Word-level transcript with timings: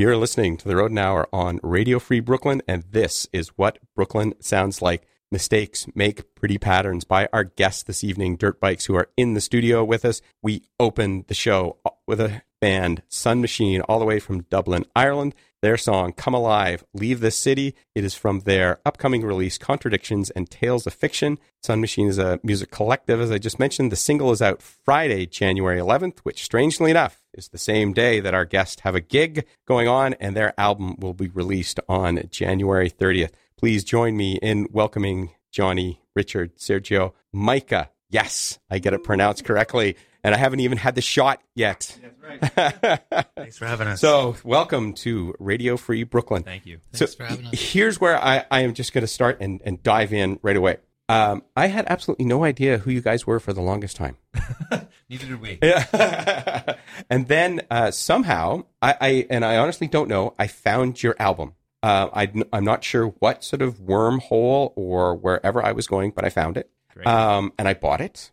You're 0.00 0.16
listening 0.16 0.56
to 0.56 0.66
the 0.66 0.76
Rodent 0.76 0.98
Hour 0.98 1.28
on 1.30 1.60
Radio 1.62 1.98
Free 1.98 2.20
Brooklyn, 2.20 2.62
and 2.66 2.84
this 2.90 3.28
is 3.34 3.48
what 3.58 3.78
Brooklyn 3.94 4.32
sounds 4.40 4.80
like. 4.80 5.06
Mistakes 5.30 5.86
make 5.94 6.34
pretty 6.34 6.56
patterns 6.56 7.04
by 7.04 7.28
our 7.34 7.44
guests 7.44 7.82
this 7.82 8.02
evening, 8.02 8.36
Dirt 8.36 8.58
Bikes, 8.60 8.86
who 8.86 8.94
are 8.94 9.10
in 9.18 9.34
the 9.34 9.42
studio 9.42 9.84
with 9.84 10.06
us. 10.06 10.22
We 10.40 10.62
opened 10.80 11.26
the 11.26 11.34
show 11.34 11.76
with 12.06 12.18
a 12.18 12.40
band, 12.62 13.02
Sun 13.08 13.42
Mahshene, 13.42 13.82
all 13.90 13.98
the 13.98 14.06
way 14.06 14.20
from 14.20 14.44
Dublin, 14.44 14.86
Ireland. 14.96 15.34
Their 15.62 15.76
song, 15.76 16.14
Come 16.14 16.32
Alive, 16.32 16.84
Leave 16.94 17.20
This 17.20 17.36
City. 17.36 17.74
It 17.94 18.02
is 18.02 18.14
from 18.14 18.40
their 18.40 18.80
upcoming 18.86 19.22
release, 19.22 19.58
Contradictions 19.58 20.30
and 20.30 20.48
Tales 20.48 20.86
of 20.86 20.94
Fiction. 20.94 21.38
Sun 21.62 21.82
Mahshene 21.82 22.08
is 22.08 22.16
a 22.16 22.40
music 22.42 22.70
collective, 22.70 23.20
as 23.20 23.30
I 23.30 23.36
just 23.36 23.58
mentioned. 23.58 23.92
The 23.92 23.96
single 23.96 24.32
is 24.32 24.40
out 24.40 24.62
Friday, 24.62 25.26
January 25.26 25.78
11th, 25.78 26.20
which, 26.20 26.44
strangely 26.44 26.90
enough, 26.90 27.20
is 27.34 27.48
the 27.48 27.58
same 27.58 27.92
day 27.92 28.20
that 28.20 28.32
our 28.32 28.46
guests 28.46 28.80
have 28.84 28.94
a 28.94 29.02
gig 29.02 29.44
going 29.66 29.86
on, 29.86 30.14
and 30.14 30.34
their 30.34 30.58
album 30.58 30.96
will 30.98 31.12
be 31.12 31.28
released 31.28 31.78
on 31.90 32.22
January 32.30 32.88
30th. 32.88 33.32
Please 33.58 33.84
join 33.84 34.16
me 34.16 34.38
in 34.40 34.66
welcoming 34.72 35.32
Johnny, 35.52 36.00
Richard, 36.16 36.56
Sergio, 36.56 37.12
Micah. 37.34 37.90
Yes, 38.08 38.58
I 38.70 38.78
get 38.78 38.94
it 38.94 39.04
pronounced 39.04 39.44
correctly 39.44 39.94
and 40.22 40.34
I 40.34 40.38
haven't 40.38 40.60
even 40.60 40.78
had 40.78 40.94
the 40.94 41.00
shot 41.00 41.40
yet. 41.54 41.98
That's 42.02 42.50
right. 42.58 43.26
Thanks 43.36 43.58
for 43.58 43.66
having 43.66 43.88
us. 43.88 44.00
So, 44.00 44.36
welcome 44.44 44.94
to 44.94 45.34
Radio 45.38 45.76
Free 45.76 46.04
Brooklyn. 46.04 46.42
Thank 46.42 46.66
you. 46.66 46.80
Thanks 46.92 47.12
so, 47.12 47.16
for 47.16 47.24
having 47.24 47.46
us. 47.46 47.52
Here's 47.54 48.00
where 48.00 48.22
I, 48.22 48.44
I 48.50 48.60
am 48.60 48.74
just 48.74 48.92
going 48.92 49.02
to 49.02 49.08
start 49.08 49.38
and, 49.40 49.60
and 49.64 49.82
dive 49.82 50.12
in 50.12 50.38
right 50.42 50.56
away. 50.56 50.78
Um, 51.08 51.42
I 51.56 51.66
had 51.66 51.86
absolutely 51.88 52.26
no 52.26 52.44
idea 52.44 52.78
who 52.78 52.92
you 52.92 53.00
guys 53.00 53.26
were 53.26 53.40
for 53.40 53.52
the 53.52 53.60
longest 53.60 53.96
time. 53.96 54.16
Neither 55.08 55.26
did 55.26 55.40
we. 55.40 55.58
Yeah. 55.60 56.76
and 57.10 57.26
then 57.26 57.62
uh, 57.68 57.90
somehow, 57.90 58.64
I, 58.80 58.94
I, 59.00 59.26
and 59.28 59.44
I 59.44 59.56
honestly 59.56 59.88
don't 59.88 60.08
know, 60.08 60.34
I 60.38 60.46
found 60.46 61.02
your 61.02 61.16
album. 61.18 61.54
Uh, 61.82 62.10
I, 62.12 62.32
am 62.52 62.64
not 62.64 62.84
sure 62.84 63.08
what 63.18 63.42
sort 63.42 63.60
of 63.60 63.80
wormhole 63.80 64.72
or 64.76 65.16
wherever 65.16 65.64
I 65.64 65.72
was 65.72 65.88
going, 65.88 66.12
but 66.12 66.24
I 66.24 66.28
found 66.28 66.56
it. 66.56 66.70
Um, 67.04 67.52
and 67.58 67.66
I 67.66 67.74
bought 67.74 68.00
it. 68.00 68.30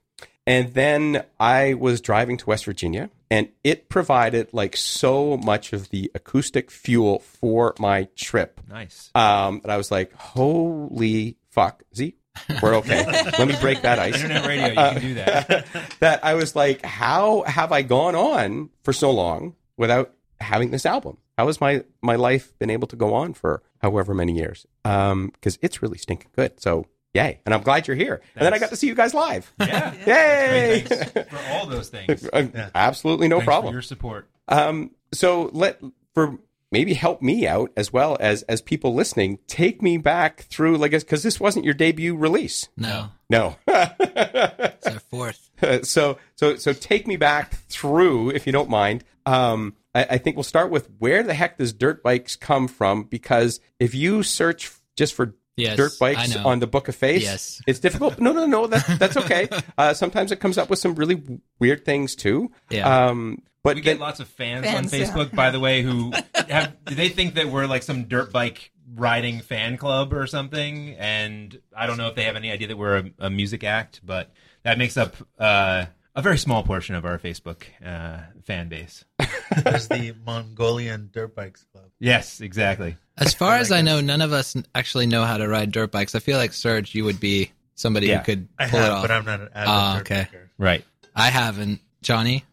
And 0.47 0.73
then 0.73 1.25
I 1.41 1.73
was 1.73 1.99
driving 1.99 2.38
to 2.38 2.45
West 2.45 2.63
Virginia 2.63 3.09
and 3.29 3.49
it 3.65 3.89
provided 3.89 4.53
like 4.53 4.77
so 4.77 5.35
much 5.35 5.73
of 5.73 5.89
the 5.89 6.09
acoustic 6.15 6.71
fuel 6.71 7.19
for 7.19 7.75
my 7.79 8.07
trip. 8.15 8.61
Nice. 8.69 9.11
Um, 9.13 9.59
that 9.63 9.69
I 9.69 9.75
was 9.75 9.91
like, 9.91 10.13
holy 10.13 11.35
fuck. 11.49 11.83
Z, 11.94 12.15
we're 12.63 12.75
okay. 12.75 13.05
Let 13.38 13.45
me 13.45 13.55
break 13.59 13.81
that 13.81 13.99
ice. 13.99 14.15
Internet 14.15 14.45
radio, 14.45 14.67
you 14.67 14.73
can 14.75 15.01
do 15.01 15.13
that. 15.15 15.67
that 15.99 16.23
I 16.23 16.35
was 16.35 16.55
like, 16.55 16.83
how 16.85 17.44
have 17.44 17.73
I 17.73 17.81
gone 17.81 18.15
on 18.15 18.69
for 18.83 18.94
so 18.94 19.11
long 19.11 19.54
without 19.75 20.13
having 20.39 20.71
this 20.71 20.85
album? 20.85 21.18
How 21.37 21.47
has 21.47 21.59
my, 21.59 21.83
my 22.01 22.16
life 22.16 22.57
been 22.57 22.69
able 22.69 22.87
to 22.87 22.95
go 22.95 23.13
on 23.13 23.33
for 23.33 23.63
however 23.81 24.13
many 24.13 24.33
years? 24.37 24.66
Um, 24.85 25.33
cause 25.42 25.59
it's 25.61 25.81
really 25.81 25.97
stinking 25.97 26.31
good. 26.33 26.61
So 26.61 26.85
Yay. 27.14 27.40
And 27.45 27.54
I'm 27.54 27.61
glad 27.61 27.87
you're 27.87 27.95
here. 27.95 28.18
Thanks. 28.18 28.31
And 28.35 28.45
then 28.45 28.54
I 28.54 28.59
got 28.59 28.69
to 28.69 28.76
see 28.76 28.87
you 28.87 28.95
guys 28.95 29.14
live. 29.14 29.52
Yeah. 29.59 29.94
Yay. 30.06 30.81
Thanks 30.81 31.30
for 31.30 31.40
all 31.52 31.66
those 31.66 31.90
things. 31.90 32.28
Uh, 32.33 32.47
yeah. 32.54 32.69
Absolutely 32.76 33.28
no 33.28 33.37
Thanks 33.37 33.45
problem. 33.45 33.73
your 33.73 33.81
support. 33.81 34.30
Um, 34.47 34.92
so 35.14 35.49
let, 35.54 35.81
for 36.14 36.37
maybe 36.71 36.94
help 36.94 37.21
me 37.21 37.47
out 37.47 37.71
as 37.78 37.92
well 37.92 38.18
as, 38.19 38.44
as 38.44 38.61
people 38.61 38.94
listening, 38.94 39.40
take 39.47 39.81
me 39.81 39.97
back 39.97 40.42
through, 40.42 40.78
like, 40.78 40.92
cause 41.07 41.23
this 41.23 41.40
wasn't 41.40 41.66
your 41.66 41.73
debut 41.73 42.16
release. 42.16 42.68
No. 42.76 43.09
No. 43.30 43.56
it's 43.68 44.87
our 44.87 44.99
fourth. 44.99 45.49
so, 45.83 46.18
so, 46.35 46.56
so 46.57 46.73
take 46.73 47.07
me 47.07 47.18
back 47.18 47.56
through, 47.69 48.31
if 48.31 48.45
you 48.45 48.54
don't 48.54 48.69
mind. 48.69 49.04
Um, 49.26 49.76
I, 49.95 50.04
I 50.11 50.18
think 50.18 50.35
we'll 50.35 50.44
start 50.44 50.69
with 50.69 50.90
where 50.99 51.23
the 51.23 51.33
heck 51.33 51.57
does 51.57 51.73
dirt 51.73 52.04
bikes 52.04 52.35
come 52.35 52.68
from? 52.68 53.04
Because 53.04 53.59
if 53.80 53.95
you 53.95 54.23
search 54.23 54.71
just 54.95 55.14
for 55.14 55.35
Yes, 55.57 55.76
dirt 55.76 55.94
bikes 55.99 56.35
on 56.35 56.59
the 56.59 56.68
Book 56.68 56.87
of 56.87 56.95
Face. 56.95 57.23
Yes. 57.23 57.61
It's 57.66 57.80
difficult. 57.80 58.19
No, 58.19 58.31
no, 58.31 58.45
no. 58.45 58.68
That's 58.68 58.97
that's 58.97 59.18
okay. 59.18 59.49
Uh, 59.78 59.94
sometimes 59.94 60.31
it 60.31 60.40
comes 60.40 60.57
up 60.57 60.69
with 60.69 60.80
some 60.80 60.95
really 60.95 61.21
weird 61.59 61.85
things 61.85 62.16
too. 62.16 62.52
Yeah. 62.69 63.07
Um, 63.07 63.44
but 63.64 63.76
we 63.76 63.81
then, 63.81 63.95
get 63.95 63.99
lots 63.99 64.19
of 64.19 64.28
fans, 64.28 64.66
Fans, 64.66 64.94
on 64.94 64.99
yeah. 64.99 65.06
Facebook, 65.06 65.35
by 65.35 65.52
the 65.52 65.59
way, 65.59 65.81
who 65.81 66.14
have 66.49 66.76
do 66.85 66.95
they 66.95 67.09
think 67.09 67.35
that 67.35 67.47
we're 67.47 67.66
like 67.68 67.83
some 67.83 68.06
dirt 68.06 68.31
bike 68.31 68.71
riding 68.95 69.42
fan 69.42 69.78
club 69.78 70.14
or 70.14 70.26
something? 70.26 70.95
And 70.95 71.59
I 71.76 71.85
don't 71.85 71.97
know 71.97 72.07
if 72.07 72.16
they 72.16 72.23
have 72.23 72.35
any 72.35 72.52
idea 72.52 72.69
that 72.69 72.78
we're 72.78 72.97
a, 72.97 73.11
a 73.19 73.30
music 73.30 73.64
act, 73.64 74.02
but 74.04 74.31
that 74.64 74.78
makes 74.78 74.97
up 74.97 75.16
uh, 75.37 75.85
a 76.18 76.21
very 76.21 76.38
small 76.40 76.64
portion 76.64 76.95
of 76.95 77.06
our 77.06 77.19
Facebook 77.19 77.64
uh, 77.86 78.18
fan 78.44 78.68
base. 78.69 79.06
There's 79.64 79.88
the 79.88 80.16
Mongolian 80.26 81.09
Dirt 81.14 81.36
Bikes 81.36 81.64
Club. 81.71 81.86
Yes, 82.00 82.42
exactly. 82.42 82.95
As 83.18 83.33
far 83.36 83.54
as 83.56 83.71
I 83.71 83.81
know, 83.81 84.02
none 84.02 84.21
of 84.21 84.33
us 84.33 84.56
actually 84.76 85.06
know 85.06 85.24
how 85.26 85.38
to 85.38 85.47
ride 85.47 85.71
dirt 85.71 85.92
bikes. 85.92 86.16
I 86.16 86.19
feel 86.19 86.38
like 86.38 86.54
Serge, 86.54 86.94
you 86.95 87.06
would 87.06 87.19
be 87.19 87.52
somebody 87.76 88.07
Yeah. 88.07 88.18
who 88.19 88.26
could 88.26 88.47
I 88.59 88.68
pull 88.68 88.80
have, 88.80 88.90
it 88.90 88.94
off. 88.94 89.02
but 89.04 89.12
I'm 89.12 89.26
not 89.26 89.42
an 89.42 89.50
avid 89.54 89.69
Oh, 89.69 89.94
dirt 89.94 90.02
okay. 90.12 90.28
biker. 90.31 90.50
Right. 90.57 90.83
I 91.16 91.30
haven't. 91.30 91.81
Johnny, 92.02 92.44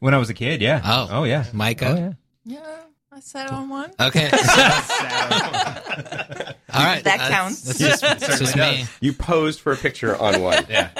When 0.00 0.12
I 0.14 0.18
was 0.18 0.28
a 0.30 0.34
kid, 0.34 0.60
yeah. 0.62 0.80
Oh. 0.84 1.08
oh 1.10 1.24
yeah. 1.24 1.44
Micah. 1.52 2.16
Yeah, 2.44 2.60
I 3.12 3.20
sat 3.20 3.50
on 3.50 3.68
one. 3.70 3.90
Okay. 4.00 4.28
All 4.32 4.38
right. 6.84 7.04
That 7.04 7.28
counts. 7.30 7.62
That's 7.62 7.78
just, 7.78 8.00
that's 8.02 8.38
just 8.38 8.56
me. 8.56 8.84
you 9.00 9.12
posed 9.12 9.60
for 9.60 9.72
a 9.72 9.76
picture 9.76 10.16
on 10.16 10.40
one. 10.42 10.64
Yeah. 10.68 10.90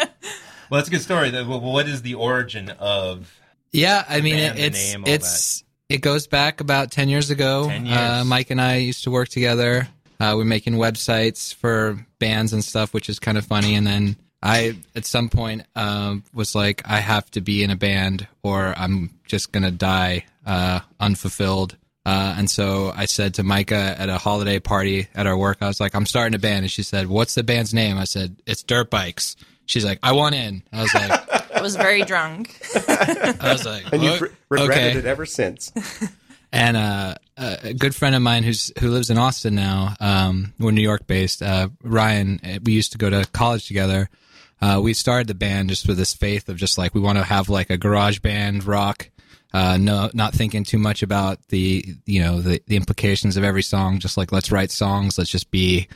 Well, 0.71 0.79
that's 0.79 0.89
a 0.89 0.91
good 0.91 1.03
story. 1.03 1.31
What 1.31 1.89
is 1.89 2.03
the 2.03 2.15
origin 2.15 2.71
of? 2.71 3.39
Yeah, 3.73 4.05
I 4.09 4.21
mean, 4.21 4.35
band, 4.35 4.59
it, 4.59 4.65
it's 4.67 4.93
name, 4.93 5.05
it's 5.07 5.65
it 5.89 5.99
goes 5.99 6.27
back 6.27 6.61
about 6.61 6.91
ten 6.91 7.09
years 7.09 7.31
ago. 7.31 7.69
10 7.69 7.87
years. 7.87 7.99
Uh, 7.99 8.25
Mike 8.25 8.51
and 8.51 8.61
I 8.61 8.77
used 8.77 9.05
to 9.05 9.11
work 9.11 9.29
together. 9.29 9.89
Uh, 10.21 10.35
we're 10.37 10.45
making 10.45 10.75
websites 10.75 11.53
for 11.55 12.07
bands 12.19 12.53
and 12.53 12.65
stuff, 12.65 12.95
which 12.95 13.09
is 13.09 13.19
kind 13.19 13.37
of 13.37 13.45
funny. 13.45 13.75
And 13.75 13.87
then 13.87 14.17
I, 14.43 14.77
at 14.95 15.05
some 15.05 15.29
point, 15.29 15.63
um, 15.75 16.23
was 16.33 16.55
like, 16.55 16.83
I 16.85 16.99
have 16.99 17.31
to 17.33 17.41
be 17.41 17.65
in 17.65 17.71
a 17.71 17.77
band, 17.77 18.29
or 18.43 18.75
I'm 18.77 19.11
just 19.27 19.53
gonna 19.53 19.71
die 19.73 20.25
uh, 20.47 20.81
unfulfilled. 21.01 21.77
Uh, 22.07 22.35
and 22.37 22.51
so 22.51 22.93
I 22.95 23.07
said 23.07 23.35
to 23.35 23.43
Micah 23.43 23.97
at 23.99 24.09
a 24.11 24.19
holiday 24.19 24.59
party 24.61 25.09
at 25.15 25.27
our 25.27 25.37
work, 25.37 25.59
I 25.63 25.67
was 25.69 25.81
like, 25.81 25.95
I'm 25.95 26.07
starting 26.07 26.35
a 26.35 26.39
band. 26.39 26.65
And 26.65 26.71
she 26.71 26.83
said, 26.83 27.07
What's 27.09 27.35
the 27.35 27.43
band's 27.43 27.73
name? 27.73 27.97
I 27.97 28.05
said, 28.05 28.37
It's 28.47 28.63
Dirt 28.63 28.91
Bikes. 28.91 29.37
She's 29.67 29.85
like, 29.85 29.99
I 30.03 30.13
want 30.13 30.35
in. 30.35 30.63
I 30.73 30.83
was 30.83 30.95
like, 30.95 31.53
I 31.57 31.61
was 31.63 31.77
very 31.77 32.03
drunk. 32.03 32.59
I 32.75 33.53
was 33.53 33.65
like, 33.65 33.93
And 33.93 34.03
you've 34.03 34.23
"Oh, 34.23 34.27
re- 34.27 34.31
regretted 34.63 34.91
okay." 34.91 34.99
it 34.99 35.07
ever 35.07 35.27
since. 35.27 35.73
And 36.57 36.77
uh, 36.77 37.17
a 37.37 37.75
good 37.75 37.97
friend 37.97 38.15
of 38.15 38.23
mine 38.23 38.45
who's 38.45 38.71
who 38.79 38.91
lives 38.91 39.11
in 39.11 39.19
Austin 39.19 39.57
now, 39.57 39.97
um, 39.99 40.53
we're 40.61 40.71
New 40.71 40.83
York 40.83 41.05
based. 41.09 41.43
Uh, 41.43 41.71
Ryan, 41.83 42.39
uh, 42.45 42.59
we 42.63 42.75
used 42.75 42.93
to 42.93 42.99
go 42.99 43.11
to 43.11 43.25
college 43.33 43.67
together. 43.67 44.09
Uh, 44.63 44.81
we 44.81 44.95
started 44.95 45.27
the 45.27 45.35
band 45.35 45.71
just 45.71 45.89
with 45.89 45.97
this 45.97 46.15
faith 46.15 46.49
of 46.49 46.57
just 46.57 46.79
like 46.79 46.95
we 46.95 47.01
want 47.01 47.19
to 47.19 47.25
have 47.25 47.49
like 47.49 47.71
a 47.71 47.77
garage 47.77 48.21
band 48.21 48.63
rock. 48.63 49.11
Uh, 49.53 49.79
no, 49.79 50.11
not 50.15 50.33
thinking 50.33 50.63
too 50.63 50.79
much 50.79 51.03
about 51.03 51.41
the 51.49 51.85
you 52.07 52.23
know 52.23 52.41
the, 52.41 52.63
the 52.69 52.77
implications 52.77 53.37
of 53.37 53.43
every 53.43 53.65
song. 53.65 53.99
Just 53.99 54.17
like 54.17 54.31
let's 54.31 54.53
write 54.53 54.71
songs. 54.71 55.19
Let's 55.19 55.31
just 55.31 55.51
be 55.51 55.89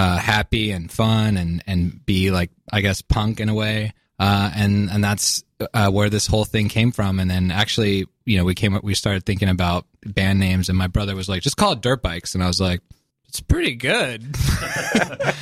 uh, 0.00 0.16
happy 0.16 0.70
and 0.70 0.90
fun 0.90 1.36
and 1.36 1.62
and 1.66 2.04
be 2.06 2.30
like 2.30 2.50
I 2.72 2.80
guess 2.80 3.02
punk 3.02 3.38
in 3.38 3.50
a 3.50 3.54
way. 3.54 3.92
Uh, 4.18 4.50
and 4.54 4.90
and 4.90 5.04
that's 5.04 5.44
uh, 5.74 5.90
where 5.90 6.08
this 6.08 6.26
whole 6.26 6.46
thing 6.46 6.68
came 6.68 6.90
from. 6.90 7.20
And 7.20 7.30
then 7.30 7.50
actually, 7.50 8.06
you 8.24 8.38
know, 8.38 8.44
we 8.44 8.54
came 8.54 8.74
up, 8.74 8.82
we 8.82 8.94
started 8.94 9.26
thinking 9.26 9.48
about 9.48 9.86
band 10.04 10.38
names, 10.38 10.70
and 10.70 10.78
my 10.78 10.86
brother 10.86 11.14
was 11.14 11.28
like, 11.28 11.42
"Just 11.42 11.58
call 11.58 11.72
it 11.72 11.82
Dirt 11.82 12.02
Bikes," 12.02 12.34
and 12.34 12.42
I 12.42 12.46
was 12.46 12.60
like, 12.60 12.80
"It's 13.28 13.40
pretty 13.40 13.74
good." 13.74 14.22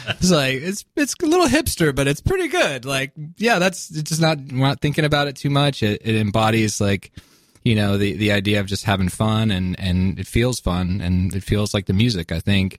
it's 0.08 0.30
like 0.30 0.54
it's 0.54 0.84
it's 0.96 1.14
a 1.22 1.26
little 1.26 1.46
hipster, 1.46 1.94
but 1.94 2.08
it's 2.08 2.20
pretty 2.20 2.48
good. 2.48 2.84
Like, 2.84 3.12
yeah, 3.36 3.60
that's 3.60 3.90
it's 3.90 4.10
just 4.10 4.20
not 4.20 4.38
we're 4.38 4.58
not 4.58 4.80
thinking 4.80 5.04
about 5.04 5.28
it 5.28 5.36
too 5.36 5.50
much. 5.50 5.84
It, 5.84 6.02
it 6.04 6.16
embodies 6.16 6.80
like 6.80 7.12
you 7.64 7.76
know 7.76 7.96
the 7.96 8.14
the 8.14 8.32
idea 8.32 8.58
of 8.58 8.66
just 8.66 8.84
having 8.84 9.08
fun 9.08 9.52
and 9.52 9.78
and 9.78 10.18
it 10.18 10.26
feels 10.26 10.58
fun 10.58 11.00
and 11.00 11.34
it 11.34 11.42
feels 11.42 11.74
like 11.74 11.86
the 11.86 11.92
music 11.92 12.30
i 12.30 12.38
think 12.38 12.78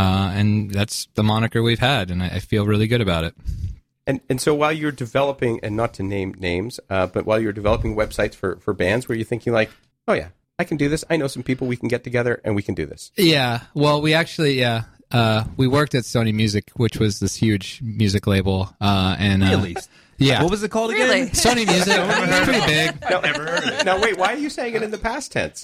uh 0.00 0.38
and 0.38 0.70
that's 0.70 1.08
the 1.18 1.22
moniker 1.22 1.60
we've 1.62 1.84
had 1.92 2.10
and 2.10 2.22
i, 2.22 2.28
I 2.36 2.40
feel 2.50 2.64
really 2.72 2.88
good 2.92 3.00
about 3.08 3.24
it 3.28 3.34
And 4.06 4.20
and 4.30 4.40
so 4.40 4.50
while 4.60 4.72
you're 4.80 4.96
developing, 5.06 5.60
and 5.64 5.72
not 5.76 5.90
to 5.98 6.02
name 6.02 6.30
names, 6.38 6.80
uh, 6.94 7.06
but 7.14 7.22
while 7.28 7.38
you're 7.42 7.52
developing 7.62 7.94
websites 8.02 8.34
for 8.40 8.50
for 8.64 8.72
bands, 8.74 9.02
were 9.08 9.14
you 9.20 9.26
thinking 9.32 9.52
like, 9.60 9.70
oh 10.08 10.14
yeah, 10.20 10.28
I 10.58 10.64
can 10.68 10.76
do 10.82 10.88
this. 10.92 11.04
I 11.12 11.16
know 11.20 11.28
some 11.28 11.44
people 11.50 11.64
we 11.72 11.76
can 11.76 11.88
get 11.94 12.02
together 12.02 12.34
and 12.44 12.56
we 12.58 12.62
can 12.68 12.74
do 12.74 12.86
this. 12.92 13.12
yeah 13.16 13.54
well 13.74 13.98
we 14.06 14.10
actually 14.22 14.54
yeah 14.64 14.78
uh 15.18 15.44
we 15.60 15.66
worked 15.78 15.94
at 15.94 16.04
sony 16.14 16.32
music 16.42 16.64
which 16.84 16.96
was 17.02 17.12
this 17.22 17.34
huge 17.44 17.66
music 17.82 18.26
label 18.26 18.58
uh 18.80 19.14
and 19.26 19.42
uh, 19.44 19.50
Really? 19.54 19.76
yeah 20.18 20.42
What 20.42 20.50
was 20.50 20.62
it 20.66 20.70
called 20.74 20.90
Really? 20.92 21.20
again? 21.22 21.34
sony 21.44 21.64
music 21.74 21.94
it's 21.98 22.44
pretty 22.48 22.66
big 22.74 22.88
Now, 23.10 23.20
Never 23.20 23.44
heard 23.52 23.64
of 23.68 23.72
it. 23.78 23.84
now 23.88 23.96
wait, 24.04 24.16
why 24.20 24.28
are 24.34 24.40
you 24.46 24.50
saying 24.50 24.74
it 24.78 24.82
in 24.82 24.90
the 24.96 25.02
past 25.10 25.26
tense? 25.36 25.58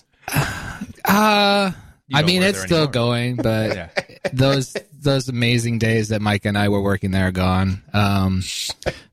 uh 1.04 1.72
You 1.74 1.85
I 2.12 2.22
mean, 2.22 2.42
it's 2.42 2.60
still 2.62 2.76
anymore. 2.84 2.92
going, 2.92 3.36
but 3.36 3.74
Yeah. 3.76 3.88
those 4.32 4.76
those 5.00 5.28
amazing 5.28 5.78
days 5.78 6.08
that 6.08 6.20
Mike 6.22 6.44
and 6.44 6.56
I 6.58 6.68
were 6.68 6.80
working 6.80 7.10
there 7.12 7.28
are 7.28 7.32
gone. 7.32 7.82
Um, 7.92 8.42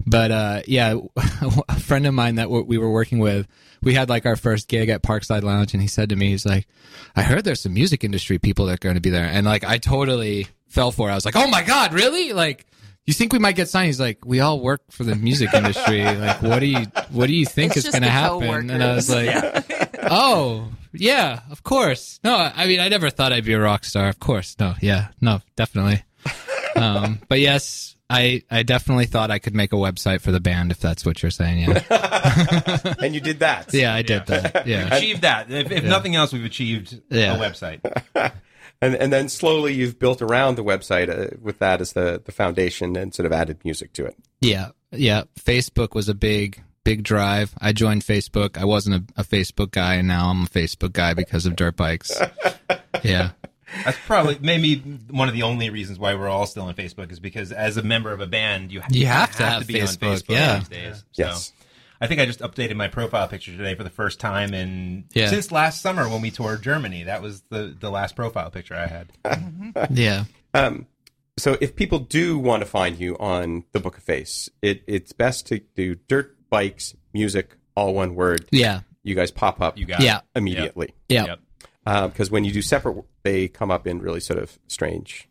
but 0.05 0.31
uh, 0.31 0.61
yeah, 0.67 0.97
a 1.69 1.79
friend 1.79 2.05
of 2.07 2.13
mine 2.13 2.35
that 2.35 2.49
we 2.49 2.77
were 2.77 2.91
working 2.91 3.19
with, 3.19 3.47
we 3.81 3.93
had 3.93 4.09
like 4.09 4.25
our 4.25 4.35
first 4.35 4.67
gig 4.67 4.89
at 4.89 5.01
Parkside 5.03 5.43
Lounge, 5.43 5.73
and 5.73 5.81
he 5.81 5.87
said 5.87 6.09
to 6.09 6.15
me, 6.15 6.29
he's 6.29 6.45
like, 6.45 6.67
"I 7.15 7.21
heard 7.23 7.43
there's 7.43 7.61
some 7.61 7.73
music 7.73 8.03
industry 8.03 8.37
people 8.39 8.65
that 8.67 8.73
are 8.73 8.77
going 8.77 8.95
to 8.95 9.01
be 9.01 9.09
there," 9.09 9.25
and 9.25 9.45
like 9.45 9.63
I 9.63 9.77
totally 9.77 10.47
fell 10.67 10.91
for 10.91 11.09
it. 11.09 11.11
I 11.11 11.15
was 11.15 11.25
like, 11.25 11.35
"Oh 11.35 11.47
my 11.47 11.63
god, 11.63 11.93
really?" 11.93 12.33
Like. 12.33 12.65
You 13.05 13.13
think 13.13 13.33
we 13.33 13.39
might 13.39 13.57
get 13.57 13.67
signed? 13.67 13.87
He's 13.87 13.99
like, 13.99 14.23
we 14.25 14.39
all 14.39 14.61
work 14.61 14.81
for 14.89 15.03
the 15.03 15.13
music 15.13 15.53
industry. 15.53 16.05
Like, 16.05 16.41
what 16.41 16.59
do 16.59 16.67
you, 16.67 16.85
what 17.11 17.27
do 17.27 17.33
you 17.33 17.45
think 17.45 17.75
It's 17.75 17.85
is 17.85 17.91
going 17.91 18.03
to 18.03 18.09
happen? 18.09 18.69
And 18.69 18.81
I 18.81 18.95
was 18.95 19.09
coworkers. 19.09 19.69
like, 19.69 19.99
oh, 20.09 20.69
yeah, 20.93 21.41
of 21.51 21.63
course. 21.63 22.19
No, 22.23 22.35
I 22.35 22.67
mean, 22.67 22.79
I 22.79 22.87
never 22.89 23.09
thought 23.09 23.33
I'd 23.33 23.45
be 23.45 23.53
a 23.53 23.59
rock 23.59 23.83
star. 23.85 24.07
Of 24.09 24.19
course. 24.19 24.55
No, 24.59 24.73
yeah, 24.81 25.09
no, 25.21 25.41
definitely. 25.55 26.03
Um, 26.75 27.19
but 27.29 27.39
yes, 27.39 27.95
I, 28.09 28.41
I 28.49 28.63
definitely 28.63 29.05
thought 29.05 29.29
I 29.29 29.37
could 29.37 29.53
make 29.53 29.73
a 29.73 29.75
website 29.75 30.21
for 30.21 30.31
the 30.31 30.39
band 30.39 30.71
if 30.71 30.79
that's 30.79 31.05
what 31.05 31.21
you're 31.21 31.29
saying. 31.29 31.59
Yeah. 31.69 32.95
and 32.99 33.13
you 33.13 33.21
did 33.21 33.41
that. 33.41 33.71
Yeah, 33.71 33.93
I 33.93 34.01
did 34.01 34.25
that. 34.25 34.65
Yeah. 34.65 34.95
Achieved 34.95 35.21
that. 35.21 35.51
If, 35.51 35.71
if 35.71 35.83
nothing 35.83 36.15
else, 36.15 36.33
we've 36.33 36.43
achieved 36.43 36.99
Yeah. 37.11 37.35
a 37.35 37.39
website. 37.39 37.81
And 38.81 38.95
and 38.95 39.13
then 39.13 39.29
slowly 39.29 39.73
you've 39.75 39.99
built 39.99 40.21
around 40.21 40.55
the 40.55 40.63
website 40.63 41.09
uh, 41.09 41.37
with 41.39 41.59
that 41.59 41.79
as 41.79 41.93
the 41.93 42.19
the 42.25 42.31
foundation 42.33 42.97
and 42.97 43.13
sort 43.13 43.27
of 43.27 43.31
added 43.31 43.63
music 43.63 43.93
to 43.93 44.05
it. 44.05 44.15
Yeah. 44.41 44.69
Yeah. 44.91 45.23
Facebook 45.39 45.93
was 45.93 46.09
a 46.09 46.15
big, 46.15 46.61
big 46.83 47.03
drive. 47.03 47.53
I 47.59 47.71
joined 47.73 48.03
Facebook. 48.03 48.57
I 48.57 48.65
wasn't 48.65 48.95
a, 49.17 49.21
a 49.21 49.23
Facebook 49.23 49.71
guy 49.71 49.95
and 49.95 50.07
now 50.07 50.29
I'm 50.29 50.43
a 50.43 50.47
Facebook 50.47 50.93
guy 50.93 51.13
because 51.13 51.45
of 51.45 51.55
dirt 51.55 51.75
bikes. 51.75 52.11
Yeah. 53.03 53.31
That's 53.83 53.97
probably 54.05 54.37
maybe 54.39 54.75
one 55.09 55.27
of 55.27 55.33
the 55.33 55.41
only 55.41 55.69
reasons 55.71 55.97
why 55.97 56.13
we're 56.13 56.29
all 56.29 56.45
still 56.45 56.63
on 56.65 56.75
Facebook 56.75 57.11
is 57.11 57.19
because 57.19 57.51
as 57.51 57.75
a 57.75 57.81
member 57.81 58.11
of 58.13 58.21
a 58.21 58.27
band, 58.27 58.71
you, 58.71 58.81
You 58.89 59.07
have 59.07 59.35
to 59.37 59.43
have 59.43 59.65
be 59.67 59.81
on 59.81 59.87
Facebook, 59.87 59.97
Facebook 60.21 60.29
yeah. 60.29 60.59
these 60.59 60.67
days. 60.69 60.95
So 61.11 61.23
Yes. 61.23 61.53
I 61.99 62.07
think 62.07 62.21
I 62.21 62.25
just 62.27 62.39
updated 62.41 62.75
my 62.75 62.87
profile 62.87 63.27
picture 63.27 63.51
today 63.51 63.73
for 63.75 63.83
the 63.83 63.89
first 63.89 64.19
time 64.19 64.53
in 64.53 65.05
Yeah. 65.13 65.29
since 65.29 65.51
last 65.51 65.81
summer 65.81 66.07
when 66.07 66.21
we 66.21 66.29
toured 66.31 66.61
Germany. 66.61 67.03
That 67.03 67.21
was 67.23 67.41
the 67.49 67.75
the 67.77 67.89
last 67.89 68.15
profile 68.15 68.51
picture 68.51 68.75
I 68.75 68.87
had. 68.87 69.11
Yeah. 69.89 70.25
Um, 70.53 70.85
so 71.37 71.57
if 71.59 71.75
people 71.75 71.97
do 71.99 72.37
want 72.37 72.61
to 72.61 72.67
find 72.67 72.99
you 72.99 73.17
on 73.17 73.63
the 73.71 73.79
Book 73.79 73.97
of 73.97 74.03
Face, 74.03 74.49
it, 74.61 74.83
it's 74.85 75.13
best 75.13 75.47
to 75.47 75.59
do 75.75 75.95
dirt 76.07 76.37
bikes 76.53 76.95
music 77.13 77.55
all 77.75 77.93
one 77.95 78.13
word. 78.15 78.45
Yeah. 78.51 78.81
You 79.03 79.15
guys 79.15 79.31
pop 79.31 79.59
up 79.59 79.77
You 79.77 79.85
got 79.85 80.01
Yeah. 80.01 80.17
it. 80.19 80.23
immediately 80.39 80.93
Yeah. 81.09 81.37
Yep. 81.85 82.11
because 82.11 82.29
when 82.31 82.43
you 82.45 82.51
do 82.51 82.61
separate, 82.61 83.03
they 83.23 83.47
come 83.47 83.71
up 83.71 83.87
in 83.87 83.99
really 83.99 84.19
sort 84.19 84.37
of 84.39 84.57
strange 84.67 85.27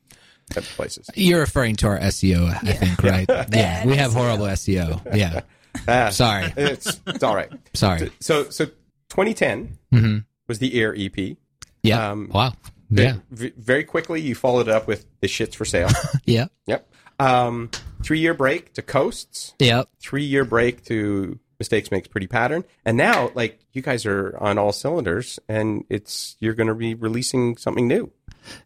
type 0.51 0.65
of 0.65 0.69
places. 0.71 1.09
You're 1.15 1.41
referring 1.41 1.77
to 1.77 1.87
our 1.87 1.99
SEO, 2.01 2.49
I 2.69 2.73
think, 2.73 3.03
right? 3.03 3.27
Yeah. 3.53 3.87
We 3.87 3.97
have 3.97 4.13
horrible 4.13 4.47
SEO. 4.47 5.01
Yeah. 5.17 5.41
Ah, 5.89 6.11
Sorry. 6.11 6.53
it's, 6.57 7.01
it's 7.07 7.23
all 7.23 7.35
right. 7.37 7.51
Sorry. 7.75 8.11
So 8.21 8.51
so 8.51 8.67
2010 9.11 9.79
hmm 9.91 10.19
was 10.49 10.59
the 10.59 10.75
Air 10.81 10.95
EP. 10.99 11.37
Yeah. 11.85 12.11
Um, 12.11 12.29
wow. 12.33 12.53
Yeah. 12.91 13.17
v- 13.31 13.53
very 13.57 13.85
quickly, 13.85 14.21
you 14.21 14.35
followed 14.35 14.69
it 14.69 14.75
up 14.75 14.87
with 14.87 15.07
the 15.21 15.29
shits 15.29 15.55
for 15.55 15.65
sale. 15.65 15.89
Yeah. 16.27 16.47
yep. 16.67 16.87
Um, 17.19 17.71
three 18.03 18.21
year 18.21 18.35
break 18.35 18.73
to 18.75 18.83
Coasts. 18.83 19.55
Yep. 19.59 19.89
Three 20.01 20.25
year 20.25 20.45
break 20.45 20.85
to 20.87 21.39
Mistakes 21.59 21.91
Makes 21.91 22.09
Pretty 22.09 22.27
Pattern. 22.27 22.65
And 22.85 22.97
now, 22.97 23.31
like, 23.35 23.61
you 23.73 23.83
guys 23.83 24.05
are 24.05 24.37
on 24.41 24.59
all 24.59 24.73
cylinders, 24.73 25.39
and 25.49 25.85
it's 25.89 26.37
you're 26.41 26.55
going 26.55 26.67
to 26.67 26.75
be 26.75 26.95
releasing 26.95 27.57
something 27.57 27.87
new. 27.87 28.11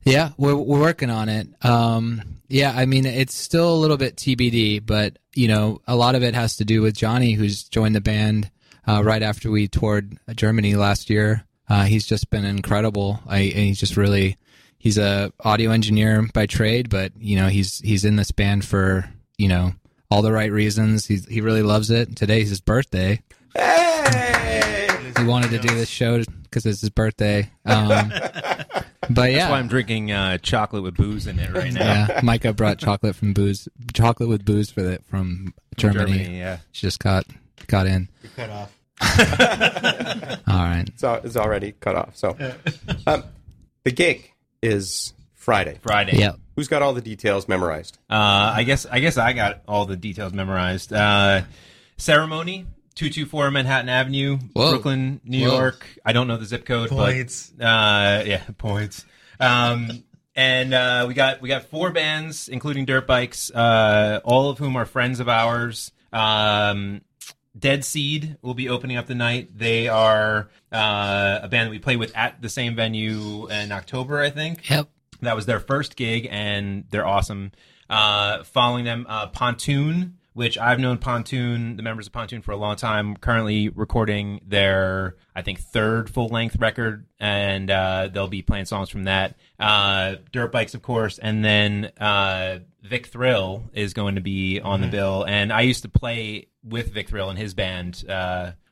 Yeah, 0.04 0.30
we're 0.38 0.56
we're 0.56 0.80
working 0.80 1.10
on 1.10 1.28
it. 1.28 1.48
Um, 1.64 2.22
yeah, 2.48 2.72
I 2.74 2.86
mean 2.86 3.04
it's 3.04 3.34
still 3.34 3.74
a 3.74 3.76
little 3.76 3.96
bit 3.96 4.16
TBD, 4.16 4.84
but 4.84 5.18
you 5.34 5.48
know 5.48 5.80
a 5.86 5.96
lot 5.96 6.14
of 6.14 6.22
it 6.22 6.34
has 6.34 6.56
to 6.56 6.64
do 6.64 6.80
with 6.80 6.96
Johnny, 6.96 7.32
who's 7.32 7.64
joined 7.64 7.94
the 7.94 8.00
band 8.00 8.50
uh, 8.86 9.02
right 9.04 9.22
after 9.22 9.50
we 9.50 9.68
toured 9.68 10.16
Germany 10.34 10.74
last 10.74 11.10
year. 11.10 11.44
Uh, 11.68 11.84
he's 11.84 12.06
just 12.06 12.30
been 12.30 12.44
incredible. 12.44 13.20
I, 13.26 13.38
and 13.40 13.66
he's 13.66 13.80
just 13.80 13.96
really 13.96 14.38
he's 14.78 14.98
a 14.98 15.32
audio 15.40 15.70
engineer 15.70 16.26
by 16.32 16.46
trade, 16.46 16.88
but 16.88 17.12
you 17.18 17.36
know 17.36 17.48
he's 17.48 17.80
he's 17.80 18.04
in 18.04 18.16
this 18.16 18.30
band 18.30 18.64
for 18.64 19.10
you 19.38 19.48
know 19.48 19.72
all 20.10 20.22
the 20.22 20.32
right 20.32 20.50
reasons. 20.50 21.06
He's 21.06 21.26
he 21.26 21.40
really 21.40 21.62
loves 21.62 21.90
it. 21.90 22.16
Today's 22.16 22.48
his 22.48 22.60
birthday. 22.60 23.22
Hey! 23.54 24.88
He 25.18 25.24
wanted 25.24 25.50
to 25.50 25.58
do 25.58 25.74
this 25.74 25.88
show 25.88 26.22
because 26.42 26.66
it's 26.66 26.80
his 26.80 26.90
birthday. 26.90 27.50
Um, 27.64 27.88
but 29.10 29.30
yeah, 29.30 29.38
That's 29.38 29.50
why 29.50 29.58
I'm 29.58 29.68
drinking 29.68 30.12
uh, 30.12 30.38
chocolate 30.38 30.82
with 30.82 30.96
booze 30.96 31.26
in 31.26 31.38
it 31.38 31.52
right 31.52 31.72
now. 31.72 32.06
yeah, 32.08 32.20
Micah 32.22 32.52
brought 32.52 32.78
chocolate 32.78 33.16
from 33.16 33.32
booze, 33.32 33.68
chocolate 33.94 34.28
with 34.28 34.44
booze 34.44 34.70
for 34.70 34.82
that 34.82 35.04
from 35.06 35.54
Germany. 35.76 36.38
yeah. 36.38 36.58
She 36.72 36.86
just 36.86 36.98
got 36.98 37.24
got 37.66 37.86
in. 37.86 38.08
You're 38.22 38.32
cut 38.36 38.50
off. 38.50 38.72
All 40.46 40.54
right. 40.54 40.84
It's, 40.88 41.02
it's 41.02 41.36
already 41.36 41.72
cut 41.72 41.96
off. 41.96 42.16
So, 42.16 42.36
um, 43.06 43.24
the 43.84 43.90
gig 43.90 44.32
is 44.62 45.12
Friday. 45.46 45.78
Friday. 45.80 46.18
Yeah. 46.18 46.32
Who's 46.56 46.66
got 46.66 46.82
all 46.82 46.92
the 46.92 47.00
details 47.00 47.46
memorized? 47.46 47.98
Uh, 48.10 48.52
I 48.56 48.64
guess 48.64 48.84
I 48.84 48.98
guess 48.98 49.16
I 49.16 49.32
got 49.32 49.62
all 49.68 49.86
the 49.86 49.96
details 49.96 50.32
memorized. 50.32 50.92
Uh, 50.92 51.42
ceremony, 51.98 52.66
two 52.96 53.10
two 53.10 53.26
four 53.26 53.48
Manhattan 53.52 53.88
Avenue, 53.88 54.38
Whoa. 54.54 54.70
Brooklyn, 54.70 55.20
New 55.24 55.46
Whoa. 55.46 55.54
York. 55.56 55.86
I 56.04 56.12
don't 56.12 56.26
know 56.26 56.36
the 56.36 56.46
zip 56.46 56.64
code, 56.64 56.88
Points. 56.88 57.50
but 57.56 57.64
uh, 57.64 58.24
yeah, 58.26 58.42
points. 58.58 59.04
Um, 59.38 60.02
and 60.34 60.74
uh, 60.74 61.04
we 61.06 61.14
got 61.14 61.40
we 61.40 61.48
got 61.48 61.66
four 61.66 61.92
bands, 61.92 62.48
including 62.48 62.84
dirt 62.84 63.06
bikes, 63.06 63.48
uh, 63.52 64.18
all 64.24 64.50
of 64.50 64.58
whom 64.58 64.74
are 64.74 64.84
friends 64.84 65.20
of 65.20 65.28
ours. 65.28 65.92
Um, 66.12 67.02
Dead 67.56 67.84
Seed 67.84 68.36
will 68.42 68.54
be 68.54 68.68
opening 68.68 68.96
up 68.96 69.06
the 69.06 69.14
night. 69.14 69.56
They 69.56 69.86
are 69.86 70.48
uh, 70.72 71.38
a 71.42 71.48
band 71.48 71.68
that 71.68 71.70
we 71.70 71.78
play 71.78 71.94
with 71.96 72.16
at 72.16 72.42
the 72.42 72.48
same 72.48 72.74
venue 72.74 73.46
in 73.48 73.70
October, 73.70 74.20
I 74.20 74.30
think. 74.30 74.68
Yep. 74.68 74.88
That 75.22 75.36
was 75.36 75.46
their 75.46 75.60
first 75.60 75.96
gig, 75.96 76.28
and 76.30 76.84
they're 76.90 77.06
awesome. 77.06 77.52
Uh, 77.88 78.42
following 78.44 78.84
them, 78.84 79.06
uh, 79.08 79.28
Pontoon, 79.28 80.18
which 80.32 80.58
I've 80.58 80.78
known 80.78 80.98
Pontoon, 80.98 81.76
the 81.76 81.82
members 81.82 82.08
of 82.08 82.12
Pontoon, 82.12 82.42
for 82.42 82.52
a 82.52 82.56
long 82.56 82.76
time. 82.76 83.16
Currently 83.16 83.70
recording 83.70 84.40
their, 84.46 85.16
I 85.34 85.42
think, 85.42 85.60
third 85.60 86.10
full 86.10 86.28
length 86.28 86.56
record, 86.58 87.06
and 87.18 87.70
uh, 87.70 88.08
they'll 88.12 88.28
be 88.28 88.42
playing 88.42 88.66
songs 88.66 88.90
from 88.90 89.04
that. 89.04 89.36
Uh, 89.58 90.16
Dirt 90.32 90.52
Bikes, 90.52 90.74
of 90.74 90.82
course, 90.82 91.18
and 91.18 91.44
then 91.44 91.90
uh, 91.98 92.58
Vic 92.82 93.06
Thrill 93.06 93.70
is 93.72 93.94
going 93.94 94.16
to 94.16 94.20
be 94.20 94.60
on 94.60 94.80
the 94.80 94.88
bill. 94.88 95.24
And 95.24 95.52
I 95.52 95.62
used 95.62 95.82
to 95.82 95.88
play 95.88 96.48
with 96.62 96.92
Vic 96.92 97.08
Thrill 97.08 97.30
and 97.30 97.38
his 97.38 97.54
band. 97.54 98.04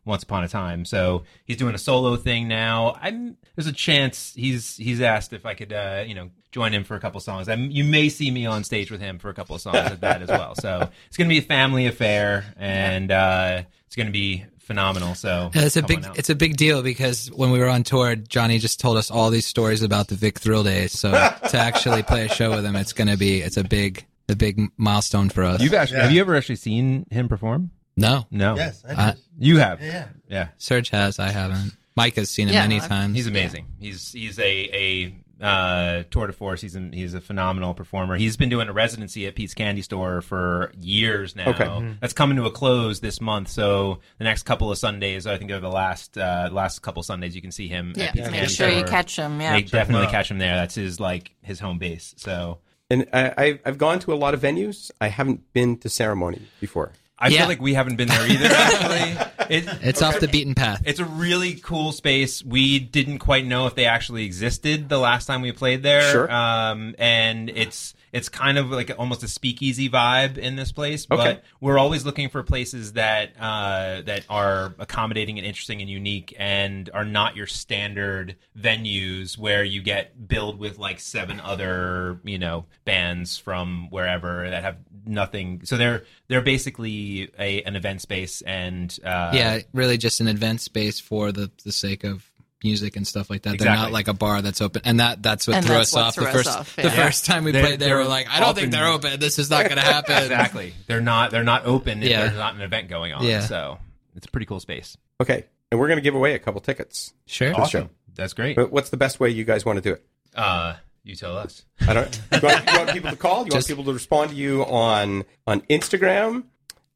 Uh, 0.07 0.11
once 0.11 0.23
upon 0.23 0.45
a 0.45 0.49
time. 0.49 0.85
So 0.85 1.25
he's 1.45 1.57
doing 1.57 1.75
a 1.75 1.79
solo 1.79 2.17
thing 2.17 2.49
now. 2.49 2.97
I'm 3.01 3.37
there's 3.57 3.67
a 3.67 3.73
chance 3.73 4.33
he's 4.37 4.77
he's 4.77 5.01
asked 5.01 5.33
if 5.33 5.47
I 5.47 5.55
could 5.55 5.73
uh, 5.73 6.05
you 6.07 6.15
know 6.15 6.31
join 6.53 6.73
him 6.73 6.85
for 6.85 6.95
a 6.95 7.01
couple 7.01 7.21
songs. 7.21 7.49
i 7.49 7.55
you 7.55 7.85
may 7.85 8.09
see 8.09 8.31
me 8.31 8.47
on 8.47 8.63
stage 8.65 8.91
with 8.91 9.01
him 9.01 9.19
for 9.19 9.29
a 9.29 9.35
couple 9.35 9.57
of 9.57 9.63
songs 9.63 9.77
at 9.79 10.01
that 10.03 10.23
as 10.23 10.29
well. 10.29 10.55
So 10.55 10.89
it's 11.07 11.17
going 11.17 11.29
to 11.29 11.35
be 11.35 11.39
a 11.39 11.43
family 11.43 11.87
affair 11.87 12.45
and 12.57 13.11
uh, 13.11 13.63
it's 13.87 13.97
going 13.97 14.07
to 14.07 14.13
be 14.13 14.45
phenomenal. 14.59 15.15
So 15.15 15.51
Yeah, 15.55 15.65
it's 15.65 15.77
a 15.77 15.83
big 15.83 16.05
it's 16.15 16.31
a 16.31 16.35
big 16.35 16.57
deal 16.57 16.83
because 16.83 17.29
when 17.29 17.51
we 17.51 17.59
were 17.59 17.69
on 17.69 17.83
tour, 17.83 18.15
Johnny 18.17 18.59
just 18.59 18.81
told 18.81 18.97
us 18.97 19.11
all 19.11 19.31
these 19.31 19.47
stories 19.47 19.83
about 19.83 20.09
the 20.09 20.15
Vic 20.15 20.39
Thrill 20.39 20.63
days. 20.63 20.93
So 20.93 21.11
to 21.49 21.59
actually 21.59 22.03
play 22.03 22.27
a 22.27 22.29
show 22.29 22.51
with 22.51 22.65
him, 22.65 22.77
it's 22.77 22.93
gonna 22.93 23.17
be 23.17 23.41
it's 23.41 23.57
a 23.57 23.65
big 23.65 24.07
a 24.29 24.37
big 24.37 24.61
milestone 24.77 25.29
for 25.29 25.43
us. 25.45 25.61
You've 25.61 25.75
actually 25.75 25.99
Yeah. 25.99 26.05
have 26.05 26.13
you 26.13 26.21
ever 26.21 26.35
actually 26.35 26.57
seen 26.57 27.07
him 27.11 27.29
perform? 27.29 27.71
No, 27.97 28.27
No. 28.31 28.57
Yes, 28.57 28.83
I 28.89 29.13
did. 29.13 29.21
You 29.39 29.59
have. 29.59 29.81
yeah. 29.83 30.09
Yeah. 30.29 30.49
Serge 30.59 30.91
has. 30.91 31.19
I 31.19 31.31
haven't. 31.31 31.77
Mike 31.97 32.17
has 32.17 32.29
seen 32.31 32.49
him 32.49 32.55
Yeah, 32.55 32.63
many 32.63 32.77
I've- 32.81 32.89
times. 32.89 33.15
He's 33.17 33.27
amazing. 33.27 33.67
He's 33.79 34.13
he's 34.13 34.39
a 34.39 34.43
a 34.45 35.45
uh, 35.45 36.05
tour 36.11 36.27
de 36.29 36.33
force. 36.33 36.61
He's 36.61 36.75
a, 36.77 36.81
he's 36.93 37.13
a 37.13 37.21
phenomenal 37.21 37.75
performer. 37.75 38.17
He's 38.17 38.37
been 38.37 38.49
doing 38.49 38.69
a 38.69 38.73
residency 38.73 39.27
at 39.27 39.35
Pete's 39.35 39.53
Candy 39.53 39.83
Store 39.83 40.21
for 40.23 40.73
years 40.81 41.35
now. 41.37 41.49
Okay. 41.51 41.97
That's 42.01 42.13
coming 42.13 42.37
to 42.39 42.47
a 42.47 42.51
close 42.51 43.01
this 43.01 43.21
month. 43.21 43.49
So 43.49 43.99
the 44.19 44.25
next 44.25 44.45
couple 44.45 44.71
of 44.73 44.79
Sundays, 44.79 45.27
I 45.27 45.37
think 45.37 45.51
are 45.51 45.61
the 45.61 45.69
last 45.69 46.17
uh, 46.17 46.49
last 46.53 46.81
couple 46.83 47.03
Sundays, 47.03 47.35
you 47.35 47.43
can 47.43 47.51
see 47.53 47.69
him. 47.69 47.93
Yeah, 47.97 48.05
at 48.07 48.13
Pete's 48.15 48.27
make 48.27 48.35
Candy 48.35 48.53
sure 48.55 48.69
you 48.69 48.75
Store. 48.79 48.89
catch 48.89 49.17
him. 49.17 49.41
Yeah. 49.41 49.53
They 49.55 49.63
definitely 49.63 50.07
catch 50.09 50.31
him 50.31 50.39
there. 50.39 50.55
That's 50.57 50.77
his 50.77 50.99
like 51.01 51.33
his 51.43 51.61
home 51.61 51.79
base. 51.79 52.15
So 52.17 52.59
And 52.91 53.07
I, 53.13 53.33
I, 53.37 53.61
I've 53.67 53.79
gone 53.79 53.99
to 54.01 54.13
a 54.13 54.17
lot 54.17 54.35
of 54.35 54.41
venues. 54.41 54.91
I 55.01 55.09
haven't 55.09 55.53
been 55.53 55.77
to 55.79 55.89
ceremony 55.89 56.43
before. 56.61 56.93
I 57.19 57.29
Yeah. 57.29 57.41
feel 57.41 57.49
like 57.49 57.61
we 57.61 57.75
haven't 57.75 57.97
been 57.97 58.09
there 58.09 58.27
either. 58.27 58.47
Actually, 58.47 59.27
it, 59.57 59.65
it's 59.83 60.03
off 60.03 60.19
the 60.21 60.29
beaten 60.29 60.55
path. 60.55 60.83
It's 60.85 60.99
a 61.01 61.05
really 61.05 61.55
cool 61.55 61.93
space. 61.93 62.45
We 62.45 62.79
didn't 62.81 63.19
quite 63.19 63.47
know 63.47 63.67
if 63.67 63.75
they 63.75 63.85
actually 63.85 64.25
existed 64.25 64.89
the 64.89 64.99
last 64.99 65.27
time 65.27 65.41
we 65.43 65.53
played 65.53 65.83
there. 65.83 66.11
Sure. 66.11 66.31
Um, 66.31 66.95
and 66.99 67.49
it's 67.51 67.95
it's 68.15 68.29
kind 68.29 68.59
of 68.59 68.71
like 68.71 68.93
almost 68.97 69.25
a 69.25 69.29
speakeasy 69.29 69.91
vibe 69.91 70.39
in 70.39 70.55
this 70.55 70.71
place. 70.71 71.05
But 71.05 71.43
we're 71.61 71.79
always 71.79 72.07
looking 72.07 72.29
for 72.29 72.45
places 72.45 72.93
that 72.93 73.33
uh, 73.39 74.03
that 74.03 74.25
are 74.31 74.73
accommodating 74.79 75.37
and 75.37 75.47
interesting 75.47 75.81
and 75.81 75.91
unique, 75.91 76.33
and 76.39 76.89
are 76.95 77.05
not 77.05 77.35
your 77.35 77.49
standard 77.49 78.37
venues 78.57 79.37
where 79.37 79.65
you 79.65 79.83
get 79.83 80.29
billed 80.29 80.61
with 80.61 80.79
like 80.79 81.01
seven 81.01 81.41
other 81.41 82.21
you 82.23 82.39
know 82.39 82.67
bands 82.85 83.37
from 83.37 83.91
wherever 83.91 84.49
that 84.49 84.63
have 84.63 84.77
nothing. 85.05 85.63
So 85.65 85.77
they're 85.77 86.05
they're 86.29 86.41
basically 86.41 87.33
a 87.37 87.63
an 87.63 87.75
event 87.75 88.01
space 88.01 88.43
and 88.43 88.97
uh, 89.05 89.33
yeah, 89.35 89.59
really 89.73 89.99
just 89.99 90.21
an 90.21 90.29
event 90.29 90.61
space 90.61 91.01
for 91.01 91.33
the 91.33 91.51
the 91.65 91.73
sake 91.73 92.05
of 92.05 92.31
music 92.65 92.97
and 92.97 93.07
stuff 93.07 93.31
like 93.31 93.43
that. 93.43 93.59
They're 93.59 93.73
not 93.75 93.93
like 93.93 94.09
a 94.09 94.15
bar 94.15 94.43
that's 94.43 94.61
open, 94.61 94.83
and 94.85 94.99
that 95.01 95.23
that's 95.23 95.47
what 95.47 95.57
And 95.59 95.65
threw 95.67 95.77
that's 95.77 95.91
us 95.91 95.95
what 95.95 96.05
off 96.07 96.15
threw 96.15 96.25
the 96.25 96.31
us 96.31 96.35
first 96.37 96.49
off, 96.59 96.77
the 96.77 96.83
yeah. 96.83 96.91
first 96.91 97.27
time 97.27 97.45
we 97.45 97.53
They're- 97.53 97.63
played. 97.63 97.79
They 97.81 97.93
were 97.93 97.99
they're 97.99 98.09
like, 98.09 98.29
I 98.29 98.41
don't 98.41 98.49
often- 98.51 98.63
think 98.63 98.73
they're 98.73 98.89
open. 98.89 99.21
This 99.21 99.39
is 99.39 99.51
not 99.51 99.65
going 99.65 99.77
to 99.77 99.83
happen. 99.83 100.17
exactly. 100.17 100.75
They're 100.87 101.01
not 101.01 101.31
they're 101.31 101.45
not 101.45 101.67
open 101.67 102.03
if 102.03 102.09
Yeah. 102.09 102.23
there's 102.25 102.37
not 102.39 102.55
an 102.57 102.63
event 102.63 102.89
going 102.89 103.13
on. 103.13 103.23
Yeah. 103.25 103.41
So 103.41 103.79
it's 104.17 104.27
a 104.27 104.31
pretty 104.31 104.47
cool 104.47 104.59
space. 104.61 104.97
Okay, 105.21 105.45
and 105.71 105.79
we're 105.79 105.89
going 105.89 105.99
to 105.99 106.03
give 106.03 106.15
away 106.17 106.35
a 106.35 106.39
couple 106.39 106.61
tickets. 106.61 107.13
Sure. 107.27 107.55
Awesome. 107.55 107.91
That's 108.17 108.33
great. 108.33 108.57
But 108.57 108.73
what's 108.73 108.91
the 108.91 108.97
best 108.97 109.21
way 109.21 109.31
you 109.31 109.45
guys 109.45 109.65
want 109.65 109.77
to 109.77 109.81
do 109.83 109.93
it? 109.95 110.05
Uh, 110.35 110.75
you 111.03 111.15
tell 111.17 111.37
us. 111.37 111.65
I 111.87 111.93
don't. 111.95 112.21
You 112.33 112.41
want, 112.43 112.65
you 112.73 112.79
want 112.79 112.91
people 112.91 113.11
to 113.11 113.17
call? 113.17 113.45
You 113.47 113.53
want 113.53 113.67
people 113.67 113.85
to 113.85 113.93
respond 113.93 114.31
to 114.31 114.37
you 114.37 114.63
on 114.65 115.25
on 115.47 115.61
Instagram? 115.63 116.45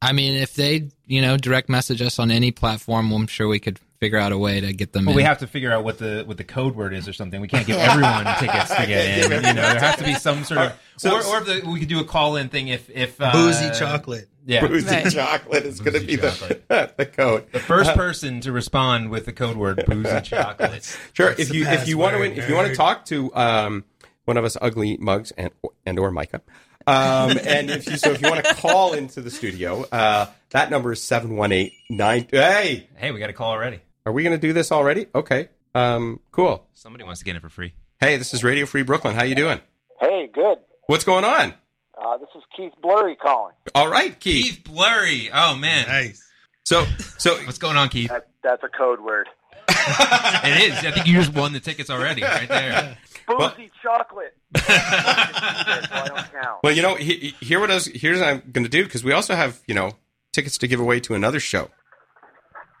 I 0.01 0.13
mean, 0.13 0.33
if 0.35 0.53
they 0.55 0.89
you 1.05 1.21
know 1.21 1.37
direct 1.37 1.67
message 1.69 2.01
us 2.01 2.19
on 2.19 2.31
any 2.31 2.51
platform, 2.51 3.11
I'm 3.11 3.27
sure 3.27 3.47
we 3.47 3.59
could 3.59 3.79
figure 3.99 4.17
out 4.17 4.31
a 4.31 4.37
way 4.37 4.61
to 4.61 4.73
get 4.73 4.93
them. 4.93 5.05
Well, 5.05 5.11
in. 5.11 5.17
we 5.17 5.23
have 5.23 5.39
to 5.39 5.47
figure 5.47 5.71
out 5.71 5.83
what 5.83 5.97
the 5.97 6.23
what 6.25 6.37
the 6.37 6.43
code 6.43 6.75
word 6.75 6.93
is 6.93 7.07
or 7.07 7.13
something. 7.13 7.39
We 7.41 7.47
can't 7.47 7.67
give 7.67 7.77
everyone 7.77 8.25
tickets 8.39 8.73
to 8.75 8.85
get 8.87 9.25
in. 9.31 9.31
You 9.31 9.53
know, 9.53 9.61
there 9.61 9.79
has 9.79 9.95
to 9.97 10.03
be 10.03 10.13
some 10.15 10.43
sort 10.43 10.59
of, 10.61 10.73
So- 10.97 11.15
or, 11.15 11.23
or 11.23 11.37
if 11.39 11.45
the, 11.45 11.69
we 11.69 11.79
could 11.79 11.89
do 11.89 11.99
a 11.99 12.05
call 12.05 12.35
in 12.37 12.49
thing 12.49 12.67
if 12.69 12.89
if 12.89 13.19
uh, 13.21 13.31
Boozy 13.31 13.69
chocolate. 13.77 14.27
Yeah, 14.45 14.65
Boozy 14.65 14.87
Right. 14.87 15.11
chocolate 15.11 15.65
is 15.65 15.79
going 15.79 15.99
to 15.99 16.05
be 16.05 16.15
the 16.15 16.31
chocolate. 16.31 16.67
the 16.97 17.05
code. 17.05 17.51
the 17.51 17.59
first 17.59 17.93
person 17.93 18.39
to 18.41 18.51
respond 18.51 19.09
with 19.11 19.25
the 19.25 19.33
code 19.33 19.57
word 19.57 19.83
boozy 19.85 20.21
chocolate. 20.23 20.97
Sure. 21.13 21.27
That's 21.29 21.41
If 21.41 21.53
you 21.53 21.67
if 21.67 21.87
you 21.87 21.97
want 21.99 22.13
to 22.13 22.19
password, 22.19 22.37
if 22.39 22.49
you 22.49 22.55
want 22.55 22.67
to 22.69 22.75
talk 22.75 23.05
to 23.05 23.35
um, 23.35 23.83
one 24.25 24.37
of 24.37 24.45
us 24.45 24.57
ugly 24.59 24.97
mugs 24.97 25.31
and 25.31 25.51
and 25.85 25.99
or 25.99 26.09
Micah, 26.09 26.41
um, 26.87 27.37
and 27.43 27.69
if 27.69 27.85
you 27.87 27.97
so 27.97 28.11
if 28.11 28.21
you 28.23 28.29
want 28.29 28.43
to 28.43 28.55
call 28.55 28.93
into 28.93 29.21
the 29.21 29.29
studio, 29.29 29.85
uh, 29.91 30.25
that 30.51 30.71
number 30.71 30.93
is 30.93 31.03
seven 31.03 31.35
one 31.35 31.51
eight 31.51 31.73
nine. 31.89 32.25
Hey, 32.31 32.87
Hey, 32.95 33.11
we 33.11 33.19
got 33.19 33.29
a 33.29 33.33
call 33.33 33.51
already. 33.51 33.81
Are 34.05 34.11
we 34.11 34.23
going 34.23 34.35
to 34.35 34.41
do 34.41 34.53
this 34.53 34.71
already? 34.71 35.07
Okay. 35.13 35.49
Um, 35.75 36.19
cool. 36.31 36.65
Somebody 36.73 37.03
wants 37.03 37.19
to 37.19 37.25
get 37.25 37.35
it 37.35 37.41
for 37.41 37.49
free. 37.49 37.73
Hey, 37.99 38.17
this 38.17 38.33
is 38.33 38.43
Radio 38.43 38.65
Free 38.65 38.83
Brooklyn. 38.83 39.15
How 39.15 39.23
you 39.23 39.35
doing? 39.35 39.59
Hey, 39.99 40.29
good. 40.33 40.57
What's 40.87 41.03
going 41.03 41.25
on? 41.25 41.53
Uh, 42.01 42.17
this 42.17 42.29
is 42.35 42.43
Keith 42.55 42.71
Blurry 42.81 43.15
calling. 43.15 43.53
All 43.75 43.89
right, 43.89 44.17
Keith. 44.19 44.45
Keith 44.45 44.63
Blurry. 44.63 45.29
Oh 45.33 45.55
man, 45.55 45.87
Nice. 45.87 46.25
So 46.63 46.85
so 47.17 47.35
what's 47.45 47.57
going 47.57 47.75
on, 47.77 47.89
Keith? 47.89 48.09
That, 48.09 48.29
that's 48.41 48.63
a 48.63 48.69
code 48.69 49.01
word. 49.01 49.27
it 49.69 50.71
is. 50.71 50.77
I 50.85 50.91
think 50.91 51.07
you 51.07 51.13
just 51.15 51.33
won 51.33 51.51
the 51.53 51.59
tickets 51.59 51.89
already, 51.89 52.23
right 52.23 52.47
there. 52.47 52.97
Boozy 53.27 53.69
chocolate. 53.83 54.35
so 54.57 54.63
I 54.69 56.05
don't 56.07 56.31
count. 56.31 56.59
Well, 56.63 56.73
you 56.73 56.81
know, 56.81 56.95
he, 56.95 57.33
he- 57.39 57.45
here 57.45 57.59
what 57.59 57.69
I 57.69 57.75
was, 57.75 57.85
here's 57.85 58.19
what 58.19 58.29
I'm 58.29 58.43
going 58.51 58.63
to 58.63 58.69
do 58.71 58.83
because 58.83 59.03
we 59.03 59.11
also 59.11 59.35
have 59.35 59.61
you 59.67 59.75
know 59.75 59.91
tickets 60.31 60.57
to 60.59 60.67
give 60.67 60.79
away 60.79 60.99
to 61.01 61.13
another 61.15 61.39
show. 61.39 61.69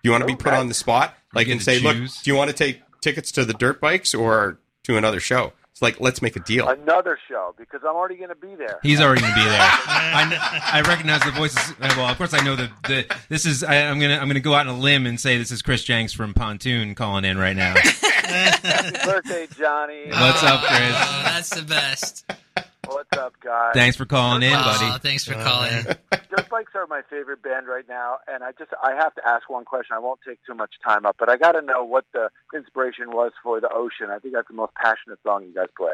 Do 0.01 0.07
you 0.07 0.11
want 0.11 0.21
to 0.21 0.27
be 0.27 0.35
put 0.35 0.47
Okay. 0.47 0.57
on 0.57 0.67
the 0.67 0.73
spot, 0.73 1.13
like 1.33 1.47
and 1.47 1.59
to 1.59 1.63
say, 1.63 1.79
look, 1.79 1.95
do 1.97 2.31
you 2.31 2.35
want 2.35 2.49
to 2.49 2.55
take 2.55 2.81
tickets 3.01 3.31
to 3.33 3.45
the 3.45 3.53
dirt 3.53 3.79
bikes 3.81 4.13
or 4.15 4.59
to 4.83 4.97
another 4.97 5.19
show? 5.19 5.53
It's 5.71 5.81
like 5.81 5.99
let's 6.01 6.21
make 6.21 6.35
a 6.35 6.39
deal. 6.41 6.67
Another 6.67 7.17
show 7.29 7.53
because 7.57 7.81
I'm 7.83 7.95
already 7.95 8.15
going 8.15 8.29
to 8.29 8.35
be 8.35 8.55
there. 8.55 8.79
He's 8.83 8.99
already 8.99 9.21
gonna 9.21 9.35
be 9.35 9.43
there. 9.43 9.59
I, 9.61 10.69
I 10.73 10.81
recognize 10.81 11.21
the 11.23 11.31
voices. 11.31 11.71
uh, 11.79 11.93
Well, 11.95 12.07
of 12.07 12.17
course, 12.17 12.33
I 12.33 12.43
know 12.43 12.55
the, 12.57 12.69
the 12.87 13.05
this 13.29 13.45
is. 13.45 13.63
I, 13.63 13.83
I'm 13.83 13.99
gonna 13.99 14.17
I'm 14.17 14.27
gonna 14.27 14.39
go 14.41 14.53
out 14.55 14.67
on 14.67 14.75
a 14.75 14.79
limb 14.79 15.05
and 15.05 15.17
say 15.19 15.37
this 15.37 15.51
is 15.51 15.61
Chris 15.61 15.83
Jenks 15.83 16.11
from 16.11 16.33
Pontoon 16.33 16.95
calling 16.95 17.23
in 17.23 17.37
right 17.37 17.55
now. 17.55 17.75
Happy 17.75 18.97
birthday, 19.05 19.47
Johnny. 19.57 20.07
What's 20.09 20.43
up, 20.43 20.61
Chris? 20.63 20.91
Oh, 20.95 21.21
that's 21.25 21.49
the 21.51 21.61
best. 21.61 22.29
What's 22.89 23.17
up, 23.17 23.33
guys? 23.41 23.71
Thanks 23.73 23.95
for 23.97 24.05
calling 24.05 24.41
in, 24.43 24.53
Oh, 24.53 24.63
buddy. 24.63 24.99
thanks 24.99 25.23
for 25.25 25.35
Oh, 25.35 25.43
calling. 25.43 25.71
man. 25.71 25.97
Dirt 26.29 26.49
bikes 26.49 26.71
are 26.75 26.87
my 26.87 27.01
favorite 27.09 27.41
band 27.41 27.67
right 27.67 27.87
now, 27.87 28.17
and 28.27 28.43
I 28.43 28.51
just 28.57 28.71
I 28.83 28.93
have 28.95 29.13
to 29.15 29.27
ask 29.27 29.49
one 29.49 29.65
question. 29.65 29.95
I 29.95 29.99
won't 29.99 30.19
take 30.27 30.39
too 30.45 30.53
much 30.55 30.71
time 30.83 31.05
up, 31.05 31.15
but 31.19 31.29
I 31.29 31.37
got 31.37 31.53
to 31.53 31.61
know 31.61 31.83
what 31.83 32.05
the 32.13 32.29
inspiration 32.53 33.11
was 33.11 33.31
for 33.43 33.59
the 33.61 33.69
ocean. 33.71 34.07
I 34.11 34.19
think 34.19 34.33
that's 34.33 34.47
the 34.47 34.53
most 34.53 34.73
passionate 34.75 35.19
song 35.23 35.43
you 35.45 35.53
guys 35.53 35.67
play. 35.77 35.93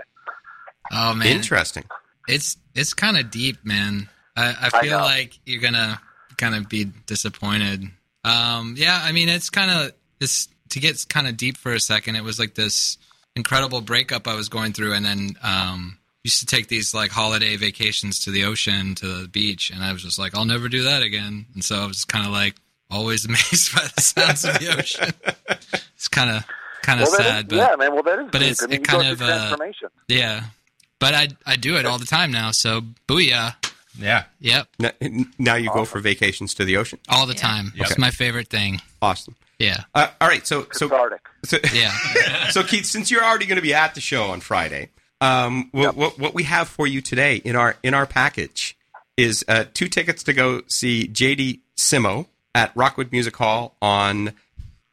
Oh 0.92 1.14
man, 1.16 1.28
Interesting. 1.28 1.84
it's 2.28 2.58
it's 2.76 2.94
kind 2.94 3.18
of 3.18 3.32
deep, 3.32 3.58
man. 3.66 4.10
I, 4.38 4.46
I 4.50 4.70
I 4.74 4.82
feel 4.82 5.00
know. 5.00 5.04
like 5.06 5.40
you're 5.46 5.62
gonna 5.62 6.00
kind 6.38 6.56
of 6.56 6.70
be 6.70 6.86
disappointed. 7.06 7.84
Um, 8.24 8.76
yeah, 8.78 9.00
I 9.04 9.12
mean, 9.12 9.30
it's 9.30 9.50
kind 9.50 9.72
of 9.72 9.94
this 10.20 10.48
to 10.70 10.80
get 10.80 11.06
kind 11.10 11.28
of 11.28 11.38
deep 11.38 11.58
for 11.58 11.72
a 11.74 11.80
second. 11.80 12.16
It 12.18 12.24
was 12.24 12.40
like 12.40 12.56
this 12.56 12.98
incredible 13.36 13.82
breakup 13.82 14.28
I 14.28 14.36
was 14.36 14.50
going 14.50 14.74
through, 14.74 14.94
and 14.94 15.06
then 15.06 15.36
um, 15.44 15.98
used 16.26 16.40
to 16.40 16.46
take 16.46 16.68
these 16.68 16.94
like 16.94 17.12
holiday 17.12 17.56
vacations 17.56 18.20
to 18.22 18.32
the 18.32 18.44
ocean, 18.46 18.96
to 18.96 19.08
the 19.22 19.28
beach, 19.28 19.70
and 19.70 19.84
I 19.84 19.94
was 19.94 20.02
just 20.04 20.18
like, 20.20 20.36
I'll 20.36 20.46
never 20.46 20.68
do 20.68 20.84
that 20.84 21.02
again. 21.04 21.46
And 21.54 21.64
so 21.64 21.76
I 21.78 21.86
was 21.86 22.04
kind 22.04 22.26
of 22.26 22.32
like 22.32 22.56
always 22.92 23.26
amazed 23.30 23.74
by 23.76 23.86
the 23.96 24.02
sounds 24.02 24.44
of 24.44 24.60
the 24.60 24.76
ocean. 24.78 25.14
It's 25.96 26.08
kind 26.08 26.30
of 26.32 26.44
kind 26.82 27.00
of 27.02 27.08
well, 27.08 27.18
that 27.18 27.26
is- 27.26 27.32
sad, 27.34 27.48
but 27.50 27.56
yeah, 27.56 27.76
man. 27.78 27.94
Well, 27.94 28.04
that 28.04 28.20
is 28.20 28.26
but 28.32 28.40
deep. 28.40 28.52
it's- 28.52 28.64
I 28.64 28.68
mean, 28.68 28.82
it 28.82 28.88
kind 28.88 29.18
through 29.18 29.28
of, 29.28 29.52
uh, 29.52 29.58
yeah. 30.08 30.44
But 31.00 31.14
I 31.14 31.28
I 31.46 31.56
do 31.58 31.78
it 31.78 31.86
all 31.86 32.00
the 32.00 32.06
time 32.06 32.32
now, 32.32 32.52
so 32.52 32.82
booyah. 33.08 33.56
Yeah. 34.00 34.24
Yep. 34.40 34.68
N- 35.02 35.32
Now 35.40 35.56
you 35.56 35.70
go 35.72 35.86
for 35.86 36.00
vacations 36.00 36.54
to 36.56 36.66
the 36.66 36.76
ocean. 36.78 37.00
all 37.08 37.26
the 37.26 37.34
time. 37.34 37.72
Yep. 37.76 37.88
It's 37.88 37.98
my 37.98 38.12
favorite 38.12 38.50
thing. 38.50 38.82
Awesome. 39.02 39.36
Yeah, 39.58 39.84
Uh, 39.94 40.08
all 40.20 40.28
right. 40.28 40.46
So 40.46 40.68
so 40.74 40.90
so, 41.46 41.58
yeah. 41.74 41.92
so 42.50 42.62
Keith, 42.64 42.86
since 42.86 43.10
you're 43.10 43.24
already 43.24 43.46
going 43.46 43.56
to 43.56 43.62
be 43.62 43.74
at 43.74 43.96
the 43.96 44.02
show 44.02 44.24
on 44.32 44.42
Friday, 44.42 44.90
um, 45.22 45.70
what, 45.72 45.96
what, 45.96 46.20
what 46.20 46.34
we 46.34 46.44
have 46.44 46.68
for 46.68 46.88
you 46.88 47.02
today 47.02 47.38
in 47.38 47.56
our 47.56 47.76
in 47.84 47.94
our 47.94 48.06
package 48.06 48.78
is 49.18 49.46
uh, 49.48 49.66
two 49.74 49.88
tickets 49.88 50.24
to 50.24 50.34
go 50.34 50.62
see 50.68 51.08
JD 51.08 51.60
Simo 51.78 52.28
at 52.54 52.72
Rockwood 52.76 53.12
Music 53.12 53.36
Hall 53.36 53.76
on 53.82 54.34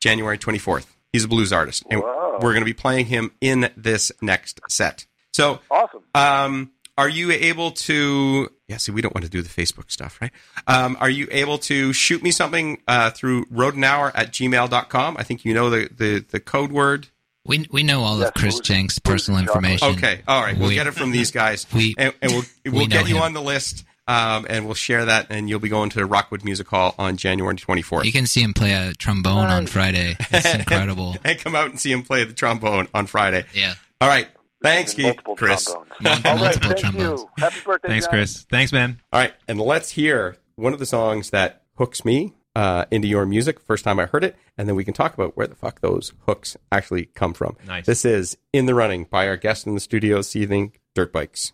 January 0.00 0.38
24th. 0.38 0.86
He's 1.12 1.24
a 1.24 1.28
blues 1.28 1.52
artist, 1.52 1.84
and 1.90 2.00
Whoa. 2.00 2.38
we're 2.40 2.52
going 2.52 2.62
to 2.62 2.64
be 2.64 2.72
playing 2.72 3.06
him 3.06 3.32
in 3.40 3.70
this 3.76 4.10
next 4.22 4.60
set. 4.68 5.06
So, 5.32 5.60
Awesome. 5.70 6.02
um, 6.14 6.70
are 6.96 7.08
you 7.08 7.32
able 7.32 7.72
to? 7.72 8.48
Yeah, 8.68 8.78
see, 8.78 8.92
we 8.92 9.02
don't 9.02 9.14
want 9.14 9.24
to 9.24 9.30
do 9.30 9.42
the 9.42 9.48
Facebook 9.48 9.90
stuff, 9.90 10.18
right? 10.22 10.30
Um, 10.66 10.96
are 11.00 11.10
you 11.10 11.28
able 11.30 11.58
to 11.58 11.92
shoot 11.92 12.22
me 12.22 12.30
something 12.30 12.80
uh, 12.88 13.10
through 13.10 13.44
rodenhour 13.46 14.12
at 14.14 14.32
gmail.com? 14.32 15.16
I 15.18 15.22
think 15.22 15.44
you 15.44 15.52
know 15.52 15.68
the, 15.68 15.88
the, 15.94 16.18
the 16.20 16.40
code 16.40 16.72
word. 16.72 17.08
We 17.44 17.66
we 17.72 17.82
know 17.82 18.02
all 18.02 18.18
Yes, 18.18 18.28
of 18.28 18.34
Chris 18.34 18.54
Boozy- 18.60 18.74
Jenks' 18.74 18.98
personal 18.98 19.40
information. 19.40 19.88
Okay, 19.96 20.20
all 20.28 20.42
right. 20.42 20.56
We'll 20.56 20.68
We- 20.68 20.74
get 20.74 20.86
it 20.86 20.92
from 20.94 21.10
these 21.10 21.30
guys, 21.32 21.66
we- 21.74 21.94
and, 21.98 22.14
and 22.22 22.32
we'll 22.32 22.42
we 22.64 22.70
we'll 22.70 22.80
know 22.82 22.86
get 23.00 23.08
you 23.08 23.16
him. 23.16 23.22
on 23.22 23.32
the 23.32 23.42
list, 23.42 23.84
um, 24.06 24.46
and 24.48 24.64
we'll 24.64 24.74
share 24.74 25.04
that, 25.06 25.26
and 25.30 25.48
you'll 25.48 25.58
be 25.58 25.68
going 25.68 25.90
to 25.90 26.06
Rockwood 26.06 26.44
Music 26.44 26.68
Hall 26.68 26.94
on 26.98 27.16
January 27.16 27.56
24th. 27.56 28.04
You 28.04 28.12
can 28.12 28.26
see 28.26 28.42
him 28.42 28.54
play 28.54 28.72
a 28.72 28.92
trombone 28.94 29.46
on 29.46 29.66
Friday. 29.66 30.16
It's 30.30 30.54
incredible. 30.54 31.16
and 31.24 31.38
come 31.40 31.56
out 31.56 31.70
and 31.70 31.80
see 31.80 31.90
him 31.90 32.02
play 32.04 32.22
the 32.24 32.32
trombone 32.32 32.86
on 32.94 33.06
Friday. 33.06 33.44
Yeah. 33.54 33.74
All 34.00 34.08
right. 34.08 34.28
Thanks, 34.62 34.94
Keith. 34.94 35.06
Multiple 35.06 35.34
Chris. 35.34 35.64
trombones. 35.64 35.90
Mul- 36.00 36.12
All 36.24 36.36
right, 36.44 36.54
thank 36.54 36.76
trombones. 36.78 37.20
you. 37.22 37.28
Happy 37.38 37.56
birthday, 37.64 37.88
Thanks, 37.88 38.06
Johnny. 38.06 38.18
Chris. 38.18 38.46
Thanks, 38.48 38.72
man. 38.72 39.00
All 39.12 39.18
right, 39.20 39.34
and 39.48 39.60
let's 39.60 39.90
hear 39.90 40.36
one 40.54 40.72
of 40.72 40.78
the 40.78 40.86
songs 40.86 41.30
that 41.30 41.62
hooks 41.76 42.04
me 42.04 42.34
uh, 42.54 42.84
into 42.90 43.08
your 43.08 43.26
music. 43.26 43.60
First 43.60 43.84
time 43.84 43.98
I 43.98 44.06
heard 44.06 44.24
it, 44.24 44.36
and 44.56 44.68
then 44.68 44.76
we 44.76 44.84
can 44.84 44.94
talk 44.94 45.14
about 45.14 45.36
where 45.36 45.46
the 45.46 45.54
fuck 45.54 45.80
those 45.80 46.12
hooks 46.26 46.56
actually 46.70 47.06
come 47.06 47.34
from. 47.34 47.56
Nice. 47.66 47.86
This 47.86 48.04
is 48.04 48.36
"In 48.52 48.66
the 48.66 48.74
Running" 48.74 49.04
by 49.04 49.26
our 49.28 49.36
guest 49.36 49.66
in 49.66 49.74
the 49.74 49.80
studio 49.80 50.18
this 50.18 50.36
evening, 50.36 50.72
Dirt 50.94 51.12
Bikes. 51.12 51.52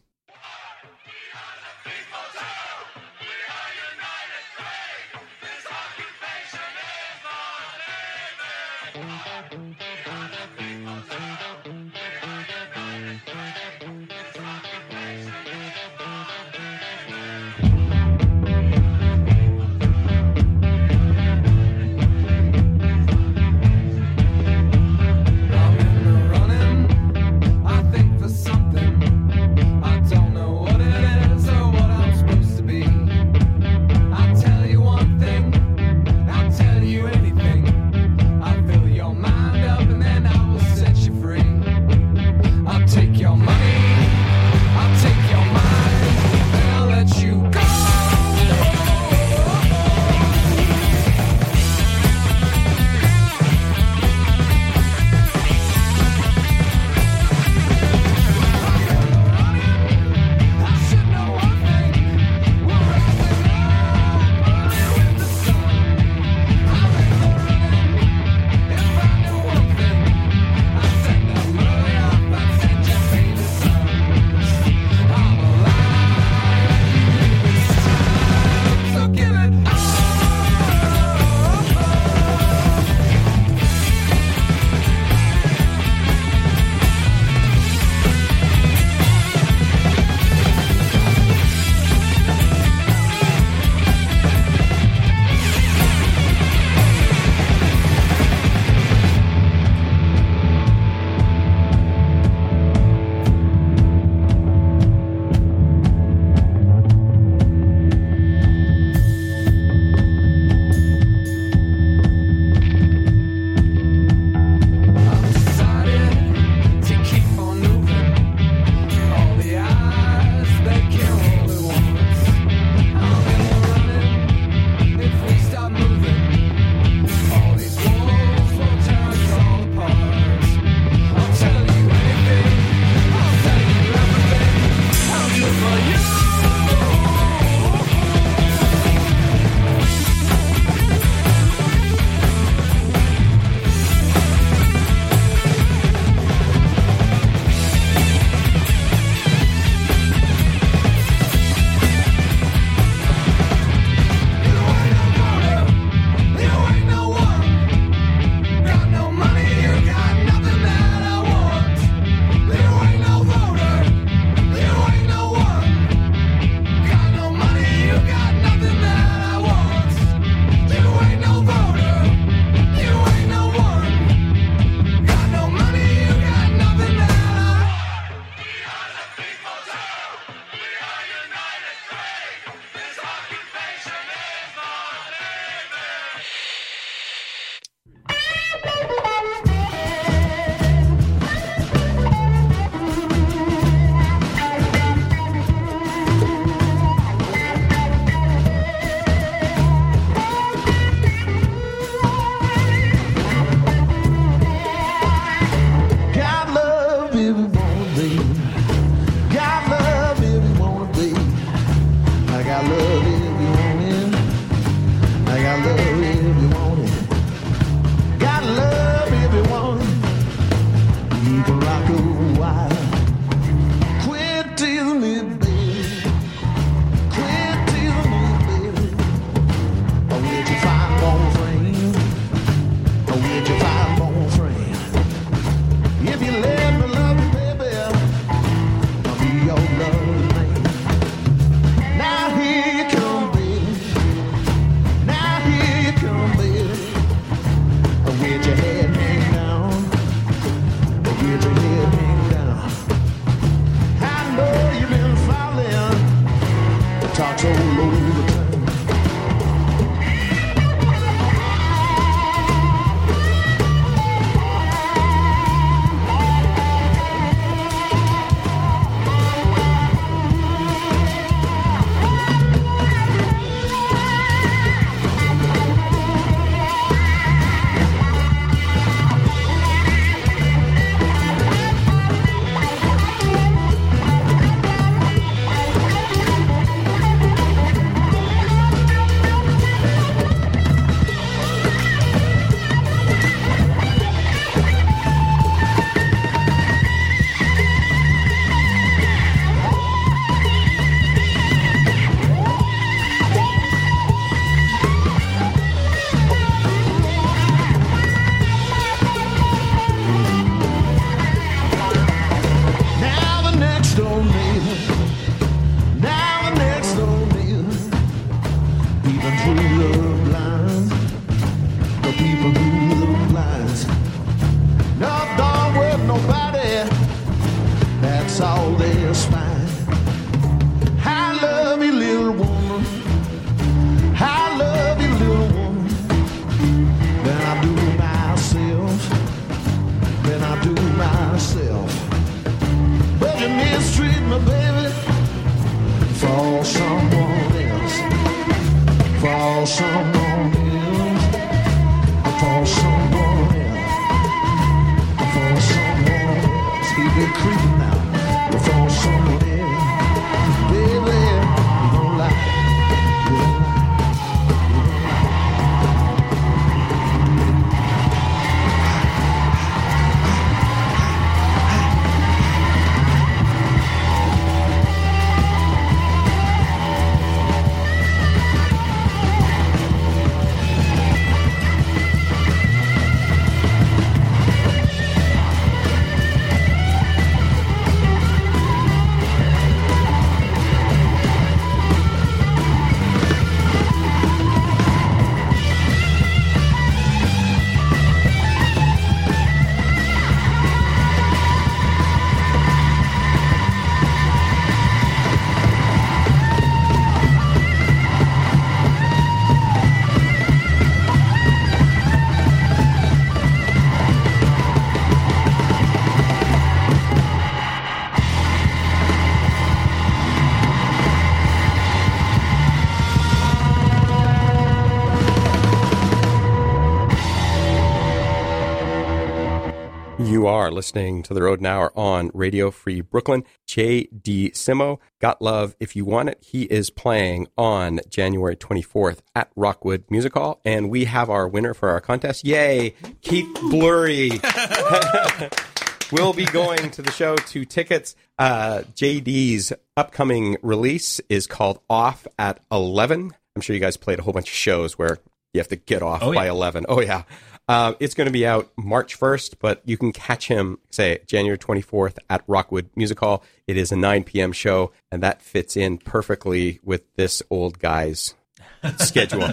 You 430.38 430.46
are 430.46 430.70
listening 430.70 431.24
to 431.24 431.34
The 431.34 431.42
Rodent 431.42 431.66
Hour 431.66 431.90
on 431.98 432.30
Radio 432.32 432.70
Free 432.70 433.00
Brooklyn. 433.00 433.42
J.D. 433.66 434.52
Simo, 434.52 435.00
Got 435.20 435.42
Love 435.42 435.74
If 435.80 435.96
You 435.96 436.04
Want 436.04 436.28
It. 436.28 436.38
He 436.40 436.62
is 436.62 436.90
playing 436.90 437.48
on 437.58 437.98
January 438.08 438.54
24th 438.54 439.18
at 439.34 439.50
Rockwood 439.56 440.04
Music 440.10 440.34
Hall. 440.34 440.60
And 440.64 440.90
we 440.90 441.06
have 441.06 441.28
our 441.28 441.48
winner 441.48 441.74
for 441.74 441.88
our 441.88 442.00
contest. 442.00 442.44
Yay! 442.46 442.94
Keith 443.20 443.52
Blurry. 443.62 444.30
will 446.12 446.32
be 446.32 446.44
going 446.44 446.88
to 446.92 447.02
the 447.02 447.10
show. 447.10 447.34
Two 447.34 447.64
tickets. 447.64 448.14
Uh, 448.38 448.82
JD's 448.94 449.72
upcoming 449.96 450.56
release 450.62 451.20
is 451.28 451.48
called 451.48 451.80
Off 451.90 452.28
at 452.38 452.60
11. 452.70 453.32
I'm 453.56 453.60
sure 453.60 453.74
you 453.74 453.80
guys 453.80 453.96
played 453.96 454.20
a 454.20 454.22
whole 454.22 454.32
bunch 454.32 454.50
of 454.50 454.54
shows 454.54 454.96
where 454.96 455.18
you 455.52 455.58
have 455.58 455.66
to 455.68 455.76
get 455.76 456.00
off 456.00 456.22
Oh, 456.22 456.32
by 456.32 456.44
yeah. 456.44 456.52
11. 456.52 456.86
Oh, 456.88 457.00
yeah. 457.00 457.24
Uh, 457.68 457.92
it's 458.00 458.14
going 458.14 458.26
to 458.26 458.32
be 458.32 458.46
out 458.46 458.70
March 458.78 459.18
1st, 459.20 459.56
but 459.60 459.82
you 459.84 459.98
can 459.98 460.10
catch 460.12 460.48
him, 460.48 460.78
say, 460.90 461.18
January 461.26 461.58
24th 461.58 462.16
at 462.30 462.42
Rockwood 462.46 462.88
Music 462.96 463.20
Hall. 463.20 463.44
It 463.66 463.76
is 463.76 463.92
a 463.92 463.96
9 463.96 464.24
p.m. 464.24 464.52
show, 464.52 464.90
and 465.12 465.22
that 465.22 465.42
fits 465.42 465.76
in 465.76 465.98
perfectly 465.98 466.80
with 466.82 467.02
this 467.16 467.42
old 467.50 467.78
guy's 467.78 468.34
schedule. 468.96 469.48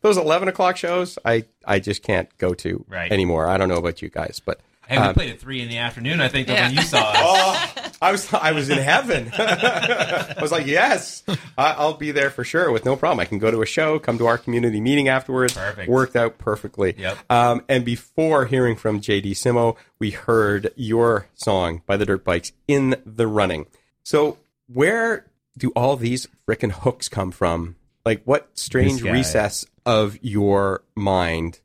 Those 0.00 0.16
11 0.16 0.46
o'clock 0.48 0.76
shows, 0.76 1.18
I, 1.24 1.44
I 1.66 1.80
just 1.80 2.02
can't 2.04 2.28
go 2.38 2.54
to 2.54 2.84
Right. 2.88 3.10
anymore. 3.10 3.48
I 3.48 3.56
don't 3.58 3.68
know 3.68 3.76
about 3.78 4.00
you 4.00 4.10
guys, 4.10 4.40
but 4.44 4.60
Hey, 4.88 4.96
we 4.98 5.04
Um, 5.04 5.14
played 5.14 5.30
at 5.30 5.38
three 5.38 5.60
in 5.60 5.68
the 5.68 5.78
afternoon. 5.78 6.20
I 6.20 6.28
think 6.28 6.48
Yeah. 6.48 6.66
when 6.68 6.76
you 6.76 6.82
saw 6.82 6.98
us. 7.14 7.16
oh, 7.20 7.92
I 8.00 8.10
was 8.10 8.32
I 8.32 8.52
was 8.52 8.70
in 8.70 8.78
heaven. 8.78 9.30
I 9.38 10.36
was 10.40 10.50
like, 10.50 10.66
yes, 10.66 11.22
I, 11.58 11.72
I'll 11.72 11.94
be 11.94 12.10
there 12.10 12.30
for 12.30 12.42
sure 12.42 12.70
with 12.72 12.84
no 12.86 12.96
problem. 12.96 13.20
I 13.20 13.26
can 13.26 13.38
go 13.38 13.50
to 13.50 13.60
a 13.60 13.66
show, 13.66 13.98
come 13.98 14.16
to 14.18 14.26
our 14.26 14.38
community 14.38 14.80
meeting 14.80 15.08
afterwards. 15.08 15.52
Perfect. 15.54 15.90
Worked 15.90 16.16
out 16.16 16.38
perfectly. 16.38 16.94
Yep. 16.96 17.18
Um, 17.30 17.64
and 17.68 17.84
before 17.84 18.46
hearing 18.46 18.76
from 18.76 19.00
JD 19.00 19.32
Simo, 19.32 19.76
we 19.98 20.10
heard 20.12 20.72
your 20.74 21.26
song 21.34 21.82
by 21.86 21.96
the 21.98 22.06
Dirt 22.06 22.24
Bikes 22.24 22.52
in 22.66 22.96
the 23.04 23.26
running. 23.26 23.66
So 24.04 24.38
where 24.72 25.26
do 25.58 25.70
all 25.76 25.96
these 25.96 26.28
frickin' 26.46 26.70
hooks 26.72 27.08
come 27.10 27.30
from? 27.30 27.76
Like, 28.06 28.22
what 28.24 28.48
strange 28.58 29.02
recess 29.02 29.66
of 29.84 30.18
your 30.22 30.82
mind 30.94 31.60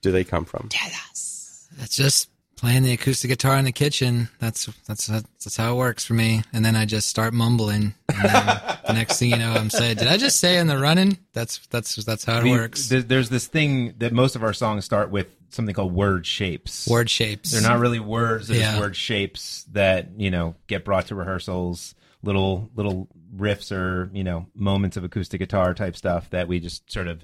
do 0.00 0.10
they 0.12 0.24
come 0.24 0.46
from? 0.46 0.70
It's 0.72 1.96
just 1.96 2.30
playing 2.64 2.82
the 2.82 2.92
acoustic 2.92 3.28
guitar 3.28 3.56
in 3.58 3.66
the 3.66 3.72
kitchen. 3.72 4.28
That's 4.38 4.66
that's 4.86 5.06
that's 5.06 5.56
how 5.56 5.74
it 5.74 5.76
works 5.76 6.02
for 6.04 6.14
me. 6.14 6.42
And 6.54 6.64
then 6.64 6.74
I 6.76 6.86
just 6.86 7.10
start 7.10 7.34
mumbling, 7.34 7.92
and 8.08 8.24
then 8.24 8.46
the 8.86 8.92
next 8.94 9.18
thing 9.18 9.30
you 9.30 9.36
know, 9.36 9.52
I'm 9.52 9.68
saying, 9.68 9.96
"Did 9.98 10.08
I 10.08 10.16
just 10.16 10.40
say 10.40 10.56
in 10.58 10.66
the 10.66 10.78
running?" 10.78 11.18
That's 11.34 11.58
that's 11.68 11.96
that's 12.04 12.24
how 12.24 12.38
it 12.38 12.44
We- 12.44 12.52
works. 12.52 12.88
There's 12.88 13.28
this 13.28 13.46
thing 13.46 13.94
that 13.98 14.14
most 14.14 14.34
of 14.34 14.42
our 14.42 14.54
songs 14.54 14.86
start 14.86 15.10
with 15.10 15.26
something 15.50 15.74
called 15.74 15.92
word 15.94 16.26
shapes. 16.26 16.88
Word 16.88 17.10
shapes. 17.10 17.52
They're 17.52 17.60
not 17.60 17.80
really 17.80 18.00
words. 18.00 18.48
They're 18.48 18.58
Yeah. 18.58 18.70
just 18.72 18.80
word 18.80 18.96
shapes 18.96 19.64
that 19.72 20.12
you 20.18 20.30
know 20.30 20.54
get 20.66 20.84
brought 20.86 21.08
to 21.08 21.14
rehearsals. 21.14 21.94
Little 22.22 22.70
little 22.74 23.08
riffs 23.36 23.70
or 23.70 24.10
you 24.14 24.24
know 24.24 24.46
moments 24.54 24.96
of 24.96 25.04
acoustic 25.04 25.40
guitar 25.40 25.74
type 25.74 25.96
stuff 25.96 26.30
that 26.30 26.48
we 26.48 26.60
just 26.60 26.90
sort 26.90 27.08
of 27.08 27.22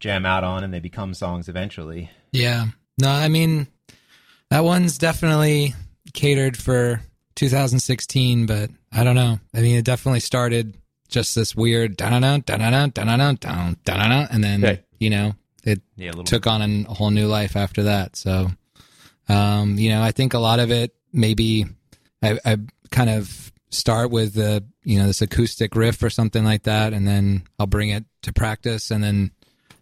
jam 0.00 0.26
out 0.26 0.42
on, 0.42 0.64
and 0.64 0.74
they 0.74 0.80
become 0.80 1.14
songs 1.14 1.48
eventually. 1.48 2.10
Yeah. 2.32 2.66
No, 3.00 3.08
I 3.10 3.28
mean 3.28 3.68
that 4.50 4.64
one's 4.64 4.98
definitely 4.98 5.74
catered 6.12 6.56
for 6.56 7.00
2016, 7.36 8.46
but 8.46 8.70
I 8.92 9.04
don't 9.04 9.14
know. 9.14 9.38
I 9.54 9.60
mean, 9.60 9.76
it 9.76 9.84
definitely 9.84 10.20
started 10.20 10.76
just 11.08 11.34
this 11.34 11.54
weird 11.56 11.96
down 11.96 12.22
da 12.22 12.38
down 12.38 12.60
down 12.60 12.92
da 12.92 13.32
down 13.34 13.76
down 13.84 14.28
and 14.30 14.44
then 14.44 14.64
okay. 14.64 14.80
you 15.00 15.10
know 15.10 15.34
it 15.64 15.80
yeah, 15.96 16.12
took 16.12 16.46
on 16.46 16.62
a 16.62 16.94
whole 16.94 17.10
new 17.10 17.26
life 17.26 17.56
after 17.56 17.84
that. 17.84 18.16
So, 18.16 18.50
um, 19.28 19.76
you 19.78 19.90
know, 19.90 20.02
I 20.02 20.12
think 20.12 20.34
a 20.34 20.38
lot 20.38 20.60
of 20.60 20.70
it 20.70 20.94
maybe 21.12 21.66
I, 22.22 22.38
I 22.44 22.56
kind 22.90 23.10
of 23.10 23.52
start 23.70 24.10
with 24.10 24.34
the 24.34 24.64
you 24.82 24.98
know 24.98 25.06
this 25.06 25.22
acoustic 25.22 25.76
riff 25.76 26.02
or 26.02 26.10
something 26.10 26.44
like 26.44 26.64
that, 26.64 26.92
and 26.92 27.06
then 27.06 27.42
I'll 27.58 27.66
bring 27.66 27.90
it 27.90 28.04
to 28.22 28.32
practice, 28.32 28.90
and 28.90 29.02
then 29.02 29.32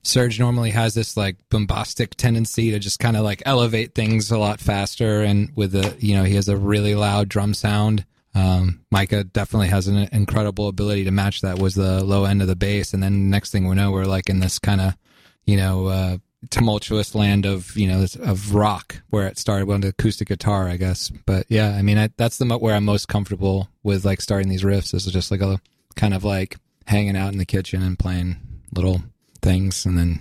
Serge 0.02 0.38
normally 0.38 0.70
has 0.70 0.94
this 0.94 1.16
like 1.16 1.36
bombastic 1.50 2.14
tendency 2.16 2.70
to 2.70 2.78
just 2.78 2.98
kind 2.98 3.16
of 3.16 3.24
like 3.24 3.42
elevate 3.44 3.94
things 3.94 4.30
a 4.30 4.38
lot 4.38 4.60
faster, 4.60 5.22
and 5.22 5.50
with 5.54 5.72
the 5.72 5.96
you 5.98 6.14
know 6.14 6.24
he 6.24 6.34
has 6.34 6.48
a 6.48 6.56
really 6.56 6.94
loud 6.94 7.28
drum 7.28 7.54
sound. 7.54 8.04
Um, 8.34 8.80
Micah 8.90 9.24
definitely 9.24 9.68
has 9.68 9.88
an 9.88 10.08
incredible 10.12 10.68
ability 10.68 11.04
to 11.04 11.10
match 11.10 11.40
that 11.40 11.58
with 11.58 11.74
the 11.74 12.04
low 12.04 12.24
end 12.24 12.42
of 12.42 12.48
the 12.48 12.56
bass, 12.56 12.94
and 12.94 13.02
then 13.02 13.30
next 13.30 13.50
thing 13.50 13.66
we 13.66 13.74
know, 13.74 13.90
we're 13.90 14.04
like 14.04 14.28
in 14.28 14.40
this 14.40 14.58
kind 14.58 14.80
of 14.80 14.96
you 15.44 15.56
know 15.56 15.86
uh, 15.86 16.18
tumultuous 16.50 17.14
land 17.14 17.46
of 17.46 17.76
you 17.76 17.88
know 17.88 18.06
of 18.20 18.54
rock 18.54 19.02
where 19.10 19.26
it 19.26 19.38
started 19.38 19.66
with 19.66 19.82
the 19.82 19.88
acoustic 19.88 20.28
guitar, 20.28 20.68
I 20.68 20.76
guess. 20.76 21.10
But 21.26 21.46
yeah, 21.48 21.70
I 21.70 21.82
mean 21.82 21.98
I, 21.98 22.10
that's 22.16 22.38
the 22.38 22.44
mo- 22.44 22.58
where 22.58 22.74
I'm 22.74 22.84
most 22.84 23.08
comfortable 23.08 23.68
with 23.82 24.04
like 24.04 24.20
starting 24.20 24.48
these 24.48 24.62
riffs 24.62 24.94
is 24.94 25.06
just 25.06 25.30
like 25.30 25.40
a 25.40 25.60
kind 25.96 26.14
of 26.14 26.24
like 26.24 26.56
hanging 26.86 27.16
out 27.16 27.32
in 27.32 27.38
the 27.38 27.44
kitchen 27.44 27.82
and 27.82 27.98
playing 27.98 28.36
little 28.74 29.02
things 29.42 29.84
and 29.86 29.96
then 29.98 30.18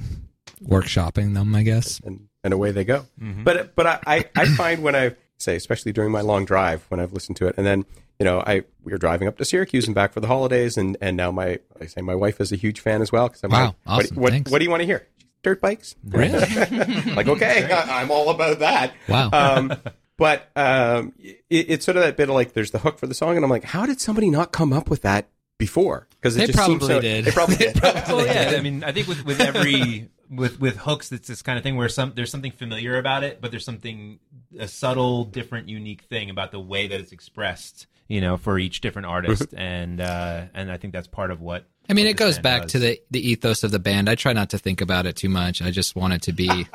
workshopping 0.64 1.34
them, 1.34 1.54
I 1.56 1.64
guess. 1.64 2.00
and, 2.02 2.28
and 2.44 2.54
away 2.54 2.72
they 2.72 2.84
go. 2.84 3.06
But 3.44 3.76
but 3.76 3.88
I, 3.88 4.00
I, 4.06 4.26
I 4.36 4.46
find 4.46 4.84
when 4.84 4.96
I 4.96 5.16
say, 5.38 5.56
especially 5.56 5.92
during 5.92 6.12
my 6.12 6.22
long 6.22 6.46
drive, 6.46 6.86
when 6.90 7.00
I've 7.00 7.14
listened 7.14 7.38
to 7.38 7.48
it, 7.48 7.56
and 7.58 7.66
then 7.66 7.86
you 8.20 8.24
know 8.26 8.40
I 8.46 8.64
we 8.84 8.92
were 8.92 8.98
driving 8.98 9.28
up 9.28 9.38
to 9.38 9.46
Syracuse 9.46 9.86
and 9.86 9.94
back 9.96 10.14
for 10.14 10.20
the 10.20 10.28
holidays, 10.28 10.78
and 10.78 10.98
and 11.02 11.18
now 11.18 11.32
my 11.32 11.60
I 11.80 11.86
say 11.86 12.02
my 12.02 12.16
wife 12.16 12.40
is 12.42 12.52
a 12.52 12.56
huge 12.56 12.80
fan 12.80 13.02
as 13.02 13.12
well 13.12 13.28
because 13.28 13.44
I'm 13.44 13.52
Wow, 13.52 13.66
like, 13.66 13.76
awesome, 13.86 14.18
what, 14.18 14.34
what, 14.34 14.50
what 14.50 14.58
do 14.60 14.64
you 14.64 14.70
want 14.72 14.82
to 14.82 14.86
hear? 14.88 15.08
Dirt 15.44 15.62
bikes? 15.62 15.96
Really? 16.04 16.40
like 17.16 17.28
okay, 17.28 17.72
I, 17.72 18.02
I'm 18.02 18.12
all 18.12 18.30
about 18.30 18.60
that. 18.60 18.94
Wow. 19.08 19.30
Um, 19.32 19.74
but 20.18 20.50
um, 20.56 21.14
it, 21.20 21.44
it's 21.50 21.86
sort 21.86 21.96
of 21.98 22.04
that 22.04 22.18
bit 22.18 22.30
of 22.30 22.34
like 22.36 22.54
there's 22.54 22.72
the 22.72 22.80
hook 22.80 22.98
for 22.98 23.06
the 23.08 23.14
song, 23.14 23.36
and 23.36 23.46
I'm 23.46 23.52
like, 23.52 23.64
how 23.66 23.86
did 23.86 24.02
somebody 24.02 24.30
not 24.32 24.52
come 24.52 24.74
up 24.74 24.90
with 24.90 25.04
that 25.04 25.28
before? 25.60 26.08
Because 26.28 26.36
it 26.36 26.40
They 26.40 26.54
just 26.54 26.66
seems 26.66 26.80
probably 26.80 26.96
so, 26.96 27.02
did. 27.02 27.26
They 27.26 27.32
probably 27.32 27.56
did. 27.58 27.82
well, 27.82 28.26
yeah. 28.26 28.54
I 28.58 28.62
mean, 28.62 28.84
I 28.84 28.92
think 28.92 29.08
with 29.08 29.26
with 29.26 29.40
every 29.40 30.10
with 30.30 30.60
with 30.60 30.78
hooks, 30.78 31.12
it's 31.12 31.28
this 31.28 31.42
kind 31.42 31.58
of 31.58 31.64
thing 31.64 31.76
where 31.76 31.90
some 31.90 32.14
there's 32.16 32.32
something 32.32 32.52
familiar 32.52 32.98
about 32.98 33.24
it, 33.24 33.40
but 33.42 33.52
there's 33.52 33.66
something 33.66 34.20
a 34.60 34.68
subtle, 34.68 35.24
different, 35.26 35.70
unique 35.70 36.02
thing 36.04 36.30
about 36.30 36.52
the 36.52 36.60
way 36.60 36.88
that 36.88 37.00
it's 37.00 37.12
expressed. 37.12 37.88
You 38.10 38.22
know, 38.22 38.38
for 38.38 38.58
each 38.58 38.80
different 38.82 39.08
artist, 39.08 39.54
and 39.56 40.00
uh, 40.00 40.46
and 40.54 40.72
I 40.72 40.78
think 40.78 40.94
that's 40.94 41.08
part 41.08 41.30
of 41.32 41.42
what. 41.42 41.66
I 41.90 41.94
mean, 41.94 42.06
what 42.06 42.12
it 42.12 42.18
goes 42.18 42.40
back 42.40 42.64
does. 42.64 42.72
to 42.74 42.80
the 42.80 43.02
the 43.12 43.30
ethos 43.32 43.64
of 43.64 43.72
the 43.72 43.80
band. 43.80 44.10
I 44.10 44.16
try 44.16 44.34
not 44.34 44.50
to 44.52 44.58
think 44.58 44.80
about 44.82 45.06
it 45.06 45.16
too 45.18 45.30
much. 45.30 45.62
I 45.62 45.72
just 45.72 45.96
want 45.96 46.14
it 46.14 46.22
to 46.24 46.32
be 46.34 46.68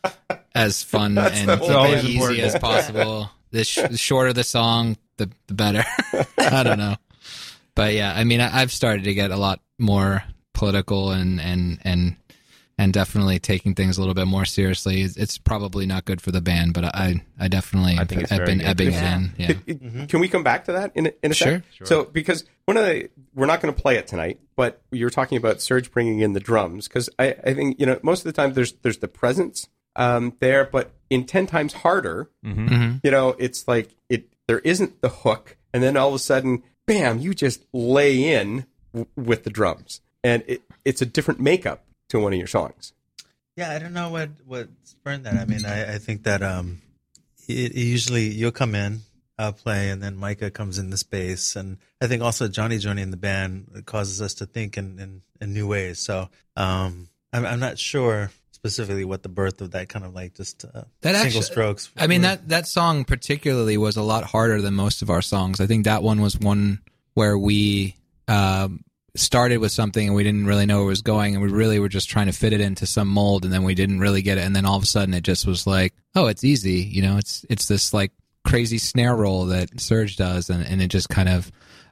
as 0.54 0.82
fun 0.82 1.16
and 1.18 1.48
the 1.48 2.00
easy 2.04 2.14
important. 2.14 2.40
as 2.40 2.58
possible. 2.58 3.30
The, 3.50 3.64
sh- 3.64 3.80
the 3.90 3.96
shorter 3.96 4.32
the 4.34 4.44
song, 4.44 4.96
the 5.16 5.30
the 5.46 5.54
better. 5.54 5.84
I 6.38 6.62
don't 6.62 6.78
know, 6.78 6.96
but 7.78 7.94
yeah, 7.94 8.12
I 8.14 8.24
mean, 8.24 8.40
I, 8.40 8.60
I've 8.60 8.72
started 8.72 9.04
to 9.04 9.14
get 9.14 9.30
a 9.30 9.36
lot 9.36 9.60
more 9.78 10.22
political 10.52 11.10
and 11.12 11.40
and 11.40 11.78
and 11.84 12.16
and 12.80 12.92
definitely 12.92 13.38
taking 13.40 13.74
things 13.74 13.96
a 13.96 14.00
little 14.00 14.14
bit 14.14 14.26
more 14.28 14.44
seriously. 14.44 15.02
It's, 15.02 15.16
it's 15.16 15.36
probably 15.38 15.84
not 15.86 16.04
good 16.04 16.20
for 16.20 16.30
the 16.30 16.40
band, 16.40 16.74
but 16.74 16.84
I 16.84 17.24
I 17.38 17.48
definitely 17.48 17.96
I 17.98 18.04
think 18.04 18.28
have 18.28 18.44
been 18.44 18.58
good. 18.58 18.66
ebbing 18.68 18.92
Yeah. 18.92 19.20
it 19.38 19.56
in. 19.66 19.92
Yeah. 19.98 20.06
Can 20.06 20.20
we 20.20 20.28
come 20.28 20.42
back 20.44 20.64
to 20.66 20.72
that 20.72 20.92
in 20.94 21.06
a, 21.06 21.12
in 21.22 21.30
a 21.30 21.34
Sure. 21.34 21.62
sec? 21.78 21.86
So, 21.88 22.04
because 22.04 22.44
one 22.66 22.76
of 22.76 22.84
the, 22.84 23.08
we're 23.34 23.46
not 23.46 23.60
going 23.60 23.74
to 23.74 23.80
play 23.80 23.96
it 23.96 24.06
tonight, 24.06 24.38
but 24.56 24.80
you're 24.92 25.10
talking 25.10 25.38
about 25.38 25.60
Serge 25.60 25.90
bringing 25.90 26.20
in 26.20 26.34
the 26.34 26.40
drums 26.40 26.86
because 26.88 27.08
I, 27.18 27.34
I 27.44 27.54
think 27.54 27.80
you 27.80 27.86
know 27.86 27.98
most 28.02 28.20
of 28.20 28.24
the 28.24 28.32
time 28.32 28.52
there's 28.54 28.72
there's 28.82 28.98
the 28.98 29.08
presence 29.08 29.68
um, 29.96 30.34
there, 30.40 30.64
but 30.64 30.90
in 31.10 31.24
ten 31.24 31.46
times 31.46 31.72
harder, 31.72 32.30
Mhm. 32.44 33.00
you 33.02 33.10
know, 33.10 33.34
it's 33.38 33.66
like 33.66 33.94
it 34.08 34.26
there 34.46 34.60
isn't 34.60 35.00
the 35.00 35.08
hook, 35.08 35.56
and 35.74 35.82
then 35.82 35.96
all 35.96 36.08
of 36.08 36.14
a 36.14 36.18
sudden, 36.20 36.62
bam, 36.88 37.20
you 37.20 37.34
just 37.34 37.62
lay 37.72 38.34
in 38.34 38.66
w- 38.92 39.06
with 39.14 39.44
the 39.44 39.50
drums, 39.50 40.00
and 40.24 40.42
it, 40.48 40.62
it's 40.84 41.00
a 41.00 41.06
different 41.06 41.38
makeup 41.38 41.84
to 42.08 42.18
one 42.18 42.32
of 42.32 42.38
your 42.38 42.48
songs. 42.48 42.92
Yeah, 43.56 43.70
I 43.70 43.78
don't 43.78 43.92
know 43.92 44.10
what 44.10 44.30
what 44.44 44.68
spurned 44.82 45.24
that. 45.26 45.34
I 45.34 45.44
mean, 45.44 45.64
I, 45.64 45.94
I 45.94 45.98
think 45.98 46.24
that 46.24 46.42
um, 46.42 46.80
it, 47.46 47.74
usually 47.74 48.26
you'll 48.26 48.50
come 48.50 48.74
in, 48.74 49.00
I'll 49.38 49.52
play, 49.52 49.90
and 49.90 50.02
then 50.02 50.16
Micah 50.16 50.50
comes 50.50 50.78
in 50.78 50.90
the 50.90 50.96
space, 50.96 51.54
and 51.54 51.76
I 52.00 52.06
think 52.08 52.22
also 52.22 52.48
Johnny 52.48 52.78
joining 52.78 53.10
the 53.10 53.16
band 53.16 53.82
causes 53.86 54.20
us 54.20 54.34
to 54.34 54.46
think 54.46 54.76
in 54.76 54.98
in, 54.98 55.22
in 55.40 55.52
new 55.52 55.68
ways. 55.68 55.98
So 55.98 56.28
um, 56.56 57.08
I'm 57.32 57.44
I'm 57.46 57.60
not 57.60 57.78
sure 57.78 58.30
specifically 58.58 59.04
what 59.04 59.22
the 59.22 59.28
birth 59.28 59.60
of 59.60 59.70
that 59.70 59.88
kind 59.88 60.04
of 60.04 60.14
like 60.14 60.34
just 60.34 60.64
uh, 60.64 60.82
That 61.02 61.14
single 61.14 61.26
actually- 61.26 61.42
strokes. 61.42 61.90
I 61.96 62.06
mean 62.06 62.22
that 62.22 62.48
that 62.48 62.66
song 62.66 63.04
particularly 63.04 63.76
was 63.76 63.96
a 63.96 64.02
lot 64.02 64.24
harder 64.24 64.60
than 64.60 64.74
most 64.74 65.02
of 65.02 65.10
our 65.10 65.22
songs. 65.22 65.60
I 65.60 65.66
think 65.66 65.84
that 65.84 66.02
one 66.02 66.20
was 66.20 66.38
one 66.38 66.80
where 67.14 67.38
we 67.38 67.96
um, 68.26 68.84
started 69.16 69.58
with 69.58 69.72
something 69.72 70.06
and 70.08 70.14
we 70.16 70.22
didn't 70.22 70.46
really 70.46 70.66
know 70.66 70.76
where 70.78 70.86
it 70.86 70.88
was 70.88 71.02
going, 71.02 71.34
and 71.34 71.42
we 71.42 71.50
really 71.50 71.78
were 71.78 71.88
just 71.88 72.08
trying 72.10 72.26
to 72.26 72.32
fit 72.32 72.52
it 72.52 72.60
into 72.60 72.84
some 72.86 73.08
mold, 73.08 73.44
and 73.44 73.52
then 73.52 73.62
we 73.62 73.74
didn't 73.74 74.00
really 74.00 74.22
get 74.22 74.38
it, 74.38 74.42
and 74.44 74.54
then 74.54 74.66
all 74.66 74.76
of 74.76 74.82
a 74.82 74.86
sudden 74.86 75.14
it 75.14 75.22
just 75.22 75.46
was 75.46 75.66
like, 75.66 75.94
oh, 76.14 76.26
it's 76.26 76.44
easy, 76.44 76.80
you 76.82 77.02
know, 77.02 77.16
it's 77.16 77.44
it's 77.48 77.66
this 77.66 77.94
like 77.94 78.12
crazy 78.44 78.78
snare 78.78 79.14
roll 79.16 79.46
that 79.46 79.80
Serge 79.80 80.16
does, 80.16 80.50
and 80.50 80.64
and 80.66 80.80
it 80.82 80.88
just 80.88 81.08
kind 81.08 81.28
of, 81.28 81.50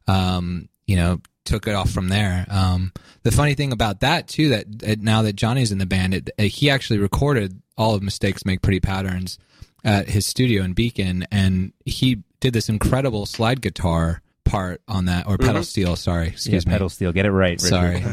um, 0.08 0.68
you 0.86 0.96
know. 0.96 1.20
Took 1.46 1.66
it 1.66 1.74
off 1.74 1.90
from 1.90 2.08
there. 2.08 2.44
Um, 2.50 2.92
the 3.22 3.30
funny 3.30 3.54
thing 3.54 3.72
about 3.72 4.00
that 4.00 4.28
too, 4.28 4.50
that 4.50 5.00
now 5.00 5.22
that 5.22 5.36
Johnny's 5.36 5.72
in 5.72 5.78
the 5.78 5.86
band, 5.86 6.12
it, 6.12 6.30
he 6.38 6.68
actually 6.68 6.98
recorded 6.98 7.62
all 7.78 7.94
of 7.94 8.02
Mistakes 8.02 8.44
Make 8.44 8.60
Pretty 8.60 8.80
Patterns, 8.80 9.38
at 9.86 10.08
his 10.08 10.26
studio 10.26 10.64
in 10.64 10.72
Beacon, 10.72 11.24
and 11.30 11.72
he 11.84 12.22
did 12.40 12.52
this 12.52 12.68
incredible 12.68 13.24
slide 13.24 13.62
guitar 13.62 14.20
part 14.46 14.80
on 14.88 15.04
that, 15.06 15.26
or 15.26 15.36
pedal 15.36 15.62
steel. 15.62 15.96
Sorry, 15.96 16.28
excuse 16.28 16.66
me. 16.66 16.72
pedal 16.72 16.88
steel. 16.88 17.12
Get 17.12 17.26
it 17.26 17.32
right. 17.32 17.60
Richard. 17.62 17.68
Sorry. 17.68 18.02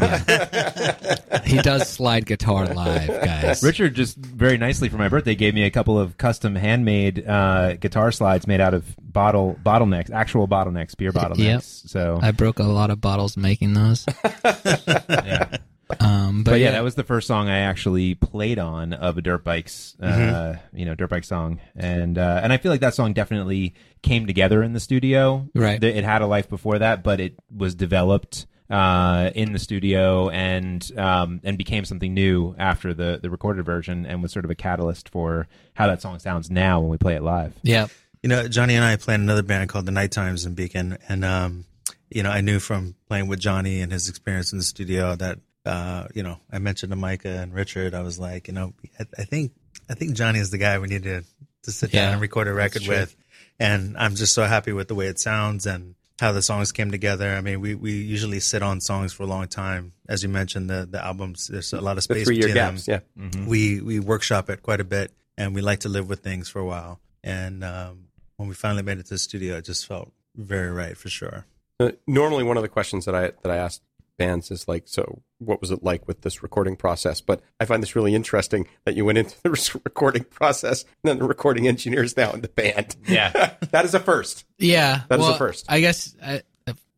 Yeah. 1.34 1.41
he 1.43 1.58
does 1.62 1.89
slide 1.89 2.26
guitar 2.26 2.65
live, 2.67 3.08
guys. 3.08 3.63
Richard 3.63 3.93
just 3.96 4.17
very 4.17 4.58
nicely 4.58 4.89
for 4.89 4.98
my 4.98 5.10
birthday 5.10 5.36
gave 5.36 5.54
me 5.54 5.63
a 5.63 5.72
couple 5.72 6.00
of 6.00 6.17
custom 6.17 6.56
handmade 6.56 7.28
uh, 7.28 7.76
guitar 7.76 8.12
slides 8.12 8.48
made 8.48 8.62
out 8.62 8.74
of 8.74 8.86
bottle 9.02 9.58
bottlenecks, 9.63 10.12
actual 10.12 10.48
bottlenecks, 10.48 10.96
beer 10.98 11.12
bottlenecks. 11.12 11.38
Yep. 11.39 11.62
So, 11.63 12.19
I 12.22 12.32
broke 12.32 12.60
a 12.60 12.63
lot 12.63 12.89
of 12.91 13.02
bottles 13.02 13.38
making 13.38 13.74
those. 13.74 14.06
yeah. 14.46 15.58
Um, 16.00 16.43
but, 16.43 16.52
but 16.52 16.60
yeah, 16.60 16.72
that 16.72 16.84
was 16.84 16.96
the 16.96 17.04
first 17.04 17.28
song 17.28 17.50
I 17.50 17.60
actually 17.60 18.15
played 18.15 18.60
on 18.60 18.93
of 18.93 19.17
a 19.17 19.22
dirt 19.22 19.43
bikes, 19.43 19.96
uh, 20.02 20.56
you 20.74 20.86
know, 20.86 20.96
dirt 20.96 21.10
bike 21.10 21.24
song, 21.24 21.60
and 21.76 22.17
uh, 22.17 22.39
and 22.43 22.54
I 22.54 22.58
feel 22.58 22.72
like 22.72 22.82
that 22.82 22.93
song 22.93 23.13
definitely 23.13 23.76
came 24.02 24.26
together 24.26 24.63
in 24.63 24.74
the 24.74 24.80
studio. 24.80 25.50
Right. 25.54 25.84
It 25.84 26.04
had 26.04 26.22
a 26.22 26.28
life 26.28 26.50
before 26.50 26.80
that, 26.80 27.04
but 27.04 27.19
it 27.19 27.36
was 27.56 27.76
developed 27.76 28.46
uh, 28.69 29.32
in 29.36 29.54
the 29.54 29.60
studio 29.60 30.30
and 30.30 30.89
um, 30.98 31.41
and 31.43 31.58
became 31.58 31.86
something 31.86 32.13
new 32.13 32.56
after 32.58 32.93
the 32.93 33.19
the 33.22 33.30
recorded 33.30 33.65
version, 33.65 34.06
and 34.06 34.24
was 34.24 34.32
sort 34.32 34.46
of 34.46 34.52
a 34.52 34.56
catalyst 34.56 35.10
for 35.10 35.48
how 35.74 35.88
that 35.88 36.02
song 36.02 36.19
sounds 36.19 36.50
now 36.50 36.80
when 36.80 36.89
we 36.89 36.98
play 36.98 37.15
it 37.15 37.24
live. 37.24 37.54
yeah. 37.63 37.88
You 38.22 38.30
know, 38.30 38.48
Johnny 38.48 38.76
and 38.76 38.86
I 38.86 38.96
played 38.96 39.15
in 39.15 39.24
another 39.24 39.43
band 39.43 39.67
called 39.67 39.86
the 39.86 39.91
Night 39.91 40.13
Times 40.13 40.46
in 40.46 40.54
Beacon, 40.54 40.98
and 41.10 41.26
um, 41.26 41.65
you 42.10 42.24
know, 42.24 42.30
I 42.30 42.39
knew 42.39 42.60
from 42.60 42.96
playing 43.10 43.28
with 43.28 43.39
Johnny 43.39 43.82
and 43.82 43.91
his 43.91 44.08
experience 44.08 44.54
in 44.54 44.60
the 44.60 44.63
studio 44.63 45.17
that 45.17 45.39
uh, 45.65 46.08
you 46.13 46.23
know, 46.23 46.38
I 46.52 46.60
mentioned 46.60 46.91
to 46.91 46.95
Micah 46.95 47.30
and 47.41 47.54
Richard, 47.54 47.93
I 47.93 48.02
was 48.02 48.19
like, 48.19 48.47
you 48.47 48.54
know, 48.54 48.73
I, 48.99 49.06
I 49.17 49.23
think 49.23 49.52
I 49.89 49.93
think 49.93 50.13
Johnny 50.15 50.39
is 50.39 50.52
the 50.52 50.58
guy 50.58 50.78
we 50.80 50.88
need 50.88 51.04
to 51.04 51.23
to 51.63 51.71
sit 51.71 51.91
down 51.91 52.13
and 52.13 52.21
record 52.21 52.47
a 52.47 52.54
record 52.54 52.86
with, 52.88 53.15
and 53.60 53.97
I'm 53.97 54.15
just 54.15 54.34
so 54.34 54.43
happy 54.43 54.73
with 54.73 54.88
the 54.88 54.95
way 54.95 55.08
it 55.08 55.19
sounds 55.19 55.65
and 55.65 55.95
how 56.19 56.32
the 56.32 56.41
songs 56.41 56.71
came 56.71 56.91
together. 56.91 57.30
I 57.30 57.41
mean, 57.41 57.60
we, 57.62 57.73
we 57.76 57.94
usually 57.94 58.40
sit 58.40 58.62
on 58.62 58.81
songs 58.81 59.13
for 59.13 59.23
a 59.23 59.25
long 59.25 59.48
time, 59.48 59.94
as 60.08 60.21
you 60.23 60.29
mentioned. 60.29 60.69
The 60.69 60.85
the 60.90 61.04
albums, 61.04 61.48
there's 61.48 61.73
a 61.73 61.81
lot 61.81 61.98
of 61.98 62.04
space 62.04 62.25
three 62.25 62.35
year 62.35 62.48
between 62.48 62.63
them 62.63 62.75
gaps, 62.75 62.88
yeah. 62.88 63.48
we 63.48 63.81
we 63.81 64.00
workshop 64.00 64.50
it 64.50 64.62
quite 64.62 64.81
a 64.81 64.85
bit 64.85 65.12
and 65.38 65.56
we 65.56 65.62
like 65.62 65.79
to 65.79 65.90
live 65.90 66.08
with 66.10 66.19
things 66.19 66.48
for 66.50 66.60
a 66.60 66.65
while 66.65 67.00
and 67.23 67.63
um, 67.63 68.06
when 68.38 68.48
we 68.48 68.56
finally 68.56 68.83
made 68.83 69.00
it 69.00 69.04
to 69.04 69.15
the 69.15 69.17
studio 69.17 69.58
it 69.58 69.65
just 69.65 69.88
felt 69.88 70.12
very 70.35 70.69
right 70.69 70.96
for 70.98 71.10
sure 71.10 71.46
Uh, 71.79 71.92
normally, 72.06 72.44
one 72.44 72.56
of 72.56 72.62
the 72.63 72.69
questions 72.69 73.06
that 73.06 73.15
I 73.15 73.31
that 73.42 73.52
I 73.52 73.58
ask 73.58 73.81
bands 74.18 74.52
is 74.52 74.68
like, 74.68 74.84
so 74.88 75.22
what 75.40 75.62
was 75.62 75.72
it 75.72 75.84
like 75.84 76.08
with 76.08 76.22
this 76.22 76.44
recording 76.44 76.76
process? 76.76 77.22
But 77.22 77.42
I 77.60 77.66
find 77.66 77.82
this 77.82 77.96
really 77.96 78.16
interesting 78.16 78.68
that 78.86 78.96
you 78.96 79.06
went 79.06 79.18
into 79.18 79.36
the 79.44 79.50
recording 79.84 80.24
process 80.26 80.84
and 80.84 81.10
then 81.10 81.20
the 81.20 81.26
recording 81.26 81.68
engineer 81.68 82.04
is 82.04 82.18
now 82.18 82.32
in 82.32 82.42
the 82.42 82.50
band. 82.50 82.96
Yeah. 83.08 83.54
that 83.72 83.86
is 83.86 83.94
a 83.94 84.00
first. 84.00 84.46
Yeah, 84.58 85.02
That 85.10 85.20
is 85.20 85.24
well, 85.24 85.34
the 85.34 85.38
first. 85.38 85.66
I 85.70 85.80
guess 85.80 86.16
uh, 86.22 86.40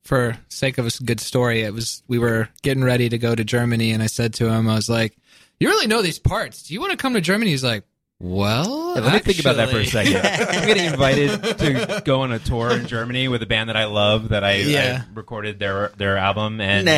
for 0.05 0.37
sake 0.49 0.77
of 0.77 0.85
a 0.85 1.03
good 1.03 1.19
story, 1.19 1.63
it 1.63 1.73
was 1.73 2.03
we 2.07 2.19
were 2.19 2.47
getting 2.61 2.83
ready 2.83 3.09
to 3.09 3.17
go 3.17 3.35
to 3.35 3.43
Germany, 3.43 3.91
and 3.91 4.01
I 4.01 4.07
said 4.07 4.35
to 4.35 4.47
him, 4.47 4.69
I 4.69 4.75
was 4.75 4.87
like, 4.87 5.17
"You 5.59 5.67
really 5.67 5.87
know 5.87 6.03
these 6.03 6.19
parts? 6.19 6.63
Do 6.63 6.73
you 6.73 6.79
want 6.79 6.91
to 6.91 6.97
come 6.97 7.15
to 7.15 7.21
Germany?" 7.21 7.49
He's 7.49 7.63
like, 7.63 7.83
"Well, 8.19 8.93
Yeah, 8.95 9.01
let 9.01 9.13
me 9.13 9.19
think 9.19 9.39
about 9.39 9.57
that 9.57 9.69
for 9.69 9.79
a 9.79 9.85
second. 9.85 10.15
I'm 10.25 10.65
getting 10.67 10.85
invited 10.85 11.41
to 11.59 12.01
go 12.05 12.21
on 12.21 12.31
a 12.31 12.39
tour 12.39 12.71
in 12.71 12.87
Germany 12.87 13.27
with 13.27 13.41
a 13.43 13.45
band 13.45 13.69
that 13.69 13.75
I 13.75 13.85
love 13.85 14.29
that 14.29 14.43
I, 14.43 14.55
Yeah. 14.57 15.03
I 15.05 15.13
recorded 15.13 15.59
their 15.59 15.89
their 15.97 16.17
album 16.17 16.61
and 16.61 16.85
nah 16.85 16.91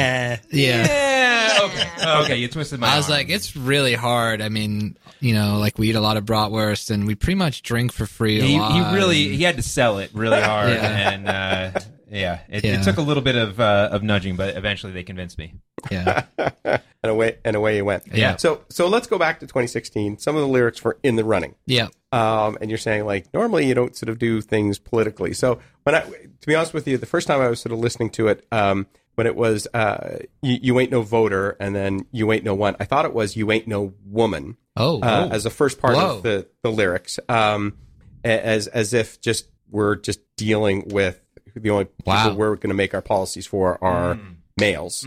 Yeah. 0.52 0.88
Yeah, 0.88 1.60
okay, 1.64 2.24
okay, 2.24 2.36
you 2.38 2.48
twisted 2.50 2.80
my. 2.80 2.88
I 2.94 2.98
was 2.98 3.06
arm. 3.10 3.18
like, 3.18 3.30
it's 3.30 3.56
really 3.56 3.94
hard. 3.96 4.42
I 4.42 4.50
mean, 4.50 4.98
you 5.20 5.34
know, 5.34 5.58
like 5.58 5.80
we 5.80 5.90
eat 5.90 5.96
a 5.96 6.02
lot 6.02 6.18
of 6.18 6.26
bratwurst 6.26 6.92
and 6.92 7.08
we 7.08 7.16
pretty 7.16 7.36
much 7.36 7.64
drink 7.64 7.92
for 7.94 8.06
free. 8.06 8.40
A 8.40 8.44
he, 8.44 8.60
lot. 8.60 8.72
he 8.92 8.96
really 8.96 9.36
he 9.36 9.44
had 9.44 9.56
to 9.56 9.64
sell 9.64 9.98
it 10.00 10.12
really 10.14 10.42
hard, 10.52 10.70
Yeah. 10.70 11.10
and 11.12 11.28
uh, 11.28 11.80
yeah, 12.10 12.40
it, 12.50 12.64
Yeah. 12.64 12.80
it 12.80 12.84
took 12.84 12.98
a 12.98 13.02
little 13.02 13.24
bit 13.24 13.36
of 13.36 13.60
uh, 13.60 13.90
of 13.92 14.04
nudging, 14.04 14.36
but 14.36 14.56
eventually 14.56 14.94
they 14.94 15.04
convinced 15.04 15.38
me. 15.38 15.54
yeah, 15.92 16.24
and 16.38 16.82
away 17.04 17.38
and 17.46 17.56
away 17.56 17.78
you 17.78 17.86
went. 17.86 18.04
Yeah. 18.14 18.36
So 18.38 18.62
so 18.70 18.88
let's 18.88 19.08
go 19.08 19.18
back 19.18 19.40
to 19.42 19.48
2016. 19.48 20.18
Some 20.20 20.36
of 20.36 20.42
the 20.42 20.48
lyrics 20.48 20.84
were 20.84 20.98
in 21.04 21.16
the 21.16 21.24
running. 21.24 21.56
yeah, 21.66 21.88
Um, 22.12 22.58
and 22.62 22.70
you're 22.70 22.78
saying 22.78 23.06
like 23.06 23.34
normally 23.34 23.66
you 23.68 23.74
don't 23.74 23.96
sort 23.96 24.10
of 24.10 24.18
do 24.20 24.42
things 24.42 24.80
politically. 24.80 25.34
So 25.34 25.60
when 25.84 25.96
I, 25.96 26.02
to 26.02 26.48
be 26.48 26.56
honest 26.56 26.74
with 26.74 26.88
you, 26.88 26.98
the 26.98 27.06
first 27.06 27.28
time 27.28 27.42
I 27.42 27.48
was 27.50 27.60
sort 27.62 27.74
of 27.74 27.80
listening 27.80 28.10
to 28.12 28.28
it, 28.28 28.46
um, 28.52 28.88
when 29.16 29.26
it 29.28 29.36
was 29.36 29.68
uh, 29.74 30.20
you, 30.42 30.60
you 30.62 30.80
ain't 30.80 30.92
no 30.92 31.02
voter, 31.02 31.58
and 31.60 31.76
then 31.76 32.06
you 32.12 32.32
ain't 32.32 32.44
no 32.44 32.54
one. 32.54 32.76
I 32.80 32.86
thought 32.86 33.06
it 33.06 33.14
was 33.14 33.36
you 33.36 33.52
ain't 33.52 33.68
no 33.68 33.94
woman 34.06 34.58
Oh, 34.76 35.00
uh, 35.02 35.30
as 35.32 35.44
the 35.44 35.50
first 35.50 35.80
part 35.82 35.96
Whoa. 35.96 36.18
of 36.18 36.24
the 36.24 36.48
the 36.62 36.72
lyrics, 36.72 37.20
um, 37.28 37.78
as 38.24 38.68
as 38.68 38.94
if 38.94 39.20
just 39.22 39.48
we're 39.72 39.96
just 39.96 40.20
dealing 40.36 40.88
with 40.90 41.20
the 41.60 41.70
only 41.70 41.88
Wow. 42.06 42.24
people 42.24 42.38
we're 42.38 42.56
going 42.56 42.70
to 42.70 42.76
make 42.76 42.94
our 42.94 43.02
policies 43.02 43.46
for 43.48 43.82
are 43.84 44.20
males. 44.60 45.06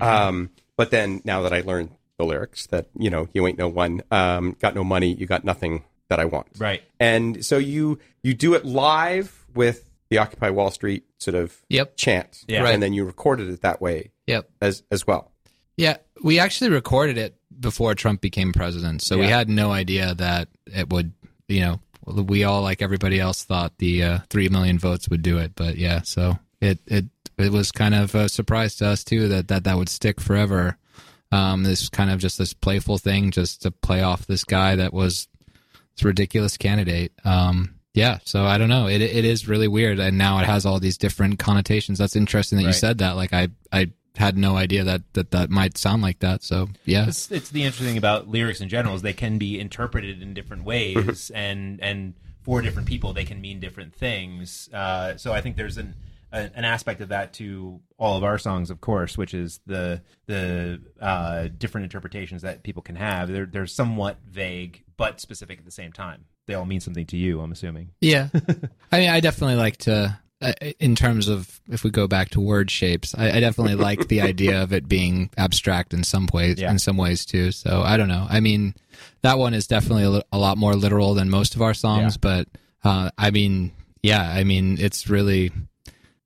Um, 0.00 0.50
but 0.76 0.90
then 0.90 1.20
now 1.24 1.42
that 1.42 1.52
I 1.52 1.60
learned 1.60 1.90
the 2.18 2.24
lyrics, 2.24 2.66
that 2.68 2.88
you 2.98 3.10
know 3.10 3.28
you 3.32 3.46
ain't 3.46 3.58
no 3.58 3.68
one, 3.68 4.02
um, 4.10 4.56
got 4.60 4.74
no 4.74 4.84
money, 4.84 5.12
you 5.14 5.26
got 5.26 5.44
nothing 5.44 5.84
that 6.08 6.18
I 6.20 6.24
want. 6.24 6.48
Right. 6.58 6.82
And 6.98 7.44
so 7.44 7.58
you 7.58 7.98
you 8.22 8.34
do 8.34 8.54
it 8.54 8.64
live 8.64 9.46
with 9.54 9.84
the 10.10 10.18
Occupy 10.18 10.50
Wall 10.50 10.70
Street 10.70 11.04
sort 11.18 11.34
of 11.36 11.56
Yep. 11.68 11.96
chant, 11.96 12.44
Yeah. 12.48 12.62
Right. 12.62 12.74
and 12.74 12.82
then 12.82 12.92
you 12.92 13.04
recorded 13.04 13.48
it 13.48 13.60
that 13.62 13.80
way 13.80 14.10
yep. 14.26 14.50
as 14.60 14.82
as 14.90 15.06
well. 15.06 15.30
Yeah, 15.76 15.96
we 16.22 16.38
actually 16.38 16.70
recorded 16.70 17.16
it 17.16 17.36
before 17.58 17.94
Trump 17.94 18.20
became 18.20 18.52
president, 18.52 19.02
so 19.02 19.16
we 19.18 19.26
had 19.26 19.48
no 19.48 19.70
idea 19.70 20.14
that 20.14 20.48
it 20.66 20.90
would. 20.90 21.12
You 21.48 21.60
know, 21.62 21.80
we 22.14 22.44
all 22.44 22.62
like 22.62 22.82
everybody 22.82 23.18
else 23.18 23.44
thought 23.44 23.78
the 23.78 24.02
uh, 24.02 24.18
three 24.28 24.48
million 24.48 24.78
votes 24.78 25.08
would 25.08 25.22
do 25.22 25.38
it, 25.38 25.52
but 25.54 25.76
yeah, 25.76 26.02
so 26.02 26.38
it 26.60 26.78
it 26.86 27.06
it 27.38 27.52
was 27.52 27.72
kind 27.72 27.94
of 27.94 28.14
a 28.14 28.28
surprise 28.28 28.76
to 28.76 28.86
us 28.86 29.04
too 29.04 29.28
that 29.28 29.48
that 29.48 29.64
that 29.64 29.76
would 29.76 29.88
stick 29.88 30.20
forever. 30.20 30.76
Um, 31.32 31.62
this 31.62 31.88
kind 31.88 32.10
of 32.10 32.18
just 32.18 32.38
this 32.38 32.52
playful 32.52 32.98
thing, 32.98 33.30
just 33.30 33.62
to 33.62 33.70
play 33.70 34.02
off 34.02 34.26
this 34.26 34.44
guy 34.44 34.76
that 34.76 34.92
was 34.92 35.28
this 35.94 36.04
ridiculous 36.04 36.56
candidate. 36.56 37.12
Um, 37.24 37.76
yeah, 37.94 38.18
so 38.24 38.44
I 38.44 38.58
don't 38.58 38.68
know. 38.68 38.86
It 38.86 39.00
it 39.00 39.24
is 39.24 39.48
really 39.48 39.68
weird, 39.68 39.98
and 39.98 40.18
now 40.18 40.40
it 40.40 40.46
has 40.46 40.66
all 40.66 40.80
these 40.80 40.98
different 40.98 41.38
connotations. 41.38 41.98
That's 41.98 42.16
interesting 42.16 42.58
that 42.58 42.64
you 42.64 42.72
said 42.72 42.98
that. 42.98 43.16
Like 43.16 43.32
I 43.32 43.48
I 43.72 43.90
had 44.16 44.36
no 44.36 44.56
idea 44.56 44.84
that 44.84 45.02
that 45.14 45.30
that 45.30 45.50
might 45.50 45.78
sound 45.78 46.02
like 46.02 46.18
that. 46.20 46.42
So 46.42 46.68
yeah, 46.84 47.06
It's, 47.08 47.30
it's 47.30 47.50
the 47.50 47.62
interesting 47.62 47.88
thing 47.88 47.98
about 47.98 48.28
lyrics 48.28 48.60
in 48.60 48.68
general 48.68 48.94
is 48.94 49.02
they 49.02 49.12
can 49.12 49.38
be 49.38 49.58
interpreted 49.58 50.22
in 50.22 50.34
different 50.34 50.64
ways, 50.64 51.30
and 51.34 51.80
and 51.80 52.14
for 52.42 52.62
different 52.62 52.88
people 52.88 53.12
they 53.12 53.24
can 53.24 53.40
mean 53.40 53.60
different 53.60 53.94
things. 53.94 54.68
Uh, 54.72 55.16
so 55.16 55.32
I 55.32 55.40
think 55.40 55.56
there's 55.56 55.76
an 55.76 55.94
an 56.32 56.64
aspect 56.64 57.00
of 57.00 57.08
that 57.08 57.32
to 57.34 57.80
all 57.98 58.16
of 58.16 58.22
our 58.22 58.38
songs, 58.38 58.70
of 58.70 58.80
course, 58.80 59.18
which 59.18 59.34
is 59.34 59.60
the 59.66 60.02
the 60.26 60.80
uh, 61.00 61.48
different 61.58 61.84
interpretations 61.84 62.42
that 62.42 62.62
people 62.62 62.82
can 62.82 62.96
have. 62.96 63.28
They're 63.28 63.46
they're 63.46 63.66
somewhat 63.66 64.18
vague 64.28 64.84
but 64.96 65.20
specific 65.20 65.58
at 65.58 65.64
the 65.64 65.70
same 65.70 65.92
time. 65.92 66.26
They 66.46 66.54
all 66.54 66.66
mean 66.66 66.80
something 66.80 67.06
to 67.06 67.16
you, 67.16 67.40
I'm 67.40 67.52
assuming. 67.52 67.90
Yeah. 68.00 68.28
I 68.92 68.98
mean, 68.98 69.08
I 69.08 69.20
definitely 69.20 69.54
like 69.56 69.76
to, 69.78 70.18
in 70.78 70.96
terms 70.96 71.28
of 71.28 71.60
if 71.70 71.84
we 71.84 71.90
go 71.90 72.06
back 72.08 72.30
to 72.30 72.40
word 72.40 72.70
shapes, 72.70 73.14
I, 73.16 73.30
I 73.32 73.40
definitely 73.40 73.74
like 73.88 74.08
the 74.08 74.22
idea 74.22 74.62
of 74.62 74.72
it 74.72 74.88
being 74.88 75.30
abstract 75.36 75.92
in 75.92 76.02
some 76.04 76.28
ways, 76.32 76.58
Yeah. 76.58 76.70
in 76.70 76.78
some 76.78 76.96
ways 76.96 77.26
too. 77.26 77.52
So 77.52 77.82
I 77.82 77.96
don't 77.96 78.08
know. 78.08 78.26
I 78.28 78.40
mean, 78.40 78.74
that 79.22 79.38
one 79.38 79.54
is 79.54 79.66
definitely 79.66 80.04
a, 80.04 80.10
li- 80.10 80.22
a 80.32 80.38
lot 80.38 80.56
more 80.58 80.74
literal 80.74 81.14
than 81.14 81.28
most 81.30 81.54
of 81.54 81.62
our 81.62 81.74
songs, 81.74 82.14
Yeah. 82.14 82.18
but 82.20 82.48
uh, 82.84 83.10
I 83.18 83.30
mean, 83.30 83.72
yeah, 84.02 84.22
I 84.22 84.44
mean, 84.44 84.78
it's 84.80 85.08
really, 85.10 85.52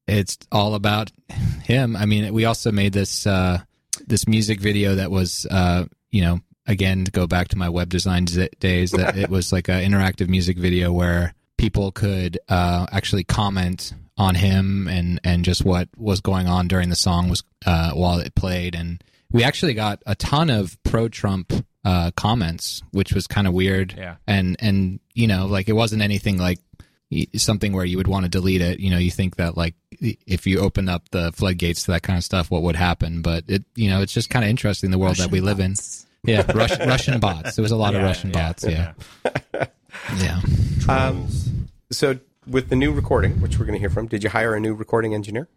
it's 0.07 0.39
all 0.53 0.75
about 0.75 1.11
him. 1.65 1.97
I 1.97 2.07
mean, 2.07 2.33
we 2.33 2.45
also 2.45 2.71
made 2.71 2.93
this 2.93 3.27
uh, 3.27 3.61
this 4.07 4.29
music 4.29 4.61
video 4.61 4.95
that 4.97 5.11
was, 5.11 5.47
uh, 5.51 5.87
you 6.11 6.23
know, 6.23 6.41
again 6.67 7.05
to 7.05 7.11
go 7.11 7.27
back 7.27 7.49
to 7.49 7.59
my 7.59 7.69
web 7.69 7.89
design 7.89 8.27
z- 8.29 8.49
days, 8.61 8.93
that 8.93 9.17
it 9.17 9.29
was 9.29 9.53
like 9.53 9.69
an 9.69 9.83
interactive 9.83 10.29
music 10.29 10.57
video 10.59 10.93
where 10.93 11.35
people 11.59 11.91
could 11.91 12.39
uh, 12.49 12.87
actually 12.93 13.25
comment 13.25 13.93
on 14.17 14.35
him 14.35 14.89
and 14.89 15.21
and 15.25 15.45
just 15.45 15.65
what 15.65 15.89
was 15.97 16.21
going 16.21 16.47
on 16.47 16.69
during 16.69 16.89
the 16.89 16.97
song 16.97 17.29
was 17.29 17.43
uh, 17.67 17.93
while 17.93 18.19
it 18.19 18.35
played, 18.35 18.75
and 18.75 19.03
we 19.33 19.43
actually 19.43 19.75
got 19.75 20.03
a 20.07 20.15
ton 20.15 20.51
of 20.51 20.81
pro 20.85 21.09
Trump 21.09 21.53
uh, 21.85 22.11
comments, 22.13 22.83
which 22.93 23.13
was 23.13 23.27
kind 23.27 23.47
of 23.47 23.53
weird. 23.53 23.95
Yeah. 23.97 24.17
and 24.27 24.57
and 24.61 25.01
you 25.13 25.27
know, 25.27 25.47
like 25.47 25.69
it 25.69 25.75
wasn't 25.75 26.03
anything 26.03 26.39
like 26.39 26.59
something 27.37 27.73
where 27.73 27.85
you 27.85 27.97
would 27.97 28.09
want 28.09 28.25
to 28.25 28.29
delete 28.29 28.61
it. 28.61 28.81
You 28.81 28.91
know, 28.91 28.99
you 28.99 29.11
think 29.11 29.37
that 29.37 29.57
like 29.57 29.75
if 30.01 30.47
you 30.47 30.61
open 30.61 30.89
up 30.89 31.09
the 31.11 31.33
floodgates 31.33 31.85
to 31.85 31.93
that 31.93 32.03
kind 32.03 32.17
of 32.17 32.25
stuff, 32.25 32.51
what 32.51 32.63
would 32.63 32.77
happen? 32.77 33.23
But 33.23 33.45
it, 33.49 33.65
you 33.75 33.91
know, 33.91 34.03
it's 34.03 34.13
just 34.13 34.31
kind 34.31 34.45
of 34.45 34.49
interesting 34.49 34.91
the 34.91 34.99
world 34.99 35.17
that 35.17 35.31
we 35.31 35.41
live 35.41 35.61
in. 35.61 35.75
Yeah, 36.25 36.51
Russian, 36.55 36.89
Russian 36.89 37.21
bots. 37.21 37.57
There 37.57 37.63
was 37.63 37.73
a 37.73 37.77
lot 37.77 37.95
of 37.95 38.03
Russian 38.03 38.31
yeah, 38.31 38.47
bots. 38.47 38.65
Yeah, 38.65 38.93
yeah. 40.17 40.41
Um, 40.89 41.29
so 41.91 42.19
with 42.47 42.69
the 42.69 42.77
new 42.77 42.93
recording, 42.93 43.41
which 43.41 43.59
we're 43.59 43.65
going 43.65 43.75
to 43.75 43.81
hear 43.81 43.91
from, 43.91 44.07
did 44.07 44.23
you 44.23 44.31
hire 44.31 44.55
a 44.55 44.61
new 44.61 44.75
recording 44.75 45.15
engineer? 45.15 45.49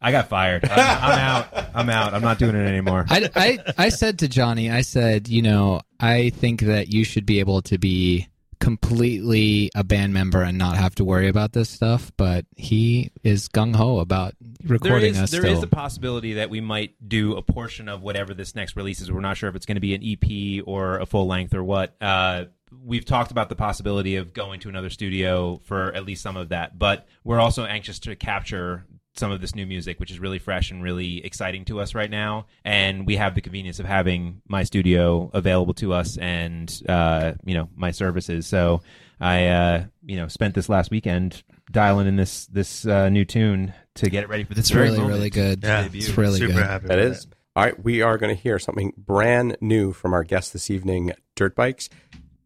I 0.00 0.10
got 0.12 0.28
fired. 0.28 0.68
I'm, 0.68 0.78
I'm 0.78 1.18
out. 1.18 1.68
I'm 1.74 1.90
out. 1.90 2.14
I'm 2.14 2.22
not 2.22 2.38
doing 2.38 2.54
it 2.54 2.66
anymore. 2.68 3.06
I, 3.08 3.30
I, 3.34 3.58
I 3.78 3.88
said 3.88 4.18
to 4.18 4.28
Johnny, 4.28 4.70
I 4.70 4.82
said, 4.82 5.28
you 5.28 5.40
know, 5.40 5.80
I 5.98 6.30
think 6.30 6.60
that 6.62 6.92
you 6.92 7.04
should 7.04 7.24
be 7.24 7.40
able 7.40 7.62
to 7.62 7.78
be 7.78 8.28
completely 8.60 9.70
a 9.74 9.82
band 9.82 10.14
member 10.14 10.42
and 10.42 10.56
not 10.58 10.76
have 10.76 10.94
to 10.96 11.04
worry 11.04 11.28
about 11.28 11.52
this 11.52 11.70
stuff. 11.70 12.12
But 12.16 12.44
he 12.56 13.12
is 13.22 13.48
gung 13.48 13.74
ho 13.74 13.98
about 13.98 14.34
recording 14.64 15.12
is, 15.12 15.20
us. 15.20 15.30
there 15.30 15.40
still. 15.40 15.56
is 15.56 15.62
a 15.62 15.68
possibility 15.68 16.34
that 16.34 16.50
we 16.50 16.60
might 16.60 16.94
do 17.06 17.36
a 17.36 17.42
portion 17.42 17.88
of 17.88 18.02
whatever 18.02 18.34
this 18.34 18.54
next 18.54 18.76
release 18.76 19.00
is. 19.00 19.10
We're 19.10 19.20
not 19.20 19.36
sure 19.38 19.48
if 19.48 19.56
it's 19.56 19.66
going 19.66 19.76
to 19.76 19.80
be 19.80 19.94
an 19.94 20.02
EP 20.02 20.64
or 20.66 20.98
a 20.98 21.06
full 21.06 21.26
length 21.26 21.54
or 21.54 21.64
what. 21.64 21.94
Uh, 22.00 22.46
we've 22.82 23.04
talked 23.04 23.30
about 23.30 23.48
the 23.48 23.56
possibility 23.56 24.16
of 24.16 24.32
going 24.32 24.60
to 24.60 24.68
another 24.68 24.90
studio 24.90 25.60
for 25.64 25.92
at 25.92 26.04
least 26.04 26.22
some 26.22 26.36
of 26.36 26.48
that, 26.48 26.78
but 26.78 27.06
we're 27.22 27.40
also 27.40 27.64
anxious 27.64 27.98
to 28.00 28.16
capture 28.16 28.86
some 29.16 29.30
of 29.30 29.40
this 29.40 29.54
new 29.54 29.64
music, 29.64 30.00
which 30.00 30.10
is 30.10 30.18
really 30.18 30.40
fresh 30.40 30.70
and 30.72 30.82
really 30.82 31.24
exciting 31.24 31.64
to 31.64 31.80
us 31.80 31.94
right 31.94 32.10
now. 32.10 32.46
And 32.64 33.06
we 33.06 33.16
have 33.16 33.36
the 33.36 33.40
convenience 33.40 33.78
of 33.78 33.86
having 33.86 34.42
my 34.48 34.64
studio 34.64 35.30
available 35.32 35.74
to 35.74 35.92
us 35.92 36.16
and, 36.16 36.82
uh, 36.88 37.34
you 37.44 37.54
know, 37.54 37.68
my 37.76 37.92
services. 37.92 38.46
So 38.46 38.82
I, 39.20 39.46
uh, 39.46 39.84
you 40.04 40.16
know, 40.16 40.26
spent 40.26 40.54
this 40.54 40.68
last 40.68 40.90
weekend 40.90 41.44
dialing 41.70 42.08
in 42.08 42.16
this, 42.16 42.46
this, 42.46 42.86
uh, 42.86 43.08
new 43.08 43.24
tune 43.24 43.72
to 43.94 44.10
get 44.10 44.24
it 44.24 44.28
ready 44.28 44.42
for 44.42 44.54
this 44.54 44.66
It's 44.66 44.74
really, 44.74 44.98
moment. 44.98 45.14
really 45.14 45.30
good. 45.30 45.62
Yeah, 45.62 45.88
it's 45.92 46.16
really 46.18 46.40
super 46.40 46.54
good. 46.54 46.66
happy. 46.66 46.88
That 46.88 46.98
with 46.98 47.12
is. 47.12 47.26
All 47.56 47.62
right, 47.62 47.84
we 47.84 48.02
are 48.02 48.18
going 48.18 48.34
to 48.34 48.42
hear 48.42 48.58
something 48.58 48.92
brand 48.98 49.56
new 49.60 49.92
from 49.92 50.12
our 50.12 50.24
guest 50.24 50.52
this 50.52 50.72
evening, 50.72 51.12
Dirt 51.36 51.54
Bikes, 51.54 51.88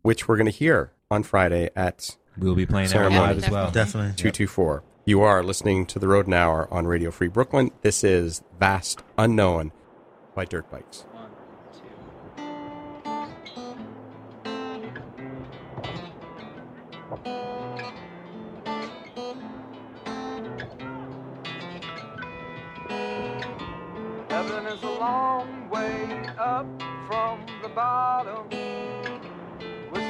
which 0.03 0.29
we're 0.29 0.37
going 0.37 0.51
to 0.51 0.57
hear 0.57 0.93
on 1.11 1.23
Friday 1.23 1.71
at 1.77 2.17
We'll 2.37 2.55
be 2.55 2.67
playing 2.67 2.87
that 2.89 2.93
Ceremony. 2.93 3.21
live 3.21 3.45
as 3.45 3.51
well. 3.51 3.71
Definitely. 3.71 4.13
224. 4.17 4.85
You 5.05 5.23
are 5.23 5.43
listening 5.43 5.87
to 5.87 5.99
the 5.99 6.07
Rodent 6.07 6.35
Hour 6.35 6.69
on 6.71 6.87
Radio 6.87 7.11
Free 7.11 7.29
Brooklyn. 7.29 7.71
This 7.83 8.05
is 8.05 8.43
Vast 8.61 9.03
Unknown 9.17 9.73
by 10.35 10.45
Dirt 10.45 10.71
Bikes. 10.71 11.05
Heaven 24.31 24.67
is 24.67 24.83
a 24.83 24.91
long 24.91 25.69
way 25.71 26.27
up 26.39 26.67
from 27.07 27.45
the 27.63 27.69
bottom. 27.69 28.49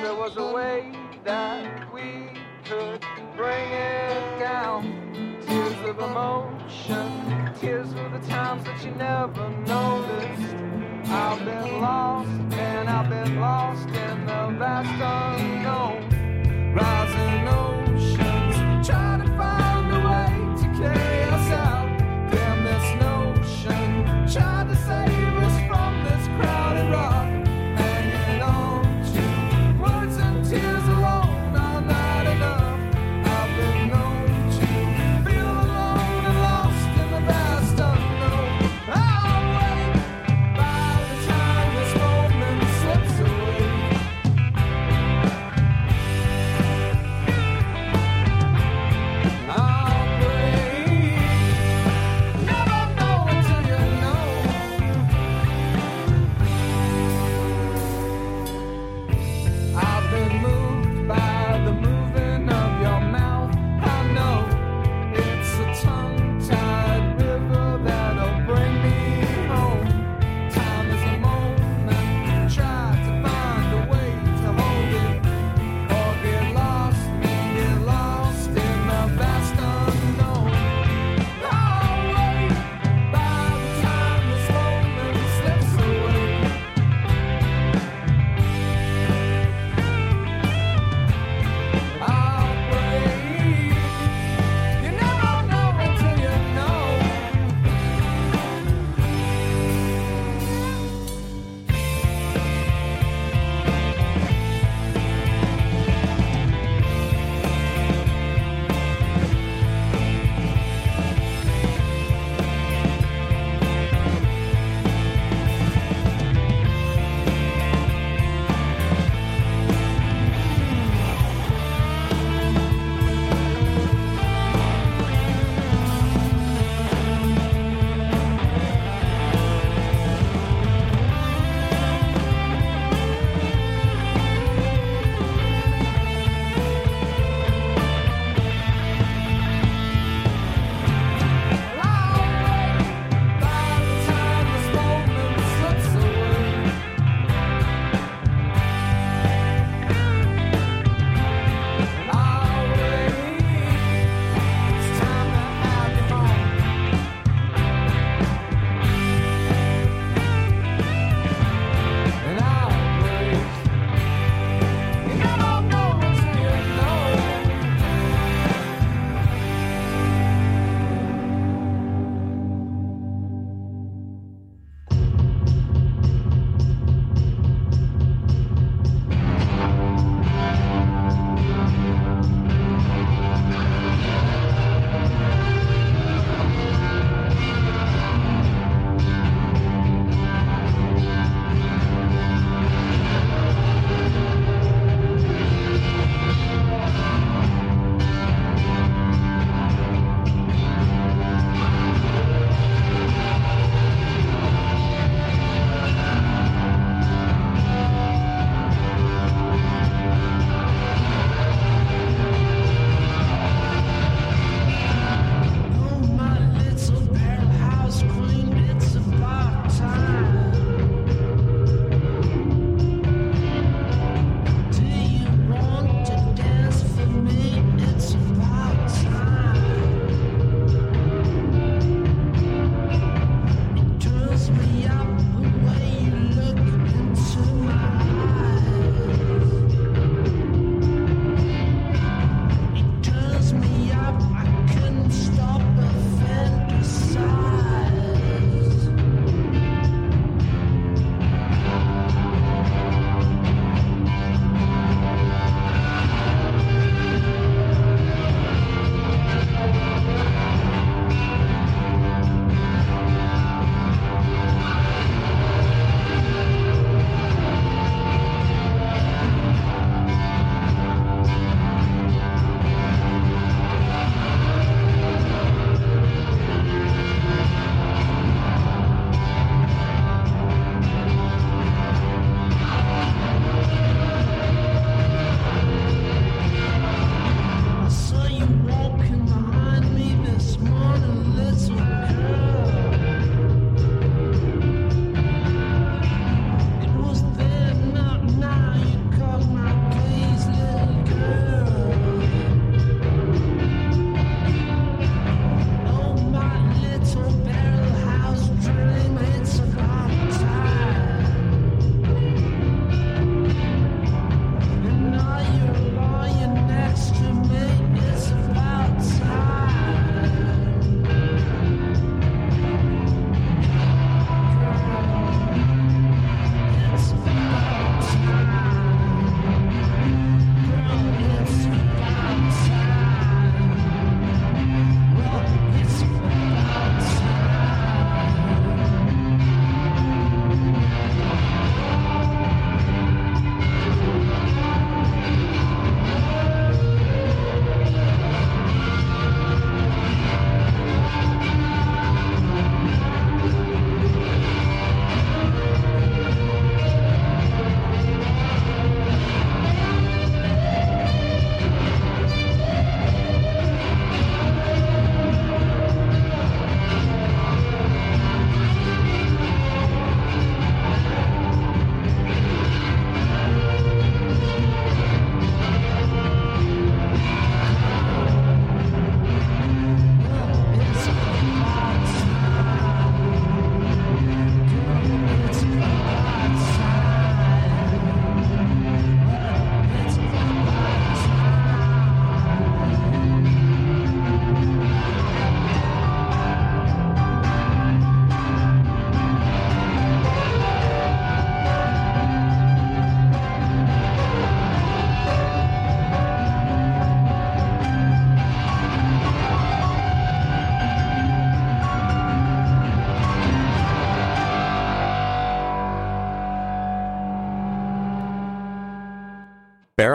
There 0.02 0.14
was 0.14 0.36
a 0.36 0.52
way 0.52 0.92
that 1.24 1.92
we 1.92 2.30
could 2.64 3.04
bring 3.36 3.70
it 3.72 4.38
down. 4.38 5.40
Tears 5.44 5.88
of 5.88 5.98
emotion, 5.98 7.52
tears 7.60 7.92
for 7.92 8.08
the 8.08 8.24
times 8.28 8.64
that 8.64 8.84
you 8.84 8.92
never 8.92 9.50
noticed. 9.66 10.54
I've 11.10 11.44
been 11.44 11.80
lost 11.80 12.30
and 12.54 12.88
I've 12.88 13.10
been 13.10 13.40
lost 13.40 13.88
in 13.88 14.26
the 14.26 14.54
vast 14.56 15.42
unknown. 15.42 16.07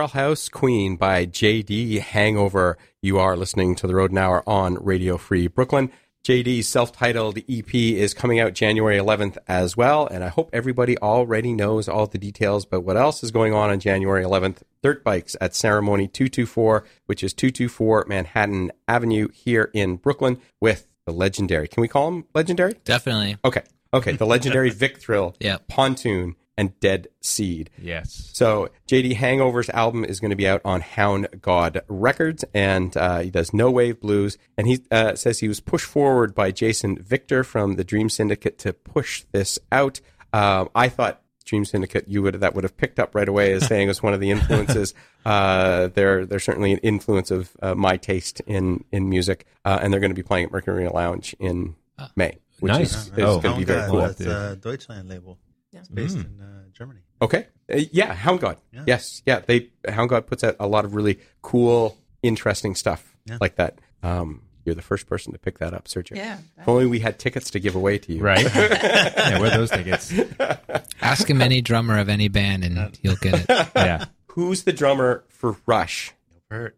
House 0.07 0.49
Queen 0.49 0.95
by 0.95 1.25
JD 1.25 1.99
Hangover. 1.99 2.77
You 3.01 3.17
are 3.17 3.35
listening 3.35 3.75
to 3.75 3.87
the 3.87 3.95
Rodent 3.95 4.19
Hour 4.19 4.43
on 4.47 4.75
Radio 4.83 5.17
Free 5.17 5.47
Brooklyn. 5.47 5.91
JD's 6.23 6.67
self-titled 6.67 7.39
EP 7.49 7.73
is 7.73 8.13
coming 8.13 8.39
out 8.39 8.53
January 8.53 8.97
11th 8.97 9.37
as 9.47 9.75
well, 9.75 10.07
and 10.07 10.23
I 10.23 10.29
hope 10.29 10.49
everybody 10.53 10.97
already 10.99 11.51
knows 11.51 11.89
all 11.89 12.07
the 12.07 12.17
details. 12.17 12.65
But 12.65 12.81
what 12.81 12.95
else 12.95 13.23
is 13.23 13.31
going 13.31 13.53
on 13.53 13.69
on 13.69 13.79
January 13.79 14.23
11th? 14.23 14.63
Dirt 14.81 15.03
Bikes 15.03 15.35
at 15.41 15.53
Ceremony 15.55 16.07
224, 16.07 16.85
which 17.07 17.23
is 17.23 17.33
224 17.33 18.05
Manhattan 18.07 18.71
Avenue 18.87 19.27
here 19.33 19.69
in 19.73 19.97
Brooklyn, 19.97 20.39
with 20.61 20.87
the 21.05 21.11
legendary. 21.11 21.67
Can 21.67 21.81
we 21.81 21.87
call 21.87 22.07
him 22.07 22.25
legendary? 22.33 22.75
Definitely. 22.85 23.37
Okay, 23.43 23.63
okay, 23.93 24.13
the 24.13 24.25
legendary 24.25 24.69
Vic 24.71 24.99
Thrill, 24.99 25.35
yeah. 25.39 25.57
Pontoon, 25.67 26.35
and 26.57 26.79
Dead 26.79 27.07
Seed. 27.21 27.69
Yes. 27.81 28.29
So 28.33 28.69
JD 28.87 29.15
Hangover's 29.15 29.69
album 29.69 30.05
is 30.05 30.19
going 30.19 30.29
to 30.31 30.35
be 30.35 30.47
out 30.47 30.61
on 30.63 30.81
Hound 30.81 31.27
Gawd 31.41 31.81
Records, 31.87 32.45
and 32.53 32.95
uh, 32.95 33.19
he 33.19 33.29
does 33.31 33.53
no 33.53 33.71
wave 33.71 33.99
blues. 33.99 34.37
And 34.57 34.67
he 34.67 34.79
uh, 34.91 35.15
says 35.15 35.39
he 35.39 35.47
was 35.47 35.59
pushed 35.59 35.85
forward 35.85 36.35
by 36.35 36.51
Jason 36.51 36.97
Victor 36.97 37.43
from 37.43 37.75
the 37.75 37.83
Dream 37.83 38.09
Syndicate 38.09 38.57
to 38.59 38.73
push 38.73 39.23
this 39.31 39.57
out. 39.71 39.99
Um, 40.31 40.69
I 40.75 40.89
thought 40.89 41.21
Dream 41.45 41.65
Syndicate 41.65 42.07
you 42.07 42.21
would 42.21 42.35
that 42.35 42.55
would 42.55 42.63
have 42.63 42.77
picked 42.77 42.99
up 42.99 43.15
right 43.15 43.27
away 43.27 43.51
as 43.53 43.65
saying 43.67 43.87
was 43.87 44.01
one 44.01 44.13
of 44.13 44.19
the 44.19 44.31
influences. 44.31 44.93
uh, 45.25 45.87
they're 45.87 46.25
they're 46.25 46.39
certainly 46.39 46.71
an 46.71 46.79
influence 46.79 47.31
of 47.31 47.51
uh, 47.61 47.75
my 47.75 47.97
taste 47.97 48.41
in 48.47 48.83
in 48.91 49.09
music, 49.09 49.45
uh, 49.65 49.79
and 49.81 49.91
they're 49.91 49.99
going 49.99 50.11
to 50.11 50.15
be 50.15 50.23
playing 50.23 50.45
at 50.45 50.51
Mercury 50.51 50.87
Lounge 50.87 51.35
in 51.39 51.75
May, 52.15 52.37
which 52.59 52.71
Nice. 52.71 52.95
is, 52.95 53.07
is 53.07 53.13
Oh. 53.19 53.39
going 53.41 53.55
to 53.55 53.59
be 53.59 53.65
very 53.65 53.89
cool. 53.89 53.99
God, 53.99 54.09
That's 54.15 54.21
a 54.21 54.55
Deutschland 54.55 55.09
label. 55.09 55.37
It's 55.79 55.87
based 55.89 56.17
Mm. 56.17 56.25
in 56.25 56.41
uh, 56.41 56.63
Germany. 56.73 56.99
Okay. 57.21 57.47
Uh, 57.71 57.81
yeah, 57.91 58.13
Hound 58.13 58.39
Gawd. 58.41 58.57
Yeah. 58.71 58.83
Yes. 58.87 59.21
Yeah. 59.25 59.39
They 59.39 59.69
Hound 59.87 60.09
Gawd 60.09 60.27
puts 60.27 60.43
out 60.43 60.55
a 60.59 60.67
lot 60.67 60.85
of 60.85 60.95
really 60.95 61.19
cool, 61.41 61.97
interesting 62.21 62.75
stuff 62.75 63.15
Yeah. 63.25 63.37
like 63.41 63.55
that. 63.55 63.79
Um, 64.01 64.41
you're 64.65 64.75
the 64.75 64.81
first 64.81 65.07
person 65.07 65.33
to 65.33 65.39
pick 65.39 65.59
that 65.59 65.73
up, 65.73 65.85
Sergio. 65.89 66.15
Yeah. 66.15 66.37
If 66.57 66.67
only 66.67 66.85
we 66.85 66.99
had 66.99 67.19
tickets 67.19 67.51
to 67.51 67.59
give 67.59 67.75
away 67.75 67.97
to 67.99 68.13
you. 68.13 68.21
Right. 68.21 68.43
yeah, 68.55 69.39
where 69.39 69.51
are 69.51 69.57
those 69.57 69.71
tickets? 69.71 70.13
Ask 71.01 71.29
him 71.29 71.41
any 71.41 71.61
drummer 71.61 71.99
of 71.99 72.07
any 72.09 72.29
band, 72.29 72.63
and 72.63 72.97
you'll 73.01 73.15
get 73.17 73.45
it. 73.49 73.67
Yeah. 73.75 74.05
Who's 74.27 74.63
the 74.63 74.71
drummer 74.73 75.23
for 75.27 75.57
Rush? 75.65 76.13
Hurt. 76.49 76.75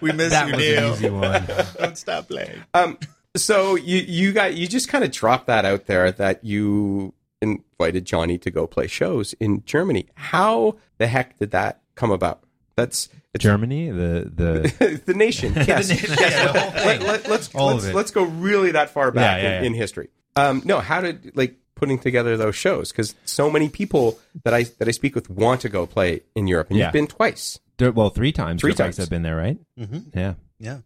we 0.00 0.12
miss 0.12 0.30
That 0.30 0.48
you, 0.48 0.54
was 0.56 0.62
an 0.64 0.92
easy 0.92 1.10
one. 1.10 1.46
Don't 1.78 1.98
stop 1.98 2.28
playing. 2.28 2.62
Um, 2.74 2.98
so 3.36 3.76
you 3.76 3.98
you 3.98 4.32
got 4.32 4.54
you 4.54 4.66
just 4.66 4.88
kind 4.88 5.04
of 5.04 5.10
dropped 5.10 5.46
that 5.46 5.64
out 5.64 5.86
there 5.86 6.10
that 6.12 6.44
you 6.44 7.14
invited 7.40 8.04
Johnny 8.04 8.38
to 8.38 8.50
go 8.50 8.66
play 8.66 8.86
shows 8.86 9.32
in 9.34 9.62
Germany. 9.64 10.06
How 10.14 10.76
the 10.98 11.06
heck 11.06 11.38
did 11.38 11.50
that 11.52 11.80
come 11.94 12.10
about? 12.10 12.42
That's 12.76 13.08
it's 13.34 13.42
Germany, 13.42 13.90
the 13.90 14.30
the 14.34 15.00
the 15.06 15.14
nation. 15.14 15.52
Yes, 15.66 15.88
nation, 15.90 16.14
yes. 16.18 16.54
yeah, 16.54 16.84
let, 16.84 17.02
let, 17.02 17.28
let's 17.28 17.54
All 17.54 17.68
of 17.70 17.76
let's, 17.76 17.86
it. 17.86 17.94
let's 17.94 18.10
go 18.10 18.22
really 18.24 18.72
that 18.72 18.90
far 18.90 19.10
back 19.12 19.42
Yeah, 19.42 19.42
yeah, 19.50 19.56
in, 19.58 19.62
yeah. 19.62 19.66
in 19.68 19.74
history. 19.74 20.08
Um, 20.36 20.62
no, 20.64 20.80
how 20.80 21.00
did 21.00 21.36
like 21.36 21.56
putting 21.74 21.98
together 21.98 22.36
those 22.36 22.56
shows? 22.56 22.90
Because 22.92 23.14
so 23.24 23.50
many 23.50 23.68
people 23.68 24.18
that 24.44 24.54
I 24.54 24.64
that 24.78 24.88
I 24.88 24.92
speak 24.92 25.14
with 25.14 25.28
want 25.28 25.60
to 25.62 25.68
go 25.68 25.86
play 25.86 26.22
in 26.34 26.46
Europe, 26.46 26.68
and 26.70 26.78
Yeah. 26.78 26.86
you've 26.86 26.92
been 26.92 27.06
twice. 27.06 27.58
There- 27.76 27.92
well, 27.92 28.10
three 28.10 28.32
times. 28.32 28.60
Three 28.60 28.74
times 28.74 28.98
I've 28.98 29.10
been 29.10 29.22
there, 29.22 29.36
right? 29.36 29.58
Mm-hmm. 29.78 30.18
Yeah. 30.18 30.34
Yeah. 30.58 30.78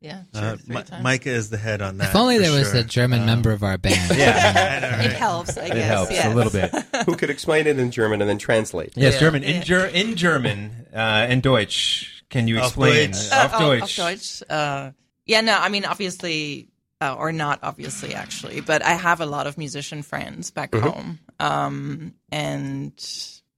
Yeah. 0.00 0.22
Uh, 0.32 0.56
three 0.56 0.76
Mi- 0.76 0.82
times. 0.84 1.02
Micah 1.02 1.30
is 1.30 1.50
the 1.50 1.56
head 1.56 1.82
on 1.82 1.98
that. 1.98 2.10
If 2.10 2.16
only 2.16 2.38
there 2.38 2.52
was 2.56 2.70
sure. 2.70 2.80
a 2.80 2.84
German 2.84 3.20
Um, 3.20 3.26
member 3.26 3.50
of 3.50 3.62
our 3.64 3.76
band. 3.78 3.96
Yeah. 4.16 4.80
I 4.94 4.98
know, 4.98 5.04
It 5.04 5.12
helps, 5.12 5.58
I 5.58 5.66
It 5.66 5.76
helps 5.76 6.12
yes. 6.12 6.26
a 6.32 6.34
little 6.36 6.52
bit. 6.52 6.72
Who 7.06 7.16
could 7.16 7.30
explain 7.30 7.66
it 7.66 7.78
in 7.78 7.90
German 7.90 8.20
and 8.20 8.30
then 8.30 8.38
translate? 8.38 8.92
Yes, 8.94 9.14
Yeah. 9.14 9.20
German 9.20 9.42
in 9.42 9.62
Ger- 9.62 9.86
in 9.86 10.14
German 10.14 10.86
uh, 10.94 11.26
in 11.28 11.40
Deutsch. 11.40 12.22
Can 12.30 12.46
you 12.46 12.58
Auf 12.58 12.66
explain 12.66 13.10
Deutsch. 13.10 13.32
Uh, 13.32 13.34
auf 13.36 13.52
oh, 13.54 13.58
Deutsch? 13.60 13.98
Auf 13.98 14.06
Deutsch. 14.06 14.42
Uh, 14.48 14.90
yeah, 15.26 15.40
no, 15.40 15.56
I 15.58 15.68
mean, 15.68 15.84
obviously, 15.84 16.68
uh, 17.00 17.14
or 17.18 17.32
not 17.32 17.58
obviously, 17.62 18.14
actually, 18.14 18.60
but 18.60 18.84
I 18.84 18.92
have 18.92 19.20
a 19.20 19.26
lot 19.26 19.46
of 19.46 19.58
musician 19.58 20.02
friends 20.02 20.50
back 20.52 20.70
Mm-hmm. 20.72 20.86
home, 20.88 21.18
um, 21.40 22.14
and 22.30 22.92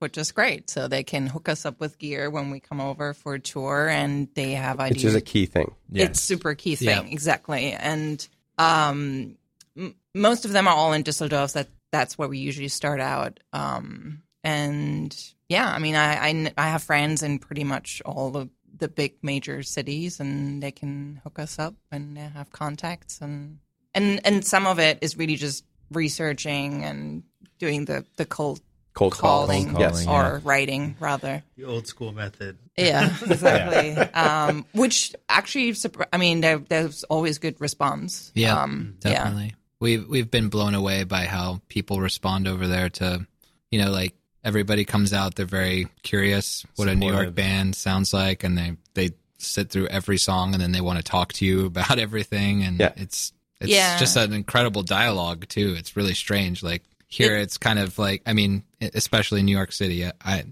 which 0.01 0.19
is 0.19 0.33
great. 0.33 0.69
So 0.69 0.89
they 0.89 1.03
can 1.05 1.27
hook 1.29 1.49
us 1.49 1.65
up 1.65 1.79
with 1.81 1.99
gear 1.99 2.29
when 2.29 2.51
we 2.51 2.61
come 2.61 2.81
over 2.81 3.15
for 3.15 3.35
a 3.35 3.41
tour, 3.41 3.89
and 3.89 4.29
they 4.35 4.53
have 4.53 4.81
ideas. 4.81 5.05
Which 5.05 5.09
is 5.11 5.15
a 5.15 5.21
key 5.21 5.47
thing. 5.47 5.73
Yes. 5.91 6.09
It's 6.11 6.21
super 6.21 6.55
key 6.55 6.77
Yeah. 6.81 7.01
thing, 7.01 7.13
exactly. 7.13 7.73
And 7.73 8.27
um, 8.59 9.37
m- 9.77 9.95
most 10.15 10.45
of 10.45 10.53
them 10.53 10.67
are 10.69 10.75
all 10.75 10.93
in 10.93 11.05
Düsseldorf. 11.05 11.53
That 11.53 11.69
that's 11.93 12.19
where 12.19 12.29
we 12.29 12.39
usually 12.39 12.69
start 12.69 13.01
out. 13.01 13.41
Um, 13.53 14.23
and 14.45 15.17
yeah, 15.49 15.69
I 15.69 15.79
mean, 15.79 15.95
I, 15.97 16.29
I 16.29 16.53
I 16.59 16.69
have 16.69 16.83
friends 16.83 17.23
in 17.23 17.39
pretty 17.39 17.65
much 17.65 18.03
all 18.05 18.31
the 18.31 18.49
the 18.77 18.89
big 18.89 19.15
major 19.23 19.63
cities, 19.63 20.21
and 20.21 20.63
they 20.63 20.71
can 20.73 21.21
hook 21.25 21.39
us 21.39 21.59
up 21.59 21.75
and 21.93 22.17
they 22.17 22.21
have 22.23 22.51
contacts, 22.51 23.21
and 23.21 23.59
and 23.95 24.21
and 24.25 24.45
some 24.45 24.67
of 24.67 24.79
it 24.79 24.99
is 25.03 25.17
really 25.19 25.37
just 25.37 25.65
researching 25.91 26.85
and 26.85 27.23
doing 27.59 27.85
the 27.85 28.05
the 28.17 28.25
cold 28.25 28.61
Cold 28.95 29.13
calling, 29.13 29.67
Cold 29.69 29.79
Yes. 29.81 30.05
calling. 30.05 30.27
or 30.33 30.39
writing 30.41 30.97
rather. 31.01 31.43
The 31.57 31.65
old 31.65 31.87
school 31.87 32.13
method. 32.13 32.59
Yeah, 32.77 33.15
exactly. 33.27 33.97
um, 34.15 34.67
which 34.73 35.15
actually, 35.29 35.75
I 36.13 36.17
mean, 36.17 36.41
there, 36.41 36.59
there's 36.59 37.05
always 37.05 37.39
good 37.39 37.61
response. 37.61 38.33
Yeah, 38.35 38.61
um, 38.61 38.97
yeah. 39.05 39.11
definitely. 39.15 39.55
We've 39.81 40.07
we've 40.09 40.31
been 40.31 40.49
blown 40.49 40.75
away 40.75 41.05
by 41.05 41.25
how 41.27 41.61
people 41.69 42.01
respond 42.01 42.47
over 42.49 42.67
there 42.67 42.91
to, 42.91 43.27
you 43.71 43.81
know, 43.83 43.91
like 43.91 44.15
everybody 44.45 44.85
comes 44.85 45.13
out, 45.13 45.37
they're 45.37 45.47
very 45.47 45.87
curious 46.03 46.67
what 46.77 46.89
a 46.89 46.95
New 46.95 47.11
York 47.13 47.35
band 47.35 47.75
sounds 47.77 48.13
like, 48.13 48.45
and 48.45 48.59
they 48.59 48.77
they 48.95 49.11
sit 49.39 49.71
through 49.71 49.87
every 49.87 50.19
song, 50.19 50.53
and 50.53 50.61
then 50.63 50.73
they 50.73 50.81
want 50.83 50.99
to 50.99 51.03
talk 51.03 51.33
to 51.35 51.47
you 51.47 51.65
about 51.67 51.99
everything, 51.99 52.63
and 52.65 52.81
Yeah. 52.81 52.93
it's 52.97 53.33
it's 53.61 53.71
Yeah. 53.71 53.99
just 53.99 54.17
an 54.17 54.33
incredible 54.33 54.83
dialogue 54.83 55.47
too. 55.49 55.75
It's 55.79 55.97
really 55.97 56.15
strange. 56.15 56.63
Like 56.63 56.83
here, 57.11 57.37
it's 57.37 57.59
kind 57.59 57.79
of 57.79 57.99
like 57.99 58.23
I 58.27 58.33
mean, 58.33 58.63
especially 58.95 59.41
in 59.41 59.47
New 59.47 59.57
York 59.57 59.73
City, 59.73 60.07
I. 60.25 60.45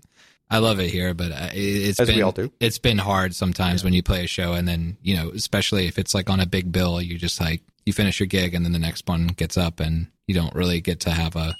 I 0.51 0.61
love 0.61 0.81
it 0.81 0.89
here, 0.89 1.13
but 1.13 1.31
uh, 1.31 1.51
it- 1.53 1.59
it's 1.59 2.01
As 2.01 2.09
we 2.09 2.15
been 2.15 2.23
all 2.23 2.33
do. 2.33 2.51
it's 2.59 2.79
been 2.79 2.97
hard 2.97 3.35
sometimes 3.35 3.85
when 3.85 3.93
you 3.93 4.03
play 4.03 4.25
a 4.25 4.27
show 4.27 4.55
and 4.55 4.67
then 4.67 4.97
you 5.03 5.15
know 5.15 5.29
especially 5.35 5.87
if 5.89 5.99
it's 5.99 6.15
like 6.15 6.31
on 6.31 6.41
a 6.41 6.47
big 6.47 6.73
bill 6.73 7.03
you 7.03 7.19
just 7.19 7.39
like 7.39 7.61
you 7.85 7.93
finish 7.93 8.19
your 8.19 8.29
gig 8.29 8.55
and 8.55 8.65
then 8.65 8.73
the 8.73 8.79
next 8.79 9.07
one 9.07 9.27
gets 9.27 9.59
up 9.59 9.79
and 9.79 10.07
you 10.27 10.35
don't 10.35 10.55
really 10.55 10.81
get 10.81 11.01
to 11.01 11.11
have 11.11 11.37
a 11.37 11.55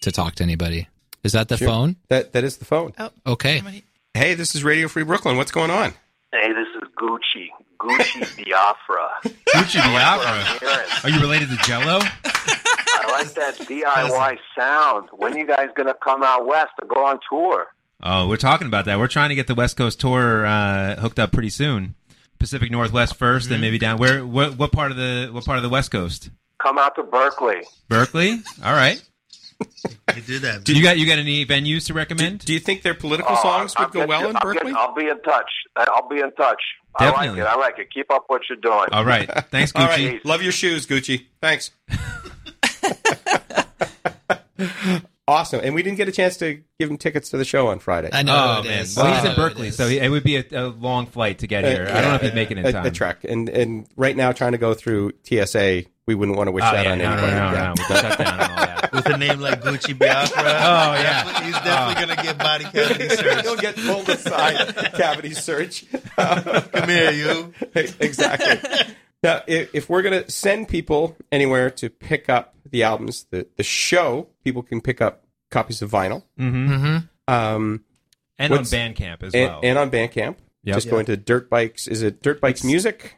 to 0.00 0.10
talk 0.10 0.36
to 0.36 0.42
anybody 0.42 0.88
is 1.22 1.32
that 1.32 1.48
the 1.48 1.58
Sure. 1.58 1.68
phone 1.68 1.96
That 2.08 2.32
that 2.32 2.42
is 2.42 2.56
the 2.56 2.64
phone. 2.64 2.94
Oh, 2.98 3.10
okay 3.26 3.56
Somebody- 3.58 3.84
Hey, 4.14 4.32
this 4.32 4.54
is 4.54 4.64
Radio 4.64 4.88
Free 4.88 5.04
Brooklyn. 5.04 5.36
What's 5.36 5.52
going 5.52 5.70
on? 5.70 5.90
Hey, 6.32 6.50
this 6.54 6.66
is 6.82 6.88
Gucci. 6.96 7.48
Gucci 7.80 8.20
Biafra. 8.44 9.08
Gucci 9.54 9.76
What 9.92 10.20
Biafra. 10.20 11.04
Are 11.04 11.10
you 11.10 11.20
related 11.20 11.48
to 11.48 11.56
Jello? 11.56 11.98
I 12.02 13.08
like 13.12 13.32
that 13.34 13.56
DIY 13.58 14.38
sound. 14.56 15.08
When 15.12 15.36
you 15.36 15.46
guys 15.46 15.68
gonna 15.74 15.94
come 16.02 16.22
out 16.22 16.46
west 16.46 16.72
to 16.80 16.86
go 16.86 17.06
on 17.06 17.18
tour? 17.28 17.68
Oh, 18.02 18.28
we're 18.28 18.36
talking 18.36 18.66
about 18.66 18.84
that. 18.86 18.98
We're 18.98 19.08
trying 19.08 19.30
to 19.30 19.34
get 19.34 19.46
the 19.46 19.54
West 19.54 19.76
Coast 19.76 20.00
tour 20.00 20.46
uh, 20.46 20.96
hooked 20.96 21.18
up 21.18 21.32
pretty 21.32 21.50
soon. 21.50 21.94
Pacific 22.38 22.70
Northwest 22.70 23.18
1st 23.18 23.48
then 23.48 23.60
maybe 23.60 23.78
down. 23.78 23.98
Where? 23.98 24.24
What, 24.26 24.56
what 24.56 24.72
part 24.72 24.90
of 24.90 24.96
the 24.96 25.28
what 25.30 25.44
part 25.44 25.58
of 25.58 25.62
the 25.62 25.68
West 25.68 25.90
Coast? 25.90 26.30
Come 26.62 26.78
out 26.78 26.94
to 26.96 27.02
Berkeley. 27.02 27.62
Berkeley. 27.88 28.40
All 28.64 28.72
right. 28.72 29.02
You 30.16 30.22
do 30.22 30.38
that. 30.40 30.64
Do 30.64 30.74
You 30.74 30.82
got 30.82 30.98
you 30.98 31.06
got 31.06 31.18
any 31.20 31.46
venues 31.46 31.86
to 31.86 31.94
recommend? 31.94 32.40
Do 32.44 32.52
you 32.52 32.58
think 32.58 32.82
their 32.82 32.94
political 32.94 33.36
Oh, 33.38 33.42
songs 33.42 33.74
I'll 33.76 33.86
would 33.86 33.92
go 33.92 34.06
well 34.06 34.22
you- 34.22 34.28
in 34.30 34.36
I'll 34.36 34.52
get- 34.52 34.62
Berkeley? 34.62 34.72
I'll 34.76 34.92
be 34.94 35.08
in 35.08 35.20
touch. 35.22 35.50
I'll 35.76 36.08
be 36.08 36.18
in 36.18 36.32
touch. 36.32 36.60
Definitely. 36.98 37.28
I 37.28 37.30
like 37.30 37.38
it. 37.38 37.46
I 37.46 37.54
like 37.54 37.78
it. 37.78 37.88
Keep 37.94 38.10
up 38.12 38.24
what 38.26 38.42
you're 38.48 38.58
doing. 38.58 38.86
All 38.90 39.04
right. 39.04 39.30
Thanks, 39.50 39.70
Gucci. 39.72 39.86
right. 40.10 40.26
Love 40.26 40.42
your 40.42 40.50
shoes, 40.50 40.84
Gucci. 40.86 41.26
Thanks. 41.40 41.70
awesome. 45.28 45.60
And 45.62 45.74
we 45.74 45.82
didn't 45.82 45.96
get 45.96 46.08
a 46.08 46.12
chance 46.12 46.36
to 46.38 46.62
give 46.78 46.90
him 46.90 46.96
tickets 46.98 47.30
to 47.30 47.36
the 47.36 47.44
show 47.44 47.68
on 47.68 47.78
Friday. 47.78 48.10
i 48.12 48.22
know 48.22 48.56
Oh 48.56 48.60
it 48.60 48.64
man. 48.68 48.78
is. 48.80 48.96
Well, 48.96 49.14
he's 49.14 49.24
in 49.30 49.36
Berkeley, 49.36 49.68
is. 49.68 49.76
so 49.76 49.86
it 49.86 50.08
would 50.08 50.24
be 50.24 50.36
a, 50.36 50.44
a 50.52 50.66
long 50.68 51.06
flight 51.06 51.38
to 51.40 51.46
get 51.46 51.64
uh, 51.64 51.68
here. 51.68 51.86
I 51.88 52.00
don't 52.00 52.10
know 52.10 52.14
if 52.16 52.22
he'd 52.22 52.34
make 52.34 52.50
it 52.50 52.58
in 52.58 52.66
a, 52.66 52.72
time. 52.72 52.86
a 52.86 52.90
trek. 52.90 53.24
And 53.24 53.48
and 53.48 53.86
right 53.96 54.16
now, 54.16 54.32
trying 54.32 54.52
to 54.52 54.58
go 54.58 54.74
through 54.74 55.12
TSA, 55.24 55.84
we 56.10 56.16
wouldn't 56.16 56.36
want 56.36 56.48
to 56.48 56.52
wish 56.52 56.64
Oh, 56.66 56.72
that 56.72 56.84
yeah, 56.86 56.92
on 56.92 56.98
no, 56.98 57.04
no, 57.04 57.10
anybody. 57.22 57.32
no, 57.32 57.50
no, 57.50 57.52
Yeah. 57.54 57.62
no. 57.62 57.70
With 57.70 57.88
the 57.88 57.94
shutdown 58.00 58.26
and 58.40 58.40
all 58.42 58.56
that. 58.56 58.92
With 58.92 59.06
a 59.06 59.16
name 59.18 59.40
like 59.40 59.62
Gucci 59.62 59.96
Biafra. 59.98 60.42
Oh, 60.42 60.92
yeah. 60.94 61.44
He's 61.44 61.54
definitely 61.54 62.04
going 62.06 62.16
to 62.18 62.22
get 62.24 62.38
body 62.38 62.64
cavity 62.64 63.08
search. 63.10 63.40
He'll 63.42 63.56
get 63.56 63.76
pulled 63.76 64.08
aside. 64.08 64.74
cavity 64.94 65.34
search. 65.34 65.84
Come 66.16 66.88
here, 66.88 67.10
you. 67.12 67.52
exactly. 68.00 68.94
Now, 69.22 69.42
if, 69.46 69.74
if 69.74 69.88
we're 69.88 70.02
going 70.02 70.22
to 70.24 70.30
send 70.30 70.68
people 70.68 71.16
anywhere 71.30 71.70
to 71.70 71.88
pick 71.90 72.28
up 72.28 72.54
the 72.68 72.82
albums, 72.82 73.26
the, 73.30 73.46
the 73.56 73.62
show, 73.62 74.28
people 74.44 74.62
can 74.62 74.80
pick 74.80 75.00
up 75.00 75.24
copies 75.50 75.82
of 75.82 75.90
vinyl. 75.90 76.24
Mm-hmm. 76.38 76.72
Mhm. 76.72 77.08
Um, 77.28 77.84
And 78.38 78.52
on 78.52 78.60
Bandcamp 78.64 79.22
as 79.22 79.34
and, 79.34 79.50
well. 79.50 79.60
and 79.62 79.78
on 79.78 79.90
Bandcamp. 79.90 80.36
Yep. 80.64 80.74
Just 80.76 80.90
going 80.90 81.06
to 81.06 81.16
Dirt 81.16 81.48
Bikes. 81.48 81.86
Is 81.86 82.02
it 82.02 82.22
Dirt 82.22 82.40
Bikes 82.40 82.64
Music? 82.64 83.16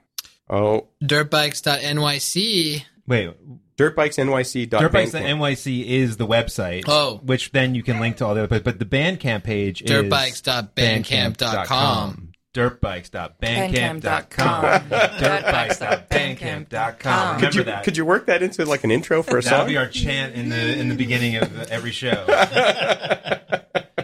Oh, 0.51 0.89
dirtbikes.nyc 1.03 2.85
Wait, 3.07 3.31
Dirtbikesnyc.bandcamp. 3.77 4.69
Dirtbikes 4.69 5.21
NYC 5.21 5.85
is 5.87 6.17
the 6.17 6.27
website. 6.27 6.85
Oh. 6.87 7.21
which 7.25 7.53
then 7.53 7.75
you 7.75 7.83
can 7.83 7.99
link 8.01 8.17
to 8.19 8.27
all 8.27 8.35
the 8.35 8.43
other. 8.45 8.49
But, 8.49 8.65
but 8.65 8.79
the 8.79 8.85
Bandcamp 8.85 9.45
page 9.45 9.81
is 9.83 9.91
Dirtbikes.bandcamp.com. 9.91 12.29
Dirtbikes.bandcamp.com. 12.55 14.81
Dirtbikes.bandcamp.com. 14.91 17.41
Could 17.41 17.55
you, 17.55 17.61
Remember 17.61 17.71
that. 17.77 17.85
could 17.85 17.97
you 17.97 18.05
work 18.05 18.27
that 18.27 18.43
into 18.43 18.67
like 18.67 18.85
an 18.85 18.91
intro 18.91 19.23
for 19.23 19.39
a 19.39 19.43
That'll 19.43 19.61
song? 19.61 19.69
be 19.69 19.79
our 19.79 19.89
chant 19.89 20.35
in 20.35 20.51
the 20.51 20.79
in 20.79 20.91
the 20.91 20.95
beginning 20.95 21.37
of 21.37 21.63
every 21.71 21.93
show. 21.93 22.11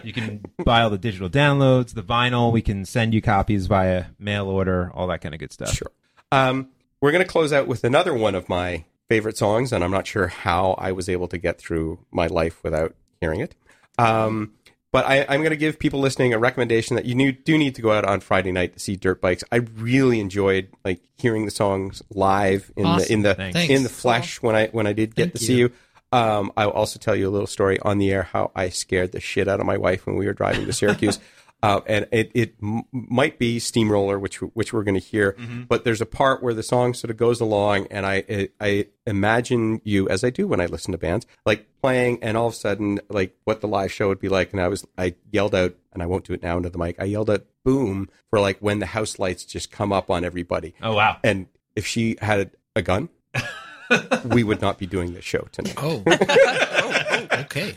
you 0.03 0.13
can 0.13 0.41
buy 0.65 0.81
all 0.81 0.89
the 0.89 0.97
digital 0.97 1.29
downloads, 1.29 1.93
the 1.93 2.01
vinyl. 2.01 2.51
We 2.51 2.63
can 2.63 2.85
send 2.85 3.13
you 3.13 3.21
copies 3.21 3.67
via 3.67 4.05
mail 4.17 4.47
order, 4.47 4.89
all 4.95 5.05
that 5.07 5.21
kind 5.21 5.35
of 5.35 5.39
good 5.39 5.53
stuff. 5.53 5.75
Sure. 5.75 5.91
Um, 6.31 6.69
we're 7.01 7.11
going 7.11 7.23
to 7.23 7.29
close 7.29 7.53
out 7.53 7.67
with 7.67 7.83
another 7.83 8.13
one 8.13 8.35
of 8.35 8.49
my 8.49 8.85
favorite 9.07 9.37
songs, 9.37 9.71
and 9.73 9.83
I'm 9.83 9.91
not 9.91 10.07
sure 10.07 10.27
how 10.27 10.73
I 10.77 10.91
was 10.91 11.09
able 11.09 11.27
to 11.29 11.37
get 11.37 11.57
through 11.57 11.99
my 12.11 12.27
life 12.27 12.63
without 12.63 12.95
hearing 13.19 13.39
it. 13.39 13.55
Um, 13.97 14.53
but 14.91 15.05
I, 15.05 15.25
I'm 15.29 15.41
going 15.41 15.51
to 15.51 15.57
give 15.57 15.77
people 15.77 15.99
listening 15.99 16.33
a 16.33 16.39
recommendation 16.39 16.95
that 16.95 17.05
you 17.05 17.13
need, 17.15 17.43
do 17.43 17.57
need 17.57 17.75
to 17.75 17.81
go 17.81 17.91
out 17.91 18.05
on 18.05 18.21
Friday 18.21 18.51
night 18.51 18.73
to 18.73 18.79
see 18.79 18.95
Dirt 18.95 19.21
Bikes. 19.21 19.43
I 19.51 19.57
really 19.57 20.19
enjoyed 20.19 20.69
like 20.83 21.01
hearing 21.17 21.45
the 21.45 21.51
songs 21.51 22.01
live 22.09 22.71
in 22.75 22.83
the 22.83 23.11
in 23.11 23.21
the 23.21 23.35
Thanks. 23.35 23.69
in 23.69 23.83
the 23.83 23.89
flesh 23.89 24.41
when 24.41 24.55
I 24.55 24.67
when 24.67 24.87
I 24.87 24.93
did 24.93 25.15
get 25.15 25.25
Thank 25.25 25.33
to 25.33 25.39
see 25.39 25.57
you. 25.57 25.65
you. 25.67 25.73
Um, 26.11 26.51
I'll 26.57 26.71
also 26.71 26.97
tell 26.97 27.15
you 27.15 27.29
a 27.29 27.29
little 27.29 27.45
story 27.45 27.79
on 27.81 27.99
the 27.99 28.11
air 28.11 28.23
how 28.23 28.51
I 28.55 28.69
scared 28.69 29.11
the 29.11 29.19
shit 29.19 29.47
out 29.47 29.59
of 29.59 29.67
my 29.67 29.77
wife 29.77 30.07
when 30.07 30.15
we 30.15 30.25
were 30.25 30.33
driving 30.33 30.65
to 30.65 30.73
Syracuse. 30.73 31.19
Uh, 31.61 31.81
and 31.87 32.07
it, 32.13 32.31
it 32.33 32.55
m- 32.63 32.83
might 32.93 33.37
be 33.37 33.59
Steamroller, 33.59 34.17
which 34.17 34.37
which 34.37 34.71
we're 34.71 34.83
going 34.83 34.99
to 34.99 35.05
hear, 35.05 35.35
but 35.67 35.83
there's 35.83 35.99
a 35.99 36.05
part 36.05 36.41
where 36.41 36.53
the 36.53 36.63
song 36.63 36.93
sort 36.93 37.11
of 37.11 37.17
goes 37.17 37.41
along, 37.41 37.87
and 37.91 38.05
I, 38.05 38.23
I 38.29 38.49
I 38.61 38.85
imagine 39.05 39.81
you 39.83 40.07
as 40.07 40.23
I 40.23 40.29
do 40.29 40.47
when 40.47 40.61
I 40.61 40.67
listen 40.67 40.93
to 40.93 40.97
bands, 40.97 41.25
like 41.45 41.67
playing, 41.81 42.23
and 42.23 42.37
all 42.37 42.47
of 42.47 42.53
a 42.53 42.55
sudden, 42.55 43.01
like 43.09 43.35
what 43.43 43.59
the 43.59 43.67
live 43.67 43.91
show 43.91 44.07
would 44.07 44.21
be 44.21 44.29
like, 44.29 44.53
and 44.53 44.61
I 44.61 44.69
was 44.69 44.87
I 44.97 45.15
yelled 45.31 45.53
out, 45.53 45.75
and 45.91 46.01
I 46.01 46.05
won't 46.05 46.23
do 46.23 46.31
it 46.33 46.41
now 46.41 46.55
into 46.55 46.69
the 46.69 46.77
mic. 46.77 46.95
I 46.97 47.03
yelled 47.03 47.29
out 47.29 47.45
"boom" 47.65 48.07
for 48.29 48.39
like 48.39 48.59
when 48.59 48.79
the 48.79 48.85
house 48.85 49.19
lights 49.19 49.43
just 49.43 49.69
come 49.69 49.91
up 49.91 50.09
on 50.09 50.23
everybody, 50.23 50.73
Oh 50.81 50.95
wow! 50.95 51.17
and 51.25 51.47
if 51.75 51.85
she 51.85 52.15
had 52.21 52.51
a 52.75 52.81
gun, 52.81 53.09
we 54.25 54.43
would 54.43 54.61
not 54.61 54.77
be 54.77 54.85
doing 54.85 55.13
this 55.13 55.25
show 55.25 55.47
tonight. 55.51 55.75
Oh. 55.77 56.03
oh, 56.07 56.93
okay. 57.45 57.75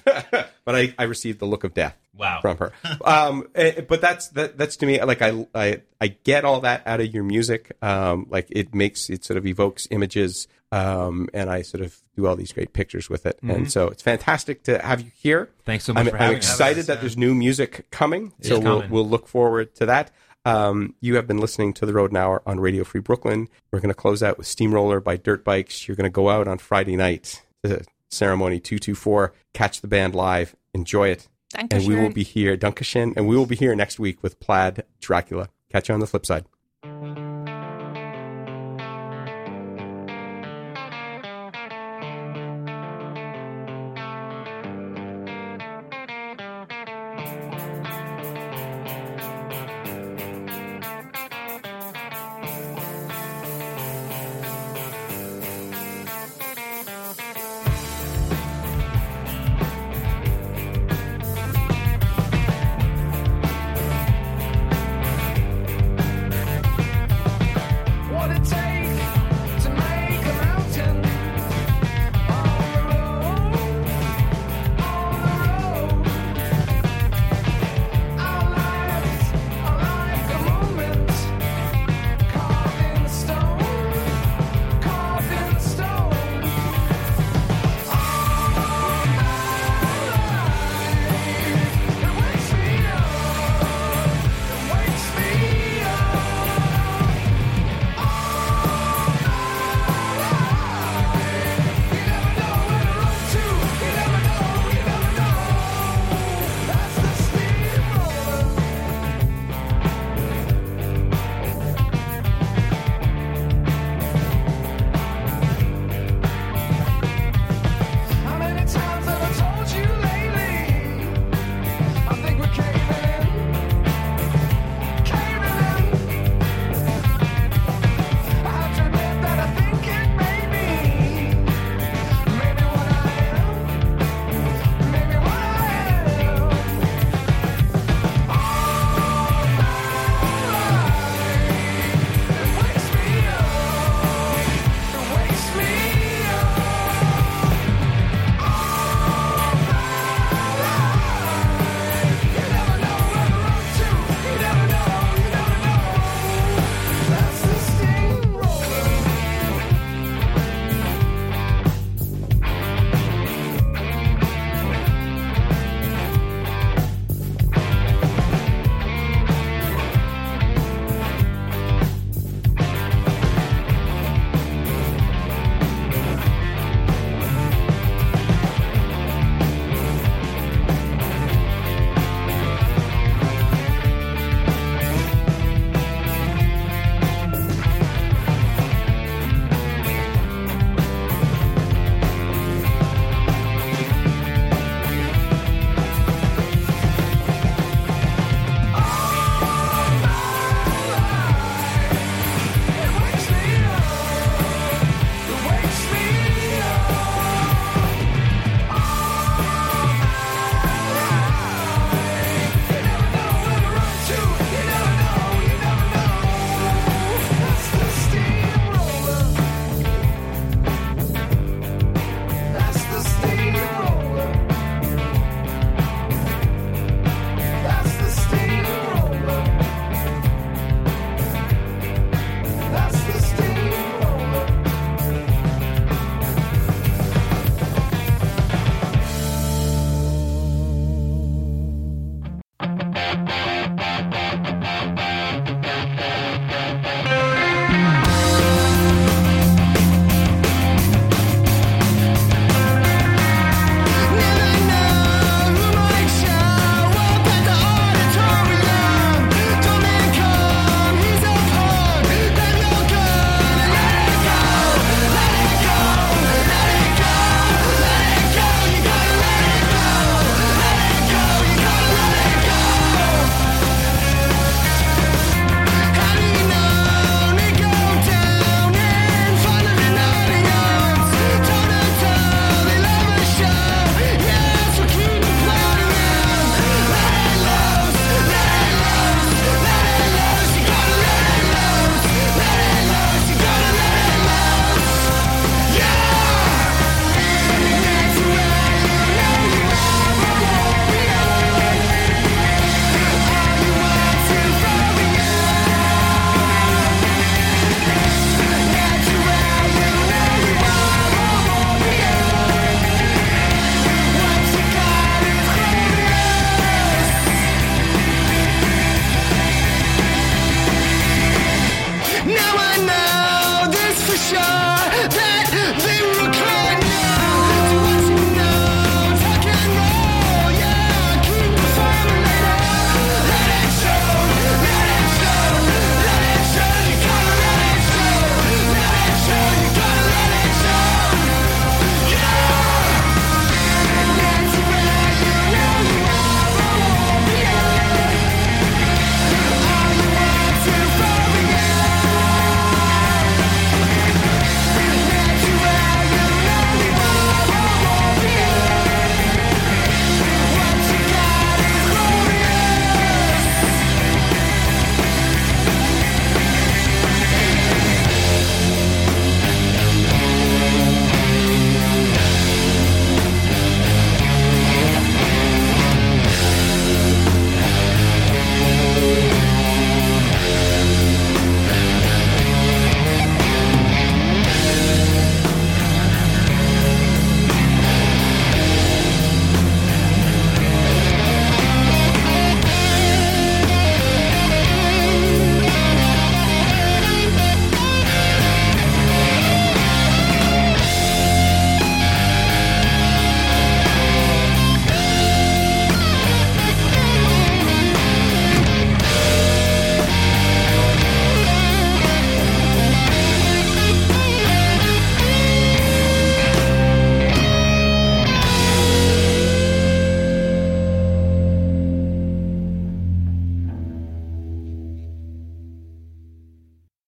But 0.65 0.75
I, 0.77 0.95
I 0.99 1.05
received 1.05 1.39
the 1.41 1.47
look 1.47 1.65
of 1.65 1.75
death 1.75 1.97
Wow. 2.17 2.41
from 2.43 2.59
her. 2.59 2.73
Um, 3.05 3.49
eh, 3.55 3.81
but 3.81 4.01
that's 4.01 4.29
that, 4.29 4.59
that's 4.59 4.77
to 4.77 4.87
me 4.87 5.03
like 5.03 5.23
I, 5.23 5.47
I 5.55 5.83
I 6.01 6.09
get 6.09 6.45
all 6.45 6.61
that 6.61 6.83
out 6.87 7.01
of 7.01 7.13
your 7.13 7.25
music. 7.25 7.77
Um, 7.83 8.27
like 8.31 8.47
it 8.51 8.75
makes 8.75 9.09
it 9.11 9.25
sort 9.25 9.39
of 9.39 9.47
evokes 9.47 9.89
images. 9.91 10.47
Um, 10.71 11.29
and 11.35 11.51
I 11.51 11.61
sort 11.63 11.83
of 11.83 11.99
do 12.17 12.27
all 12.27 12.35
these 12.35 12.53
great 12.53 12.73
pictures 12.73 13.11
with 13.11 13.27
it. 13.27 13.39
And 13.43 13.71
so 13.71 13.89
it's 13.89 14.03
fantastic 14.03 14.63
to 14.65 14.79
have 14.79 15.03
you 15.03 15.11
here. 15.15 15.51
Thanks 15.67 15.85
so 15.85 15.93
much 15.93 16.07
I'm, 16.07 16.11
for 16.11 16.17
I'm 16.17 16.23
having 16.23 16.39
us. 16.39 16.51
excited 16.51 16.87
that 16.87 17.01
there's 17.03 17.17
new 17.17 17.35
music 17.35 17.91
coming. 17.91 18.33
So 18.41 18.59
we'll 18.59 18.77
coming. 18.79 18.91
we'll 18.91 19.09
look 19.09 19.29
forward 19.29 19.75
to 19.77 19.87
that. 19.87 20.11
Um, 20.47 20.95
you 21.01 21.17
have 21.17 21.27
been 21.27 21.37
listening 21.39 21.75
to 21.75 21.87
the 21.87 21.93
Rodent 21.93 22.17
Hour 22.17 22.43
on 22.47 22.59
Radio 22.59 22.85
Free 22.85 23.03
Brooklyn. 23.03 23.49
We're 23.71 23.81
going 23.81 23.91
to 23.91 23.95
close 23.95 24.23
out 24.23 24.39
with 24.39 24.47
Steamroller 24.47 24.99
by 25.01 25.17
Dirt 25.19 25.45
Bikes. 25.45 25.87
You're 25.87 25.97
going 25.97 26.11
to 26.11 26.11
go 26.11 26.31
out 26.31 26.49
on 26.49 26.57
Friday 26.59 26.97
night 26.97 27.43
to 27.65 27.83
ceremony 28.13 28.61
224, 28.61 29.33
catch 29.55 29.81
the 29.81 29.89
band 29.89 30.15
live, 30.15 30.55
enjoy 30.75 31.09
it. 31.09 31.29
And 31.55 31.87
we 31.87 31.95
will 31.95 32.11
be 32.11 32.23
here, 32.23 32.57
Dunkashin, 32.57 33.13
and 33.17 33.27
we 33.27 33.37
will 33.37 33.47
be 33.47 33.57
here 33.57 33.75
next 33.75 33.99
week 33.99 34.23
with 34.23 34.41
Plaid 34.41 34.85
Dracula. 35.01 35.51
Catch 35.71 35.89
you 35.89 35.95
on 35.95 36.01
the 36.01 36.07
flip 36.07 36.25
side. 36.25 36.45